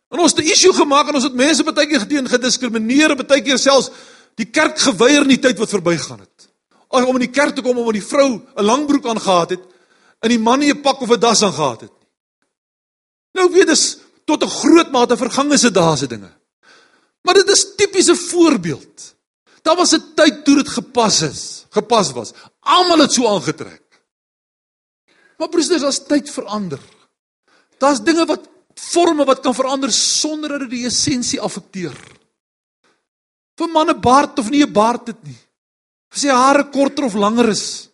En 0.08 0.18
ons 0.18 0.32
het 0.32 0.44
'n 0.44 0.48
issue 0.48 0.72
gemaak 0.72 1.08
en 1.08 1.14
ons 1.14 1.24
het 1.24 1.34
mense 1.34 1.64
baie 1.64 1.86
keer 1.86 2.06
teen 2.06 2.28
gediskrimineer, 2.28 3.16
baie 3.16 3.42
keer 3.42 3.58
selfs 3.58 3.90
die 4.36 4.46
kerk 4.46 4.78
geweier 4.78 5.22
in 5.22 5.28
die 5.28 5.38
tyd 5.38 5.58
wat 5.58 5.68
verbygaan 5.68 6.20
het. 6.20 6.48
Om 6.88 7.18
in 7.18 7.26
die 7.26 7.34
kerk 7.34 7.54
te 7.54 7.62
kom 7.62 7.78
omdat 7.78 7.92
die 7.92 8.06
vrou 8.06 8.40
'n 8.56 8.64
lang 8.64 8.86
broek 8.86 9.06
aangetree 9.06 9.58
het 9.58 9.66
en 10.22 10.28
die 10.28 10.38
man 10.38 10.58
nie 10.58 10.72
'n 10.72 10.80
pak 10.80 11.00
of 11.00 11.10
'n 11.10 11.20
das 11.20 11.42
aangetree 11.42 11.88
het 11.88 11.98
nie. 12.00 12.08
Nou 13.32 13.52
weet 13.52 13.66
dis 13.66 13.98
tot 14.24 14.42
'n 14.42 14.48
groot 14.48 14.90
mate 14.90 15.16
vergange 15.16 15.58
se 15.58 15.70
dae 15.70 15.96
se 15.96 16.06
dinge. 16.06 16.32
Maar 17.22 17.34
dit 17.34 17.48
is 17.48 17.74
tipiese 17.76 18.16
voorbeeld. 18.16 19.14
Daar 19.62 19.76
was 19.76 19.92
'n 19.92 20.14
tyd 20.14 20.44
toe 20.44 20.56
dit 20.56 20.68
gepas 20.68 21.22
is, 21.22 21.66
gepas 21.70 22.12
was. 22.12 22.32
Almal 22.60 22.98
het 22.98 23.12
so 23.12 23.26
aangetrek. 23.28 23.82
Maar 25.36 25.48
broers, 25.48 25.68
daar's 25.68 26.06
tyd 26.06 26.30
verander. 26.30 26.80
Daar's 27.78 28.02
dinge 28.02 28.26
wat 28.26 28.48
forme 28.78 29.26
wat 29.26 29.42
kan 29.42 29.56
verander 29.56 29.92
sonder 29.92 30.54
dat 30.54 30.66
dit 30.66 30.78
die 30.78 30.86
essensie 30.86 31.40
affekteer. 31.42 31.96
Vir 33.58 33.70
manne 33.74 33.94
baard 33.98 34.38
of 34.38 34.50
nie 34.50 34.62
'n 34.62 34.72
baard 34.72 35.08
het 35.08 35.22
nie. 35.24 35.38
Of 36.12 36.18
sy 36.18 36.28
hare 36.28 36.70
korter 36.70 37.04
of 37.04 37.14
langer 37.14 37.48
is. 37.48 37.88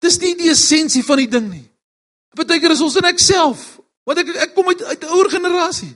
Dis 0.00 0.18
nie 0.20 0.34
die 0.34 0.50
essensie 0.50 1.02
van 1.02 1.18
die 1.18 1.28
ding 1.28 1.50
nie. 1.50 1.68
Partykeer 2.34 2.70
is 2.70 2.80
ons 2.80 2.96
in 2.96 3.04
ek 3.04 3.20
self, 3.20 3.80
want 4.06 4.18
ek 4.18 4.28
ek 4.28 4.54
kom 4.54 4.68
uit 4.68 4.82
uit 4.82 5.04
'n 5.04 5.12
ouer 5.12 5.30
generasie. 5.30 5.94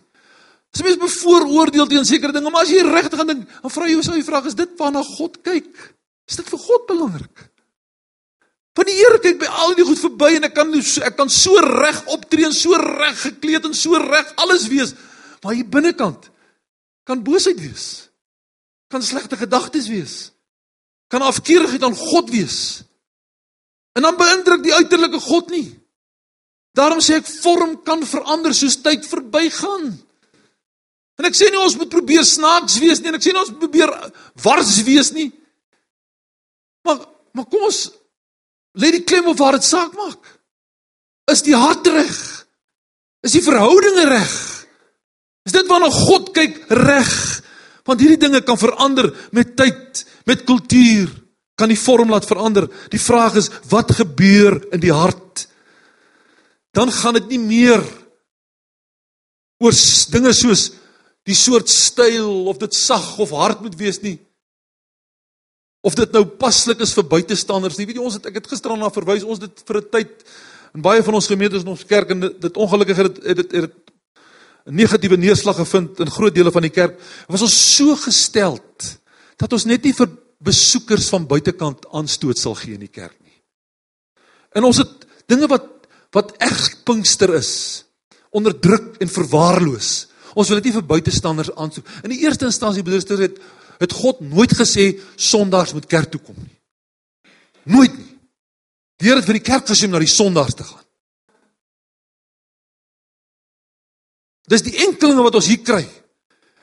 As 0.74 0.82
mens 0.82 0.98
bevooroordeel 1.00 1.86
teen 1.86 2.04
sekere 2.04 2.32
dinge, 2.32 2.50
maar 2.50 2.62
as 2.62 2.70
jy 2.70 2.82
regtig 2.84 3.18
gaan 3.18 3.26
dink, 3.26 3.48
dan 3.62 3.70
vra 3.70 3.86
jy 3.86 3.92
jouself 3.92 4.16
die 4.16 4.24
vraag, 4.24 4.46
is 4.46 4.54
dit 4.54 4.68
waarna 4.76 5.02
God 5.02 5.38
kyk? 5.42 5.94
Is 6.28 6.36
dit 6.36 6.48
vir 6.48 6.58
God 6.58 6.86
belangrik? 6.86 7.50
Want 8.76 8.90
die 8.90 8.96
Here 8.98 9.18
kyk 9.24 9.38
by 9.40 9.48
al 9.64 9.74
die 9.76 9.86
goed 9.88 10.00
verby 10.02 10.34
en 10.36 10.48
ek 10.50 10.54
kan 10.56 10.72
ek 10.76 11.14
kan 11.16 11.30
so 11.32 11.56
reg 11.64 12.02
optree 12.12 12.44
en 12.44 12.54
so 12.54 12.76
reg 12.76 13.16
gekleed 13.22 13.64
en 13.64 13.76
so 13.76 13.96
reg 13.96 14.32
alles 14.44 14.66
wees, 14.68 14.92
maar 15.40 15.56
hier 15.56 15.68
binnekant 15.68 16.28
kan 17.06 17.22
boosheid 17.24 17.60
wees. 17.62 18.10
Kan 18.92 19.02
slegte 19.02 19.38
gedagtes 19.38 19.88
wees. 19.88 20.14
Kan 21.08 21.22
afkeerigheid 21.22 21.82
aan 21.86 21.96
God 21.96 22.30
wees. 22.34 22.82
En 23.96 24.04
dan 24.04 24.18
beïndruk 24.18 24.64
die 24.66 24.74
uiterlike 24.74 25.20
God 25.24 25.50
nie. 25.54 25.68
Daarom 26.76 27.00
sê 27.00 27.20
ek 27.22 27.28
vorm 27.40 27.78
kan 27.86 28.02
verander 28.04 28.52
soos 28.54 28.76
tyd 28.84 29.06
verbygaan. 29.08 29.94
En 31.16 31.28
ek 31.30 31.38
sê 31.38 31.48
nie 31.48 31.62
ons 31.62 31.78
moet 31.80 31.88
probeer 31.88 32.26
snaaks 32.28 32.76
wees 32.82 33.00
nie 33.00 33.08
en 33.08 33.16
ek 33.16 33.24
sê 33.24 33.32
nie 33.32 33.40
ons 33.40 33.54
moet 33.54 33.62
probeer 33.62 33.92
wars 34.44 34.74
wees 34.84 35.14
nie. 35.16 35.30
Maar 36.84 37.06
maar 37.36 37.48
kom 37.52 37.66
ons 37.68 37.86
Lê 38.76 38.92
die 38.92 39.04
klem 39.08 39.30
op 39.32 39.38
waar 39.40 39.56
dit 39.56 39.64
saak 39.64 39.94
maak. 39.96 40.20
Is 41.32 41.42
die 41.46 41.56
hart 41.56 41.86
reg? 41.90 42.18
Is 43.26 43.34
die 43.34 43.44
verhoudinge 43.44 44.04
reg? 44.10 44.34
Is 45.46 45.54
dit 45.54 45.68
waarna 45.70 45.88
God 45.92 46.32
kyk 46.36 46.58
reg? 46.74 47.12
Want 47.86 48.02
hierdie 48.02 48.20
dinge 48.20 48.42
kan 48.44 48.58
verander 48.58 49.12
met 49.34 49.54
tyd, 49.58 50.02
met 50.26 50.44
kultuur, 50.46 51.08
kan 51.56 51.70
die 51.70 51.78
vorm 51.78 52.10
laat 52.12 52.26
verander. 52.28 52.66
Die 52.92 53.00
vraag 53.00 53.38
is 53.40 53.48
wat 53.70 53.94
gebeur 53.96 54.58
in 54.74 54.82
die 54.82 54.92
hart? 54.94 55.46
Dan 56.76 56.92
gaan 56.92 57.16
dit 57.16 57.30
nie 57.32 57.40
meer 57.40 57.82
oor 59.62 59.72
dinge 60.12 60.34
soos 60.36 60.68
die 61.26 61.34
soort 61.34 61.70
styl 61.72 62.46
of 62.50 62.60
dit 62.60 62.74
sag 62.76 63.16
of 63.22 63.32
hard 63.34 63.62
moet 63.64 63.78
wees 63.80 64.02
nie 64.04 64.18
of 65.86 65.94
dit 65.94 66.12
nou 66.16 66.24
paslik 66.40 66.82
is 66.82 66.94
vir 66.96 67.06
buitestanders 67.06 67.78
nie. 67.78 67.86
Weet 67.86 68.00
jy 68.00 68.04
ons 68.04 68.18
het 68.18 68.26
ek 68.30 68.40
het 68.40 68.50
gister 68.50 68.74
aan 68.74 68.82
na 68.82 68.90
verwys 68.90 69.26
ons 69.26 69.42
dit 69.42 69.64
vir 69.68 69.78
'n 69.80 69.90
tyd 69.92 70.12
in 70.74 70.82
baie 70.82 71.02
van 71.02 71.14
ons 71.14 71.30
gemeentes 71.30 71.62
in 71.62 71.72
ons 71.72 71.84
kerk 71.84 72.10
en 72.10 72.20
dit, 72.20 72.40
dit 72.40 72.56
ongelukkig 72.56 72.96
het 72.96 73.14
dit 73.14 73.36
het 73.36 73.50
dit 73.50 73.74
'n 74.66 74.74
negatiewe 74.74 75.16
neerslag 75.16 75.56
gevind 75.56 76.00
in 76.00 76.10
groot 76.10 76.34
dele 76.34 76.50
van 76.50 76.62
die 76.62 76.74
kerk. 76.74 76.98
Was 77.28 77.42
ons 77.42 77.76
so 77.76 77.94
gesteld 77.94 78.98
dat 79.38 79.52
ons 79.52 79.64
net 79.64 79.84
nie 79.84 79.94
vir 79.94 80.08
besoekers 80.42 81.08
van 81.08 81.26
buitekant 81.26 81.86
aanstoot 81.92 82.38
sal 82.38 82.54
gee 82.54 82.74
in 82.74 82.80
die 82.80 82.92
kerk 82.92 83.16
nie. 83.22 83.42
En 84.52 84.64
ons 84.64 84.78
het 84.78 85.06
dinge 85.26 85.46
wat 85.46 85.72
wat 86.12 86.32
eg 86.40 86.84
Pinkster 86.84 87.34
is 87.34 87.84
onderdruk 88.30 88.96
en 89.00 89.08
verwaarloos. 89.08 90.08
Ons 90.34 90.48
wil 90.48 90.60
dit 90.60 90.68
nie 90.68 90.76
vir 90.76 90.86
buitestanders 90.86 91.50
aansoek. 91.56 91.86
In 92.04 92.10
die 92.10 92.22
eerste 92.24 92.44
instansie 92.48 92.82
broeders 92.82 93.20
het 93.20 93.38
het 93.78 93.92
God 93.92 94.20
nooit 94.24 94.52
gesê 94.56 94.94
sondaars 95.16 95.74
moet 95.76 95.86
kerk 95.90 96.10
toe 96.12 96.20
kom 96.20 96.36
nie. 96.38 96.56
Nooit 97.64 97.94
nie. 97.96 98.12
Die 98.96 99.08
Here 99.10 99.20
het 99.20 99.28
vir 99.28 99.40
die 99.40 99.44
kerk 99.44 99.66
gesê 99.68 99.88
om 99.88 99.96
na 99.96 100.00
die 100.00 100.10
sondaars 100.10 100.56
te 100.56 100.64
gaan. 100.64 100.84
Dis 104.46 104.62
die 104.62 104.76
enkelinge 104.86 105.24
wat 105.26 105.36
ons 105.40 105.50
hier 105.50 105.62
kry. 105.66 105.82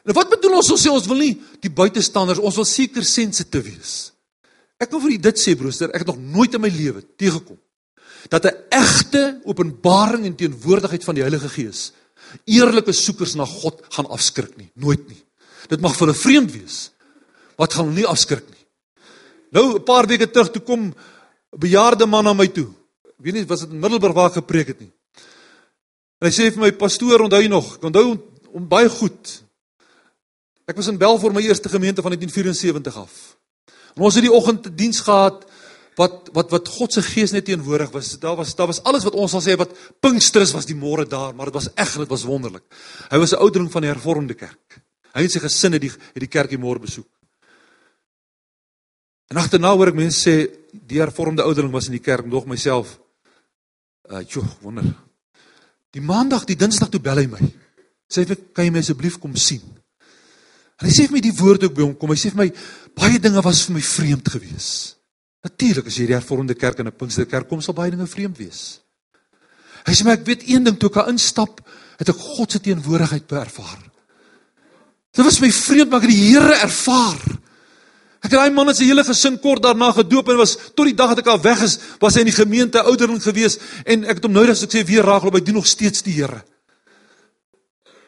En 0.03 0.15
wat 0.15 0.31
bedoel 0.31 0.57
ons 0.59 0.67
as 0.67 0.75
ons 0.75 0.85
sê 0.85 0.91
ons 0.91 1.09
wil 1.11 1.19
nie 1.19 1.33
die 1.63 1.71
buitestanders, 1.71 2.41
ons 2.41 2.57
wil 2.59 2.67
seker 2.67 3.05
sensitief 3.07 3.67
wees. 3.67 3.93
Ek 4.81 4.91
wil 4.91 5.03
vir 5.05 5.15
u 5.15 5.19
dit 5.29 5.39
sê 5.39 5.53
broer, 5.55 5.75
ek 5.91 6.03
het 6.03 6.09
nog 6.11 6.19
nooit 6.19 6.55
in 6.55 6.63
my 6.63 6.71
lewe 6.71 7.03
teëgekom 7.19 7.59
dat 8.31 8.45
'n 8.45 8.55
egte 8.71 9.41
openbaring 9.43 10.25
en 10.25 10.35
teenwoordigheid 10.35 11.03
van 11.03 11.15
die 11.15 11.23
Heilige 11.23 11.49
Gees 11.49 11.91
eerlike 12.45 12.93
soekers 12.93 13.35
na 13.35 13.45
God 13.45 13.81
gaan 13.89 14.07
afskrik 14.07 14.57
nie, 14.57 14.71
nooit 14.73 15.07
nie. 15.09 15.19
Dit 15.69 15.81
mag 15.81 15.95
vir 15.95 16.07
hulle 16.07 16.17
vreemd 16.17 16.51
wees. 16.51 16.91
Wat 17.57 17.73
gaan 17.73 17.93
nie 17.93 18.05
afskrik 18.05 18.45
nie. 18.49 18.65
Nou 19.51 19.75
'n 19.75 19.83
paar 19.83 20.07
weke 20.07 20.29
terug 20.29 20.51
toe 20.51 20.61
kom 20.61 20.81
'n 20.81 20.95
bejaarde 21.59 22.05
man 22.05 22.23
na 22.23 22.33
my 22.33 22.47
toe. 22.47 22.69
Ek 23.05 23.25
weet 23.25 23.33
nie 23.33 23.45
was 23.45 23.59
dit 23.59 23.71
in 23.71 23.79
Middelburg 23.79 24.13
waar 24.13 24.29
ek 24.29 24.41
gepreek 24.41 24.67
het 24.67 24.79
nie. 24.79 24.91
En 26.19 26.29
hy 26.29 26.33
sê 26.33 26.51
vir 26.51 26.61
my 26.61 26.71
pastoor, 26.71 27.21
onthou 27.21 27.41
jy 27.41 27.49
nog? 27.49 27.75
Ek 27.75 27.83
onthou 27.83 28.19
om 28.53 28.67
baie 28.67 28.89
goed. 28.89 29.43
Ek 30.65 30.75
was 30.75 30.87
in 30.87 30.97
Belfor 30.97 31.33
my 31.33 31.41
eerste 31.41 31.69
gemeente 31.69 32.01
van 32.01 32.11
1974 32.11 32.95
af. 32.95 33.37
En 33.95 34.03
ons 34.03 34.15
het 34.15 34.23
die 34.23 34.31
oggend 34.31 34.77
diens 34.77 35.01
gehad 35.03 35.43
wat 35.99 36.29
wat 36.33 36.49
wat 36.49 36.69
God 36.77 36.93
se 36.93 37.01
gees 37.05 37.33
net 37.35 37.45
teenwoordig 37.45 37.91
was. 37.91 38.19
Daar 38.19 38.35
was 38.35 38.55
daar 38.55 38.67
was 38.71 38.81
alles 38.83 39.03
wat 39.03 39.13
ons 39.13 39.31
sal 39.35 39.43
sê 39.43 39.57
wat 39.59 39.75
Pinksteres 39.99 40.53
was 40.55 40.65
die 40.65 40.77
môre 40.77 41.05
daar, 41.05 41.35
maar 41.35 41.51
dit 41.51 41.59
was 41.59 41.69
reg, 41.75 41.97
dit 41.97 42.09
was 42.09 42.23
wonderlik. 42.23 42.63
Hy 43.11 43.17
was 43.17 43.33
'n 43.33 43.41
ouderling 43.43 43.71
van 43.71 43.81
die 43.81 43.91
hervormde 43.91 44.33
kerk. 44.33 44.81
Hy 45.13 45.21
het 45.21 45.31
sy 45.31 45.39
gesin 45.39 45.73
het 45.73 45.81
die 45.81 45.91
het 45.91 46.19
die 46.19 46.27
kerk 46.27 46.49
die 46.49 46.57
môre 46.57 46.79
besoek. 46.79 47.07
En 49.31 49.37
agterna 49.37 49.71
hoor 49.73 49.93
ek 49.93 49.99
mense 49.99 50.19
sê 50.19 50.35
die 50.71 50.99
hervormde 50.99 51.45
ouderling 51.45 51.73
was 51.73 51.87
in 51.87 51.97
die 51.97 52.03
kerk, 52.03 52.25
nog 52.25 52.45
myself. 52.49 52.97
Uh, 54.09 54.23
joh, 54.27 54.45
wonder. 54.61 54.87
Die 55.93 56.01
maandag, 56.01 56.47
die 56.49 56.57
dinsdag 56.57 56.89
toe 56.89 57.01
bel 57.01 57.21
hy 57.21 57.27
my. 57.29 57.53
Sê 58.09 58.25
hy, 58.25 58.35
"Kan 58.53 58.65
jy 58.65 58.71
my 58.71 58.79
asseblief 58.79 59.19
kom 59.19 59.35
sien?" 59.35 59.61
En 60.81 60.87
hy 60.87 60.93
sê 60.93 61.07
vir 61.07 61.13
my 61.13 61.21
die 61.21 61.37
woord 61.37 61.63
ook 61.63 61.75
by 61.75 61.81
hom 61.81 61.95
kom. 61.95 62.09
Hy 62.09 62.15
sê 62.15 62.31
vir 62.33 62.45
my 62.45 62.51
baie 62.95 63.19
dinge 63.19 63.41
was 63.41 63.63
vir 63.65 63.75
my 63.75 63.81
vreemd 63.81 64.29
geweest. 64.29 64.97
Natuurlik 65.43 65.87
as 65.87 65.97
jy 65.97 66.07
die 66.07 66.15
hervormde 66.15 66.55
kerk 66.55 66.79
in 66.79 66.87
'n 66.87 66.91
Pinksterkerk 66.91 67.49
kom, 67.49 67.61
sal 67.61 67.73
baie 67.73 67.91
dinge 67.91 68.07
vreemd 68.07 68.37
wees. 68.37 68.79
Hy 69.85 69.93
sê 69.93 70.05
my 70.05 70.11
ek 70.11 70.25
weet 70.25 70.47
een 70.47 70.63
ding 70.63 70.77
toe 70.79 70.89
ek 70.89 70.95
daar 70.95 71.09
instap, 71.09 71.61
het 71.99 72.09
ek 72.09 72.15
God 72.15 72.51
se 72.51 72.59
teenwoordigheid 72.59 73.31
ervaar. 73.31 73.79
Dit 75.13 75.25
was 75.25 75.39
my 75.41 75.51
vreemd 75.51 75.89
maar 75.89 76.01
ek 76.01 76.09
het 76.09 76.15
die 76.15 76.29
Here 76.31 76.55
ervaar. 76.55 77.21
Ek 78.23 78.31
het 78.31 78.39
daai 78.39 78.55
man 78.55 78.71
se 78.71 78.85
hele 78.87 79.03
gesin 79.03 79.35
kort 79.43 79.65
daarna 79.65 79.91
gedoop 79.91 80.29
en 80.31 80.39
was 80.39 80.55
tot 80.71 80.87
die 80.87 80.95
dag 80.95 81.11
dat 81.11 81.25
ek 81.25 81.31
al 81.33 81.41
weg 81.43 81.59
is, 81.65 81.75
was 81.99 82.15
hy 82.15 82.23
in 82.23 82.31
die 82.31 82.37
gemeente 82.37 82.79
ouderling 82.79 83.19
gewees 83.23 83.59
en 83.83 84.05
ek 84.07 84.21
het 84.21 84.27
hom 84.29 84.35
nou 84.35 84.45
as 84.47 84.63
ek 84.63 84.71
sê 84.71 84.83
weer 84.87 85.09
op 85.11 85.33
hy 85.35 85.43
doen 85.43 85.59
nog 85.59 85.67
steeds 85.67 86.05
die 86.05 86.15
Here. 86.15 86.39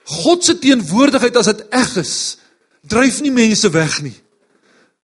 God 0.06 0.46
se 0.46 0.56
teenwoordigheid 0.62 1.36
as 1.36 1.50
dit 1.50 1.66
eg 1.74 1.98
is, 1.98 2.14
dryf 2.88 3.20
nie 3.26 3.34
mense 3.34 3.68
weg 3.74 4.00
nie. 4.06 4.16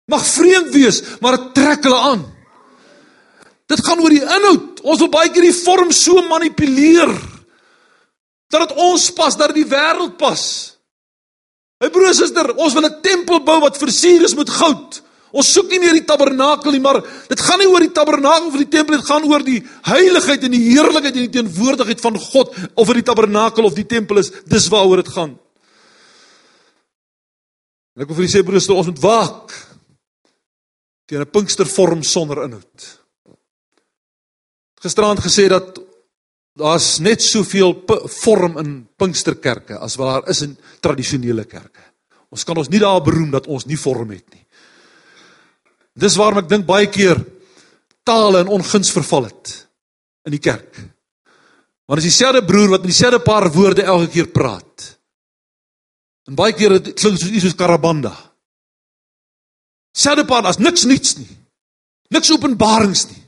Mag 0.08 0.24
vreemd 0.24 0.72
wees, 0.72 1.02
maar 1.20 1.36
dit 1.36 1.50
trek 1.54 1.84
hulle 1.84 2.00
aan. 2.10 2.24
Dit 3.68 3.84
gaan 3.84 4.00
oor 4.00 4.14
die 4.14 4.24
inhoud. 4.24 4.80
Ons 4.80 5.02
wil 5.04 5.10
baie 5.12 5.30
keer 5.30 5.44
die 5.44 5.58
vorm 5.60 5.92
so 5.92 6.22
manipuleer 6.24 7.12
dat 8.48 8.64
dit 8.64 8.78
ons 8.80 9.10
pas, 9.12 9.36
dat 9.36 9.52
dit 9.52 9.60
die 9.60 9.68
wêreld 9.68 10.16
pas. 10.18 10.42
My 11.78 11.90
broer 11.94 12.10
en 12.10 12.16
suster, 12.18 12.50
ons 12.58 12.74
wil 12.74 12.86
'n 12.88 13.00
tempel 13.02 13.40
bou 13.44 13.60
wat 13.60 13.78
versier 13.78 14.22
is 14.22 14.34
met 14.34 14.50
goud. 14.50 15.02
Ons 15.30 15.52
soek 15.52 15.68
nie 15.68 15.78
meer 15.78 15.92
die 15.92 16.04
tabernakel 16.04 16.72
nie, 16.72 16.80
maar 16.80 17.02
dit 17.28 17.40
gaan 17.40 17.58
nie 17.58 17.68
oor 17.68 17.80
die 17.80 17.92
tabernakel 17.92 18.48
of 18.48 18.56
die 18.56 18.68
tempel, 18.68 18.96
dit 18.96 19.06
gaan 19.06 19.24
oor 19.24 19.42
die 19.44 19.62
heiligheid 19.82 20.42
en 20.44 20.50
die 20.50 20.72
heerlikheid 20.72 21.14
en 21.14 21.26
die 21.28 21.36
teenwoordigheid 21.36 22.00
van 22.00 22.18
God 22.18 22.54
of 22.74 22.92
die 22.92 23.02
tabernakel 23.02 23.64
of 23.64 23.74
die 23.74 23.86
tempel 23.86 24.18
is. 24.18 24.30
Dis 24.46 24.68
waaroor 24.68 25.02
dit 25.02 25.08
gaan. 25.08 25.38
En 27.94 28.02
ek 28.02 28.08
wil 28.08 28.16
vir 28.16 28.26
julle 28.26 28.36
sê 28.38 28.46
broers, 28.46 28.68
ons 28.68 28.86
moet 28.86 29.02
waak 29.02 29.52
teen 31.06 31.20
'n 31.20 31.30
Pinkstervorm 31.30 32.02
sonder 32.02 32.44
inhoud. 32.44 32.98
Gisteraand 34.80 35.20
gesê 35.20 35.48
dat 35.48 35.87
daar's 36.58 36.98
net 37.04 37.22
soveel 37.22 37.74
vorm 38.20 38.58
in 38.60 38.72
Pinksterkerke 38.98 39.78
as 39.78 39.96
wat 40.00 40.10
daar 40.10 40.30
is 40.32 40.42
in 40.46 40.56
tradisionele 40.84 41.44
kerke. 41.46 41.84
Ons 42.34 42.44
kan 42.44 42.58
ons 42.60 42.68
nie 42.68 42.80
daar 42.82 43.00
beroem 43.04 43.30
dat 43.32 43.46
ons 43.48 43.66
nie 43.66 43.78
vorm 43.80 44.10
het 44.12 44.26
nie. 44.34 44.44
Dis 45.98 46.18
waarom 46.18 46.42
ek 46.42 46.50
dink 46.50 46.66
baie 46.68 46.90
keer 46.92 47.20
tale 48.06 48.42
in 48.44 48.52
onguns 48.52 48.92
verval 48.94 49.28
het 49.30 49.54
in 50.28 50.34
die 50.36 50.42
kerk. 50.42 50.70
Want 51.88 52.02
as 52.02 52.08
dieselfde 52.08 52.44
broer 52.44 52.74
wat 52.74 52.84
met 52.84 52.92
dieselfde 52.92 53.22
paar 53.24 53.48
woorde 53.52 53.86
elke 53.86 54.10
keer 54.12 54.28
praat. 54.32 54.88
En 56.28 56.36
baie 56.36 56.52
keer 56.52 56.76
klink 56.76 56.90
dit 56.90 57.00
soos 57.00 57.24
iets 57.30 57.46
soos 57.46 57.56
karabanda. 57.56 58.12
Selfde 59.96 60.26
pad 60.28 60.50
as 60.50 60.60
niks 60.60 60.84
nuuts 60.86 61.16
nie. 61.18 61.30
Niks 62.12 62.30
openbarings 62.32 63.06
nie. 63.08 63.22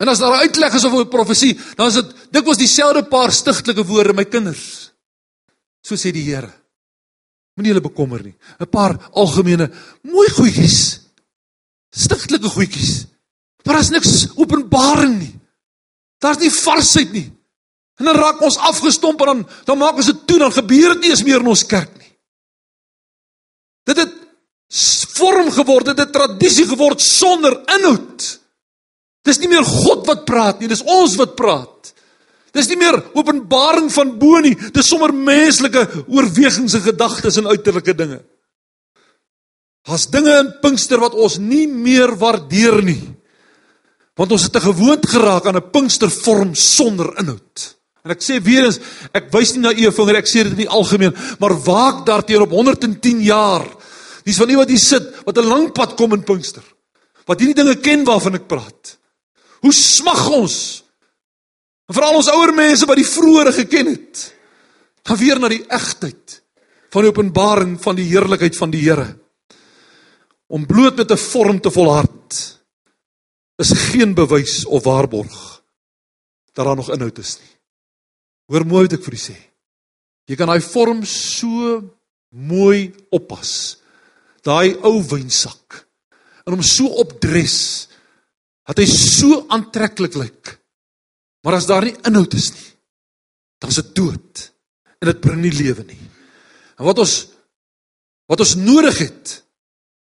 En 0.00 0.08
as 0.08 0.18
daar 0.18 0.32
'n 0.32 0.44
uitleg 0.48 0.74
is 0.74 0.84
of 0.84 0.92
'n 0.92 1.08
profesie, 1.08 1.58
dan 1.76 1.86
is 1.88 1.94
dit 1.94 2.14
dikwels 2.30 2.56
dieselfde 2.56 3.04
paar 3.04 3.32
stigtelike 3.32 3.84
woorde 3.84 4.12
my 4.12 4.24
kinders. 4.24 4.92
So 5.82 5.94
sê 5.94 6.12
die 6.12 6.24
Here. 6.24 6.52
Moenie 7.54 7.72
julle 7.72 7.88
bekommer 7.88 8.22
nie. 8.22 8.36
'n 8.58 8.68
Paar 8.68 9.10
algemene 9.12 9.70
mooi 10.02 10.28
goedjies. 10.30 11.00
Stigtelike 11.90 12.48
goedjies. 12.48 13.06
Maar 13.64 13.74
daar's 13.74 13.90
niks 13.90 14.28
openbaring 14.36 15.18
nie. 15.18 15.40
Daar's 16.18 16.38
nie 16.38 16.50
varsheid 16.50 17.12
nie. 17.12 17.32
En 17.96 18.04
dan 18.04 18.16
raak 18.16 18.40
ons 18.40 18.56
afgestomp 18.56 19.20
en 19.20 19.26
dan 19.26 19.48
dan 19.64 19.78
maak 19.78 19.96
ons 19.96 20.06
dit 20.06 20.26
toe 20.26 20.38
dan 20.38 20.52
gebeur 20.52 20.94
dit 20.94 21.00
nie 21.00 21.10
eens 21.10 21.22
meer 21.22 21.40
in 21.40 21.46
ons 21.46 21.66
kerk 21.66 21.92
nie. 21.98 22.18
Dit 23.84 23.96
het 23.96 24.12
vorm 25.12 25.50
geword, 25.50 25.84
dit 25.84 25.98
het 25.98 26.12
tradisie 26.12 26.66
geword 26.66 27.00
sonder 27.00 27.60
inhoud. 27.76 28.39
Dis 29.26 29.40
nie 29.42 29.50
meer 29.52 29.66
God 29.66 30.06
wat 30.08 30.24
praat 30.28 30.60
nie, 30.60 30.68
dis 30.70 30.84
ons 30.86 31.16
wat 31.20 31.36
praat. 31.38 31.92
Dis 32.56 32.68
nie 32.70 32.78
meer 32.80 32.98
openbaring 33.14 33.90
van 33.94 34.14
bo 34.18 34.40
nie, 34.42 34.56
dis 34.74 34.88
sommer 34.90 35.12
menslike 35.14 35.84
oorwegings 36.08 36.74
en 36.78 36.84
gedagtes 36.84 37.38
en 37.38 37.50
uiterlike 37.50 37.94
dinge. 37.94 38.20
Daar's 39.86 40.08
dinge 40.12 40.32
in 40.42 40.52
Pinkster 40.62 41.00
wat 41.00 41.16
ons 41.16 41.38
nie 41.40 41.66
meer 41.70 42.12
waardeer 42.20 42.80
nie. 42.84 43.00
Want 44.18 44.34
ons 44.36 44.48
het 44.48 44.52
te 44.52 44.60
gewoond 44.60 45.06
geraak 45.08 45.46
aan 45.46 45.56
'n 45.56 45.70
Pinkstervorm 45.72 46.54
sonder 46.54 47.14
inhoud. 47.18 47.76
En 48.04 48.10
ek 48.10 48.22
sê 48.22 48.42
weer 48.42 48.64
eens, 48.64 48.80
ek 49.12 49.30
wys 49.32 49.54
nie 49.54 49.60
na 49.60 49.72
u 49.72 49.92
vinger, 49.92 50.16
ek 50.16 50.26
sê 50.26 50.42
dit 50.42 50.52
in 50.52 50.64
die 50.64 50.68
algemeen, 50.68 51.14
maar 51.38 51.54
waak 51.54 52.06
daarteenoor 52.06 52.46
op 52.46 52.52
110 52.52 53.20
jaar 53.20 53.64
Dis 54.24 54.38
van 54.38 54.52
iemand 54.52 54.70
hier 54.70 54.78
sit 54.82 55.24
wat 55.24 55.38
'n 55.38 55.48
lang 55.48 55.72
pad 55.72 55.94
kom 55.96 56.12
in 56.12 56.24
Pinkster. 56.24 56.62
Wat 57.26 57.38
hierdie 57.38 57.64
dinge 57.64 57.76
ken 57.80 58.04
waarvan 58.04 58.34
ek 58.34 58.46
praat. 58.46 58.98
Hoe 59.60 59.72
smag 59.72 60.22
ons? 60.32 60.56
En 61.88 61.96
veral 61.96 62.20
ons 62.20 62.30
ouer 62.32 62.52
mense 62.56 62.86
wat 62.88 63.00
die 63.00 63.08
vroeëre 63.08 63.52
geken 63.52 63.90
het. 63.92 64.22
Gaan 65.06 65.20
weer 65.20 65.40
na 65.40 65.50
die 65.52 65.64
egtheid 65.66 66.38
van 66.90 67.04
die 67.04 67.10
openbaring 67.10 67.76
van 67.82 67.98
die 67.98 68.08
heerlikheid 68.10 68.56
van 68.56 68.72
die 68.72 68.82
Here. 68.82 69.08
Om 70.50 70.66
bloot 70.66 70.96
met 70.96 71.10
'n 71.10 71.16
vorm 71.16 71.60
te 71.60 71.70
volhard 71.70 72.58
is 73.58 73.72
geen 73.92 74.14
bewys 74.14 74.64
of 74.64 74.84
waarborg 74.84 75.62
dat 76.52 76.64
daar 76.64 76.76
nog 76.76 76.90
inhoud 76.90 77.18
is 77.18 77.38
nie. 77.38 77.54
Hoor 78.46 78.66
mooi 78.66 78.82
wat 78.82 78.92
ek 78.92 79.04
vir 79.04 79.14
u 79.14 79.16
sê. 79.16 79.36
Jy 80.26 80.36
kan 80.36 80.48
daai 80.48 80.60
vorm 80.60 81.04
so 81.04 81.82
mooi 82.30 82.94
oppas 83.10 83.80
daai 84.46 84.76
ou 84.86 85.00
wynsak 85.04 85.82
en 86.46 86.54
hom 86.54 86.62
so 86.64 86.88
opdres 87.02 87.89
dat 88.70 88.78
hy 88.78 88.86
so 88.86 89.44
aantreklik 89.50 90.14
lyk. 90.14 90.54
Maar 91.42 91.58
as 91.58 91.66
daar 91.66 91.82
nie 91.88 91.96
inhoud 92.06 92.36
is 92.38 92.52
nie, 92.54 92.70
dan 93.60 93.72
is 93.72 93.80
dit 93.80 93.92
dood 93.98 94.46
en 95.00 95.08
dit 95.08 95.20
bring 95.24 95.40
nie 95.42 95.52
lewe 95.56 95.82
nie. 95.88 96.00
En 96.78 96.86
wat 96.86 97.02
ons 97.02 97.14
wat 98.30 98.44
ons 98.44 98.54
nodig 98.60 99.00
het 99.02 99.32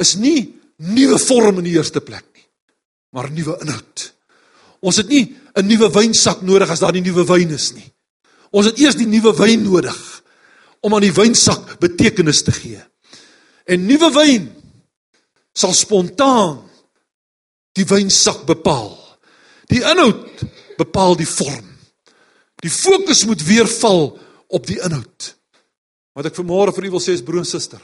is 0.02 0.16
nie 0.18 0.40
nuwe 0.82 1.18
vorm 1.22 1.60
in 1.60 1.68
die 1.68 1.76
eerste 1.76 2.02
plek 2.02 2.24
nie, 2.34 2.46
maar 3.14 3.30
nuwe 3.30 3.54
inhoud. 3.62 4.06
Ons 4.82 4.98
het 4.98 5.08
nie 5.08 5.36
'n 5.54 5.66
nuwe 5.66 5.88
wynsak 5.92 6.42
nodig 6.42 6.70
as 6.70 6.80
daar 6.80 6.92
nie 6.92 7.06
nuwe 7.06 7.24
wyn 7.24 7.54
is 7.54 7.72
nie. 7.72 7.86
Ons 8.50 8.66
het 8.66 8.78
eers 8.78 8.96
die 8.96 9.06
nuwe 9.06 9.32
wyn 9.36 9.62
nodig 9.62 10.22
om 10.80 10.94
aan 10.94 11.06
die 11.06 11.14
wynsak 11.14 11.78
betekenis 11.78 12.42
te 12.42 12.52
gee. 12.52 12.82
En 13.64 13.86
nuwe 13.86 14.10
wyn 14.12 14.50
sal 15.54 15.72
spontaan 15.72 16.66
die 17.76 17.86
wynsak 17.88 18.44
bepaal. 18.48 18.94
Die 19.70 19.82
inhoud 19.84 20.44
bepaal 20.78 21.16
die 21.18 21.28
vorm. 21.28 21.66
Die 22.64 22.72
fokus 22.72 23.24
moet 23.28 23.42
weer 23.44 23.68
val 23.80 24.14
op 24.48 24.66
die 24.68 24.78
inhoud. 24.80 25.32
Wat 26.16 26.30
ek 26.30 26.38
vanmôre 26.38 26.72
vir 26.76 26.88
u 26.88 26.96
wil 26.96 27.04
sê 27.04 27.16
is 27.16 27.24
broer 27.24 27.44
en 27.44 27.48
suster. 27.48 27.82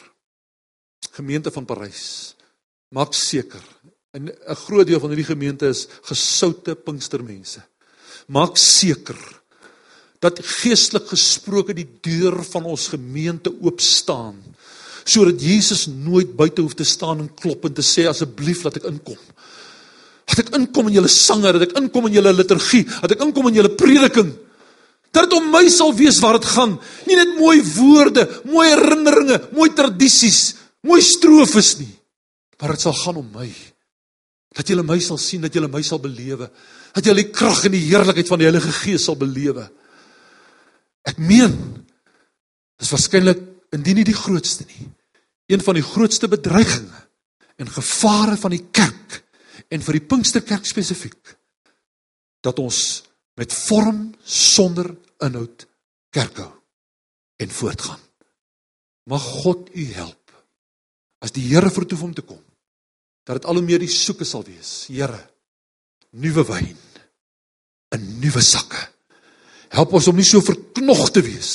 Gemeente 1.13 1.53
van 1.53 1.67
Parys. 1.69 2.35
Maak 2.93 3.13
seker 3.17 3.63
en 4.13 4.29
'n 4.29 4.61
groot 4.69 4.87
deel 4.87 5.01
van 5.01 5.09
hierdie 5.09 5.33
gemeente 5.35 5.67
is 5.67 5.89
gesoute 6.05 6.75
Pinkstermense. 6.75 7.63
Maak 8.29 8.57
seker 8.57 9.17
dat 10.21 10.39
geestelik 10.39 11.09
gesproke 11.09 11.75
die 11.75 11.89
deur 12.01 12.45
van 12.45 12.65
ons 12.65 12.89
gemeente 12.89 13.51
oop 13.61 13.81
staan 13.81 14.37
sodat 15.05 15.41
Jesus 15.43 15.87
nooit 15.87 16.37
buite 16.37 16.63
hoef 16.63 16.75
te 16.75 16.85
staan 16.85 17.19
en 17.19 17.35
klop 17.35 17.65
en 17.65 17.75
te 17.75 17.83
sê 17.83 18.07
asseblief 18.07 18.63
laat 18.63 18.77
ek 18.77 18.85
inkom. 18.85 19.19
Dat 20.33 20.47
ek 20.47 20.55
inkom 20.57 20.89
in 20.89 20.97
julle 20.97 21.11
sange, 21.13 21.53
dat 21.53 21.69
ek 21.69 21.77
inkom 21.81 22.09
in 22.09 22.17
julle 22.17 22.33
liturgie, 22.33 22.87
dat 23.05 23.13
ek 23.15 23.25
inkom 23.27 23.51
in 23.51 23.61
julle 23.61 23.75
prediking 23.77 24.33
dat 25.13 25.29
dit 25.29 25.37
om 25.37 25.51
my 25.53 25.67
sal 25.69 25.93
wees 25.95 26.19
waar 26.25 26.39
dit 26.41 26.49
gaan. 26.55 26.79
Nie 27.07 27.19
net 27.19 27.35
mooi 27.37 27.59
woorde, 27.75 28.25
mooi 28.49 28.69
herinneringe, 28.71 29.39
mooi 29.53 29.69
tradisies, 29.77 30.55
mooi 30.89 31.03
strofes 31.05 31.75
nie, 31.83 31.91
maar 32.61 32.75
dit 32.75 32.85
sal 32.87 32.97
gaan 32.97 33.21
om 33.21 33.29
my. 33.35 33.49
Dat 34.57 34.69
julle 34.69 34.85
my 34.85 34.99
sal 35.05 35.21
sien, 35.21 35.45
dat 35.45 35.53
julle 35.57 35.69
my 35.73 35.83
sal 35.85 36.01
belewe, 36.01 36.49
dat 36.97 37.05
julle 37.05 37.25
die 37.25 37.33
krag 37.33 37.61
en 37.69 37.77
die 37.77 37.85
heerlikheid 37.85 38.29
van 38.29 38.41
die 38.41 38.49
Heilige 38.49 38.73
Gees 38.83 39.07
sal 39.09 39.17
belewe. 39.21 39.67
Ek 41.09 41.21
meen 41.21 41.55
dis 42.81 42.93
waarskynlik 42.93 43.41
indien 43.73 44.01
nie 44.01 44.09
die 44.09 44.17
grootste 44.17 44.65
nie, 44.69 44.89
een 45.53 45.65
van 45.65 45.77
die 45.77 45.85
grootste 45.85 46.29
bedreigings 46.31 47.09
en 47.61 47.69
gevare 47.69 48.39
van 48.41 48.55
die 48.55 48.65
kerk 48.73 49.21
en 49.73 49.85
vir 49.85 49.99
die 49.99 50.07
Pinksterkerk 50.09 50.69
spesifiek 50.69 51.35
dat 52.45 52.59
ons 52.61 52.79
met 53.41 53.53
vorm 53.55 54.11
sonder 54.25 54.91
inhoud 55.25 55.67
kerk 56.13 56.41
hou 56.43 56.53
en 57.43 57.51
voortgaan. 57.51 58.01
Mag 59.09 59.23
God 59.43 59.71
u 59.75 59.85
help 59.97 60.19
as 61.23 61.33
die 61.35 61.47
Here 61.49 61.71
vertoef 61.71 62.03
om 62.03 62.15
te 62.15 62.25
kom 62.27 62.41
dat 63.27 63.39
dit 63.39 63.47
al 63.47 63.61
hoe 63.61 63.65
meer 63.65 63.83
die 63.83 63.91
soeke 63.91 64.27
sal 64.27 64.43
wees. 64.43 64.89
Here, 64.91 65.19
nuwe 66.19 66.43
wyn 66.49 66.75
in 67.95 68.09
nuwe 68.23 68.43
sakke. 68.43 68.81
Help 69.73 69.95
ons 69.97 70.09
om 70.11 70.19
nie 70.19 70.27
so 70.27 70.43
verknog 70.45 71.07
te 71.15 71.23
wees 71.25 71.53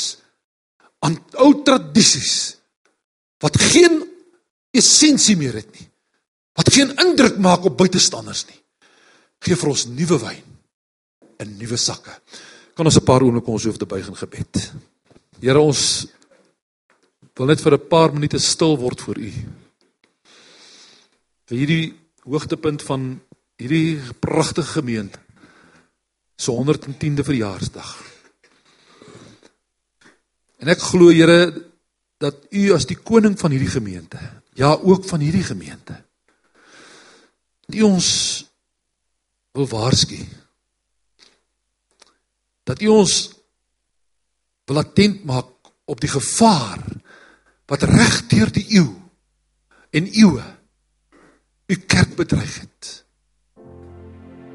aan 1.05 1.17
ou 1.43 1.51
tradisies 1.67 2.55
wat 3.43 3.59
geen 3.73 3.99
essensie 4.73 5.35
meer 5.37 5.59
het 5.59 5.69
nie. 5.75 5.86
Wat 6.57 6.73
geen 6.73 6.95
indruk 6.97 7.37
maak 7.37 7.67
op 7.69 7.77
buitestanders 7.77 8.47
nie. 8.49 8.59
Geef 9.45 9.61
vir 9.61 9.69
ons 9.69 9.85
nuwe 9.93 10.17
wyn 10.23 10.45
in 11.43 11.57
nuwe 11.59 11.77
sakke. 11.77 12.15
Kan 12.73 12.85
ons 12.85 12.97
'n 12.97 13.05
paar 13.05 13.21
oomblikke 13.21 13.51
ons 13.51 13.63
hoef 13.63 13.77
te 13.77 13.85
buig 13.85 14.07
in 14.07 14.15
gebed. 14.15 14.73
Here 15.39 15.59
ons 15.59 16.07
wil 17.35 17.47
net 17.47 17.61
vir 17.61 17.73
'n 17.73 17.87
paar 17.87 18.13
minute 18.13 18.39
stil 18.39 18.77
word 18.77 19.01
voor 19.01 19.17
U. 19.17 19.31
Vir 21.45 21.57
hierdie 21.57 21.93
hoogtepunt 22.25 22.81
van 22.81 23.21
hierdie 23.57 24.01
pragtige 24.19 24.81
gemeente. 24.81 25.19
So 26.37 26.53
110de 26.53 27.23
verjaarsdag. 27.23 28.03
En 30.57 30.67
ek 30.67 30.79
glo 30.79 31.09
Here 31.09 31.53
dat 32.17 32.35
U 32.51 32.73
as 32.73 32.85
die 32.85 32.97
koning 32.97 33.37
van 33.39 33.51
hierdie 33.51 33.69
gemeente, 33.69 34.17
ja 34.53 34.73
ook 34.73 35.05
van 35.05 35.19
hierdie 35.19 35.43
gemeente, 35.43 36.06
die 37.67 37.83
ons 37.85 38.09
wil 39.57 39.67
waarsku 39.67 40.19
dat 42.67 42.81
U 42.83 42.91
ons 42.91 43.15
wil 44.67 44.81
attent 44.81 45.23
maak 45.27 45.71
op 45.87 45.99
die 46.03 46.11
gevaar 46.11 46.83
wat 47.67 47.83
reg 47.87 48.21
deur 48.31 48.51
die 48.55 48.65
eeu 48.79 48.87
en 49.95 50.07
eeue 50.11 50.43
U 51.67 51.75
kerk 51.75 52.13
bedreig 52.15 52.53
het. 52.61 52.89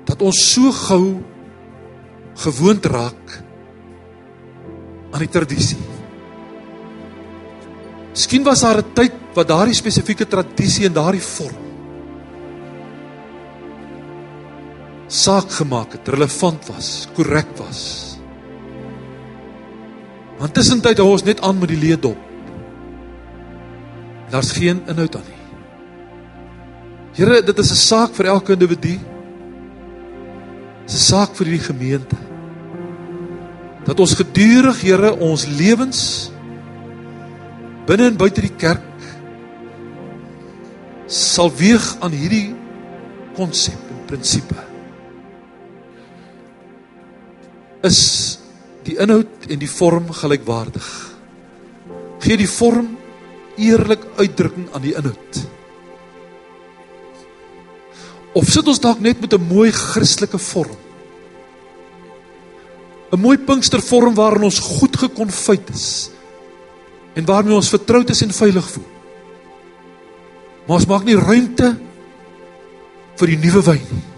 Dat 0.09 0.23
ons 0.25 0.39
so 0.55 0.73
gou 0.73 1.21
gewoond 2.41 2.87
raak 2.89 3.35
aan 5.13 5.21
die 5.21 5.29
tradisie. 5.33 5.81
Miskien 8.13 8.45
was 8.49 8.65
daar 8.65 8.81
'n 8.81 8.95
tyd 8.97 9.13
wat 9.35 9.49
daardie 9.49 9.77
spesifieke 9.77 10.27
tradisie 10.27 10.87
en 10.87 10.93
daardie 10.93 11.21
vorm 11.21 11.62
saak 15.13 15.53
gemaak 15.61 15.99
het, 15.99 16.09
relevant 16.09 16.65
was, 16.71 17.07
korrek 17.17 17.51
was. 17.59 17.83
Want 20.41 20.55
tussentyd 20.57 20.99
hou 21.03 21.11
ons 21.13 21.25
net 21.27 21.43
aan 21.45 21.59
met 21.61 21.71
die 21.71 21.79
leë 21.79 22.01
dop. 22.01 22.19
Daar's 24.33 24.55
geen 24.57 24.81
inhoud 24.89 25.19
aan 25.19 25.29
nie. 25.29 25.41
Here, 27.13 27.43
dit 27.45 27.59
is 27.59 27.71
'n 27.73 27.77
saak 27.77 28.15
vir 28.15 28.27
elke 28.27 28.53
individu. 28.53 28.99
Dit 30.81 30.89
is 30.89 30.95
'n 30.95 31.13
saak 31.13 31.37
vir 31.37 31.47
hierdie 31.47 31.67
gemeente. 31.67 32.17
Dat 33.85 34.01
ons 34.01 34.15
gedurig, 34.15 34.81
Here, 34.81 35.13
ons 35.19 35.47
lewens 35.47 36.31
binne 37.87 38.07
en 38.07 38.17
buite 38.17 38.41
die 38.41 38.57
kerk 38.57 38.81
sal 41.07 41.51
weeg 41.51 41.97
aan 42.01 42.13
hierdie 42.13 42.55
konsep 43.35 43.79
en 43.91 44.07
prinsipe. 44.07 44.72
Is 47.87 48.39
die 48.87 48.97
inhoud 48.99 49.49
en 49.49 49.59
die 49.59 49.71
vorm 49.71 50.11
gelykwaardig. 50.15 50.87
Gee 52.23 52.39
die 52.39 52.51
vorm 52.51 52.95
eerlik 53.61 54.05
uitdrukking 54.19 54.69
aan 54.73 54.85
die 54.85 54.95
inhoud. 54.97 55.43
Of 58.39 58.49
sit 58.49 58.69
ons 58.69 58.81
dalk 58.81 59.01
net 59.01 59.21
met 59.21 59.35
'n 59.35 59.49
mooi 59.49 59.71
Christelike 59.71 60.39
vorm? 60.39 60.79
'n 63.13 63.21
Mooi 63.21 63.39
Pinkstervorm 63.39 64.15
waarin 64.15 64.43
ons 64.49 64.59
goed 64.59 64.97
gekonfyt 64.97 65.71
is 65.75 66.11
en 67.15 67.25
waarmee 67.25 67.55
ons 67.55 67.69
vertroud 67.69 68.11
is 68.11 68.23
en 68.23 68.33
veilig 68.33 68.71
voel. 68.71 68.89
Maar 70.67 70.77
ons 70.77 70.87
maak 70.87 71.05
nie 71.05 71.17
ruimte 71.17 71.77
vir 73.17 73.27
die 73.27 73.37
nuwe 73.37 73.63
wyn 73.63 73.85
nie. 73.91 74.12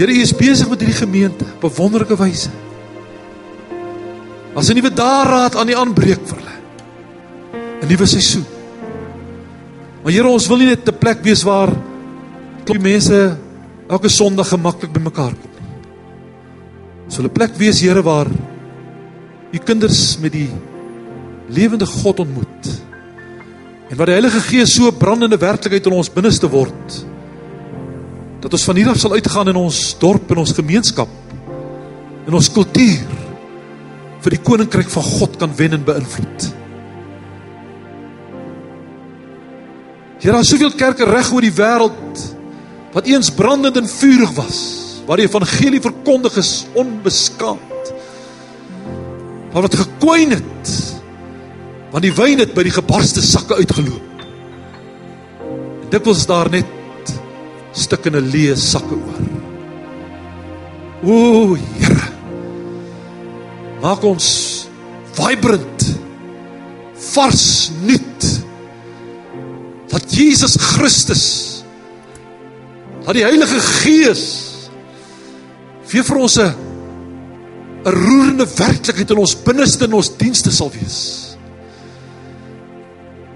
Here, 0.00 0.14
U 0.16 0.22
is 0.24 0.32
besig 0.32 0.64
met 0.70 0.80
hierdie 0.80 0.96
gemeente 0.96 1.44
op 1.58 1.64
'n 1.68 1.76
wonderlike 1.76 2.16
wyse. 2.16 2.48
As 4.56 4.70
'n 4.70 4.74
nuwe 4.74 4.92
daarraad 4.92 5.56
aan 5.56 5.66
die 5.66 5.76
aanbreek 5.76 6.20
vir 6.24 6.36
hulle. 6.36 6.56
'n 7.82 7.86
Nuwe 7.86 8.06
seisoen. 8.06 8.46
Maar 10.02 10.12
Here, 10.12 10.28
ons 10.28 10.46
wil 10.46 10.56
nie 10.56 10.66
net 10.66 10.88
'n 10.88 10.98
plek 10.98 11.22
wees 11.22 11.42
waar 11.42 11.68
klop 12.64 12.80
mense 12.80 13.36
elke 13.88 14.08
Sondag 14.08 14.48
gemaklik 14.48 14.92
bymekaar 14.92 15.34
kom 15.36 15.50
nie. 15.52 15.68
Ons 17.04 17.16
wil 17.16 17.26
'n 17.26 17.32
plek 17.32 17.54
wees, 17.56 17.80
Here, 17.80 18.02
waar 18.02 18.26
U 19.52 19.58
kinders 19.58 20.18
met 20.18 20.32
die 20.32 20.50
lewende 21.48 21.86
God 21.86 22.20
ontmoet. 22.20 22.80
En 23.90 23.96
waar 23.96 24.06
die 24.06 24.14
Heilige 24.14 24.40
Gees 24.40 24.74
so 24.74 24.90
brandende 24.90 25.36
werklikheid 25.36 25.86
in 25.86 25.92
ons 25.92 26.12
binneste 26.12 26.48
word 26.48 27.04
dat 28.40 28.52
ons 28.56 28.64
van 28.64 28.78
hier 28.78 28.88
af 28.88 29.00
sal 29.00 29.16
uitgaan 29.16 29.52
in 29.52 29.58
ons 29.60 29.80
dorp 30.00 30.30
en 30.32 30.40
ons 30.42 30.56
gemeenskap 30.56 31.10
en 32.26 32.36
ons 32.36 32.52
kultuur 32.52 33.18
vir 34.20 34.36
die 34.36 34.42
koninkryk 34.44 34.90
van 34.92 35.06
God 35.06 35.36
kan 35.40 35.52
wen 35.56 35.78
en 35.78 35.84
beïnvloed. 35.84 36.46
Hier 40.20 40.36
is 40.36 40.50
soveel 40.52 40.74
kerke 40.76 41.08
reg 41.08 41.30
oor 41.32 41.44
die 41.44 41.54
wêreld 41.56 42.24
wat 42.92 43.08
eens 43.08 43.30
brandend 43.32 43.78
en 43.80 43.88
vurig 43.88 44.32
was, 44.36 44.58
waar 45.06 45.20
die 45.20 45.28
evangelie 45.28 45.80
verkondig 45.80 46.36
is 46.42 46.66
onbeskaamd. 46.76 47.92
Maar 49.50 49.64
wat 49.66 49.78
gekwyn 49.80 50.36
het 50.36 50.72
want 51.90 52.04
die 52.06 52.14
wyn 52.14 52.38
het 52.38 52.52
by 52.54 52.62
die 52.62 52.74
gebarste 52.74 53.22
sakke 53.24 53.56
uitgeloop. 53.58 54.20
En 55.42 55.88
dit 55.90 56.04
was 56.06 56.22
daar 56.28 56.46
net 56.52 56.68
stukkende 57.76 58.20
leë 58.24 58.56
sakke 58.58 58.96
oor. 58.96 59.20
O 61.04 61.54
Here. 61.54 62.08
Maak 63.80 64.04
ons 64.04 64.26
vibrant. 65.16 65.86
Vars 67.10 67.46
nuut. 67.82 68.26
Dat 69.90 70.12
Jesus 70.14 70.58
Christus 70.60 71.24
dat 73.10 73.16
die 73.16 73.24
Heilige 73.24 73.58
Gees 73.58 74.24
vir 75.90 76.04
vir 76.06 76.18
ons 76.22 76.36
'n 76.38 76.54
roerende 77.84 78.46
werklikheid 78.46 79.10
in 79.10 79.18
ons 79.18 79.34
binneste 79.34 79.84
in 79.84 79.92
ons 79.92 80.16
dienste 80.16 80.52
sal 80.52 80.70
wees. 80.70 81.29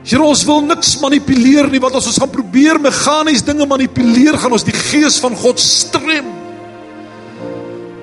Here 0.05 0.21
ons 0.21 0.45
wil 0.45 0.61
niks 0.67 0.95
manipuleer 1.01 1.71
nie 1.73 1.81
want 1.81 1.97
as 1.97 2.09
ons 2.11 2.21
gaan 2.21 2.33
probeer 2.33 2.81
meganies 2.83 3.45
dinge 3.47 3.67
manipuleer 3.69 4.37
gaan 4.41 4.53
ons 4.53 4.67
die 4.67 4.77
gees 4.77 5.17
van 5.25 5.37
God 5.41 5.63
strem. 5.63 6.29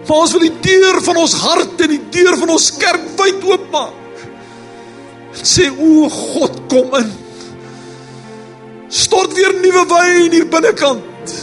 Maar 0.08 0.24
ons 0.26 0.34
wil 0.36 0.44
die 0.44 0.56
deur 0.66 0.98
van 1.06 1.20
ons 1.22 1.36
hart 1.44 1.84
en 1.86 1.94
die 1.94 2.02
deur 2.12 2.36
van 2.42 2.50
ons 2.58 2.72
kerk 2.82 3.06
wyd 3.20 3.46
oopmaak. 3.48 4.24
Sê 5.42 5.70
o 5.72 6.10
God, 6.12 6.58
kom 6.72 6.98
in. 7.00 7.12
Stort 8.92 9.38
weer 9.38 9.54
nuwe 9.62 9.86
wyn 9.94 10.34
hier 10.36 10.50
binnekant. 10.52 11.36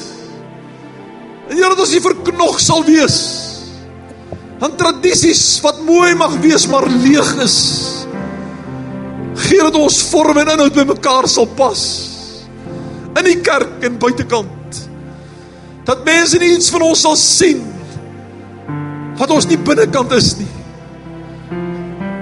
En 1.49 1.57
Here 1.57 1.71
dat 1.73 1.81
ons 1.87 1.95
nie 1.95 2.05
verknog 2.05 2.59
sal 2.61 2.85
wees. 2.85 3.19
aan 4.59 4.75
tradisies 4.75 5.61
wat 5.63 5.79
mooi 5.87 6.15
mag 6.19 6.35
wees 6.43 6.67
maar 6.67 6.87
leeg 6.91 7.29
is. 7.45 7.59
Gee 9.49 9.65
dat 9.65 9.77
ons 9.81 10.03
vorm 10.11 10.39
en 10.43 10.53
inhoud 10.53 10.77
by 10.77 10.85
mekaar 10.91 11.29
sal 11.31 11.49
pas. 11.57 11.83
In 13.17 13.25
die 13.25 13.39
kerk 13.45 13.85
en 13.89 13.97
buitekant. 14.01 14.81
Dat 15.89 16.05
mense 16.05 16.39
nie 16.41 16.53
iets 16.59 16.69
van 16.75 16.85
ons 16.85 17.03
sal 17.07 17.17
sien 17.17 17.65
wat 19.19 19.33
ons 19.35 19.49
nie 19.51 19.59
binnekant 19.59 20.13
is 20.15 20.35
nie. 20.39 20.51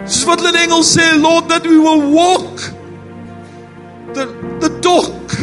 Soos 0.06 0.22
wat 0.28 0.40
hulle 0.40 0.54
in 0.54 0.62
Engels 0.62 0.94
sê, 0.94 1.10
Lord 1.18 1.50
that 1.50 1.66
we 1.66 1.76
will 1.82 2.06
walk 2.14 2.62
the 4.14 4.24
the 4.62 4.70
talk. 4.80 5.34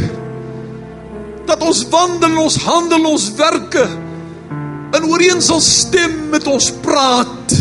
Dat 1.45 1.61
ons 1.61 1.83
wandel, 1.91 2.39
ons 2.41 2.57
handel, 2.63 3.05
ons 3.11 3.27
werke 3.37 3.85
in 4.93 5.07
ooreen 5.09 5.41
sal 5.43 5.61
stem 5.61 6.29
met 6.31 6.47
ons 6.49 6.71
praat. 6.81 7.57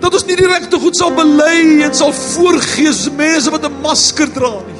Dat 0.00 0.14
ons 0.14 0.26
nie 0.28 0.36
die 0.38 0.46
regte 0.46 0.78
goed 0.78 0.96
sal 0.96 1.12
bely 1.16 1.82
en 1.86 1.94
sal 1.94 2.12
voorgee 2.14 2.88
as 2.88 3.08
mense 3.10 3.50
wat 3.50 3.64
'n 3.66 3.80
masker 3.82 4.30
dra 4.32 4.54
nie. 4.66 4.78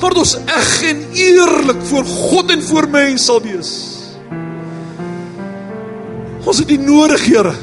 Maar 0.00 0.14
dat 0.14 0.18
ons 0.18 0.36
eg 0.44 0.82
en 0.82 0.98
eerlik 1.12 1.80
voor 1.82 2.04
God 2.04 2.50
en 2.50 2.62
voor 2.62 2.88
mense 2.88 3.24
sal 3.24 3.40
wees. 3.40 3.72
Ons 6.46 6.58
het 6.58 6.70
U 6.70 6.76
nodig, 6.76 7.24
Here. 7.24 7.54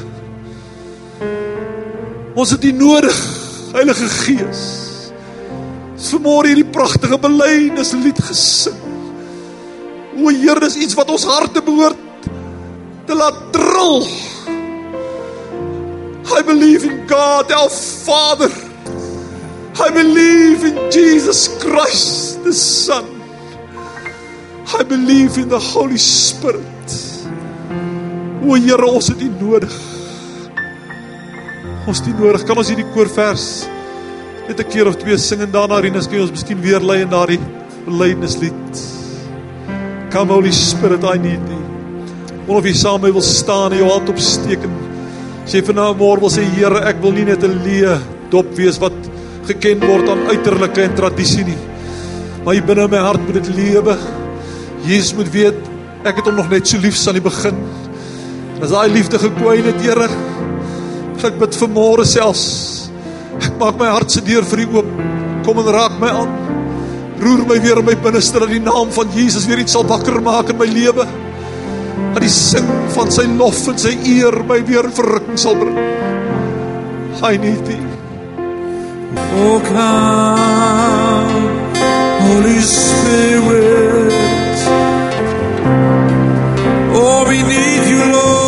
Ons 2.34 2.50
het 2.50 2.64
U 2.64 2.72
nodig, 2.72 3.16
Heilige 3.72 4.08
Gees. 4.08 4.64
Vanmôre 6.04 6.50
hierdie 6.50 6.68
pragtige 6.68 7.18
belydenislied 7.18 8.18
gesing. 8.26 8.76
O 10.20 10.28
Here, 10.28 10.60
dis 10.60 10.76
iets 10.76 10.94
wat 10.98 11.08
ons 11.10 11.24
harte 11.24 11.62
behoort 11.64 12.28
te 13.06 13.16
laat 13.16 13.40
trill. 13.54 14.04
I 16.26 16.42
believe 16.42 16.84
in 16.84 17.06
God, 17.06 17.52
our 17.52 17.68
Father. 17.70 18.48
I 19.80 19.90
believe 19.90 20.64
in 20.64 20.90
Jesus 20.90 21.48
Christ, 21.62 22.42
the 22.44 22.52
Son. 22.52 23.20
I 24.78 24.82
believe 24.82 25.36
in 25.36 25.48
the 25.48 25.58
Holy 25.58 25.98
Spirit. 25.98 26.64
O 28.44 28.54
Here, 28.54 28.86
ons 28.86 29.08
het 29.08 29.20
U 29.20 29.28
nodig. 29.40 29.74
Ons 31.86 32.00
het 32.00 32.08
U 32.08 32.16
nodig. 32.18 32.44
Kan 32.46 32.58
ons 32.60 32.70
hierdie 32.72 32.88
koorvers 32.94 33.66
net 34.48 34.60
'n 34.60 34.68
keer 34.68 34.86
of 34.86 34.96
twee 34.96 35.16
sing 35.18 35.40
en 35.40 35.50
daarna 35.50 35.80
Rinus 35.80 36.06
kan 36.06 36.20
ons 36.20 36.30
miskien 36.30 36.60
weer 36.60 36.80
lei 36.80 37.00
in 37.00 37.08
daardie 37.08 37.40
belydenislied. 37.86 38.80
Come 40.10 40.32
Holy 40.32 40.52
Spirit, 40.52 41.02
I 41.04 41.18
need 41.18 41.40
thee. 41.46 41.64
Wil 42.46 42.56
of 42.56 42.64
jy 42.64 42.74
saam 42.74 43.00
met 43.00 43.08
my 43.08 43.12
wil 43.12 43.22
staan 43.22 43.72
en 43.72 43.78
jou 43.78 43.88
hand 43.88 44.08
opsteek 44.08 44.62
en 44.62 44.93
sê 45.44 45.60
vir 45.64 45.76
nou 45.76 45.92
môre 45.98 46.22
wil 46.24 46.32
sê 46.32 46.44
Here, 46.56 46.84
ek 46.88 47.02
wil 47.02 47.12
nie 47.12 47.24
net 47.24 47.44
'n 47.44 47.60
leë 47.64 47.98
dop 48.30 48.46
wees 48.56 48.78
wat 48.80 48.96
geken 49.46 49.80
word 49.80 50.08
aan 50.08 50.26
uiterlike 50.32 50.82
en 50.82 50.94
tradisie 50.96 51.44
nie. 51.44 51.58
Maar 52.44 52.54
hier 52.54 52.66
binne 52.66 52.84
in 52.84 52.90
my 52.90 52.98
hart 52.98 53.20
moet 53.26 53.42
dit 53.42 53.50
lewe. 53.56 53.96
Jesus 54.86 55.14
moet 55.14 55.30
weet 55.32 55.60
ek 56.04 56.16
het 56.16 56.26
hom 56.26 56.36
nog 56.36 56.50
net 56.50 56.66
so 56.66 56.78
lief 56.78 56.96
aan 57.08 57.14
die 57.14 57.24
begin. 57.24 57.56
En 58.56 58.62
as 58.62 58.70
daai 58.70 58.88
liefde 58.92 59.18
gekwyn 59.18 59.64
het, 59.64 59.80
Here, 59.80 60.08
ek 61.24 61.38
bid 61.40 61.54
vir 61.54 61.68
môre 61.68 62.04
selfs. 62.04 62.90
Ek 63.40 63.56
maak 63.58 63.78
my 63.78 63.86
hart 63.86 64.10
se 64.10 64.20
deur 64.20 64.44
vir 64.44 64.64
U 64.66 64.66
oop. 64.76 64.90
Kom 65.44 65.58
en 65.58 65.72
raak 65.72 65.98
my 66.00 66.08
aan. 66.08 66.32
Roer 67.20 67.46
my 67.48 67.60
weer 67.60 67.78
in 67.80 67.86
my 67.86 67.94
binneste 67.96 68.40
dat 68.40 68.48
die 68.52 68.60
naam 68.60 68.90
van 68.92 69.08
Jesus 69.14 69.46
weer 69.46 69.58
iets 69.58 69.72
sal 69.72 69.86
wakker 69.88 70.20
maak 70.20 70.50
in 70.52 70.58
my 70.58 70.66
lewe 70.66 71.06
dat 72.14 72.22
die 72.22 72.32
sing 72.32 72.68
van 72.94 73.10
sy 73.14 73.26
lof 73.38 73.64
en 73.72 73.78
sy 73.80 73.94
eer 74.14 74.36
my 74.48 74.60
weer 74.68 74.88
verrukking 74.96 75.38
sal 75.40 75.58
bring. 75.58 75.78
Hy 77.22 77.36
net 77.42 77.66
die 77.68 77.82
O 79.34 79.60
come, 79.60 81.44
Holy 82.24 82.60
Spirit. 82.60 84.14
Oh, 86.94 87.24
we 87.28 87.42
need 87.42 87.88
you, 87.90 88.12
Lord. 88.12 88.43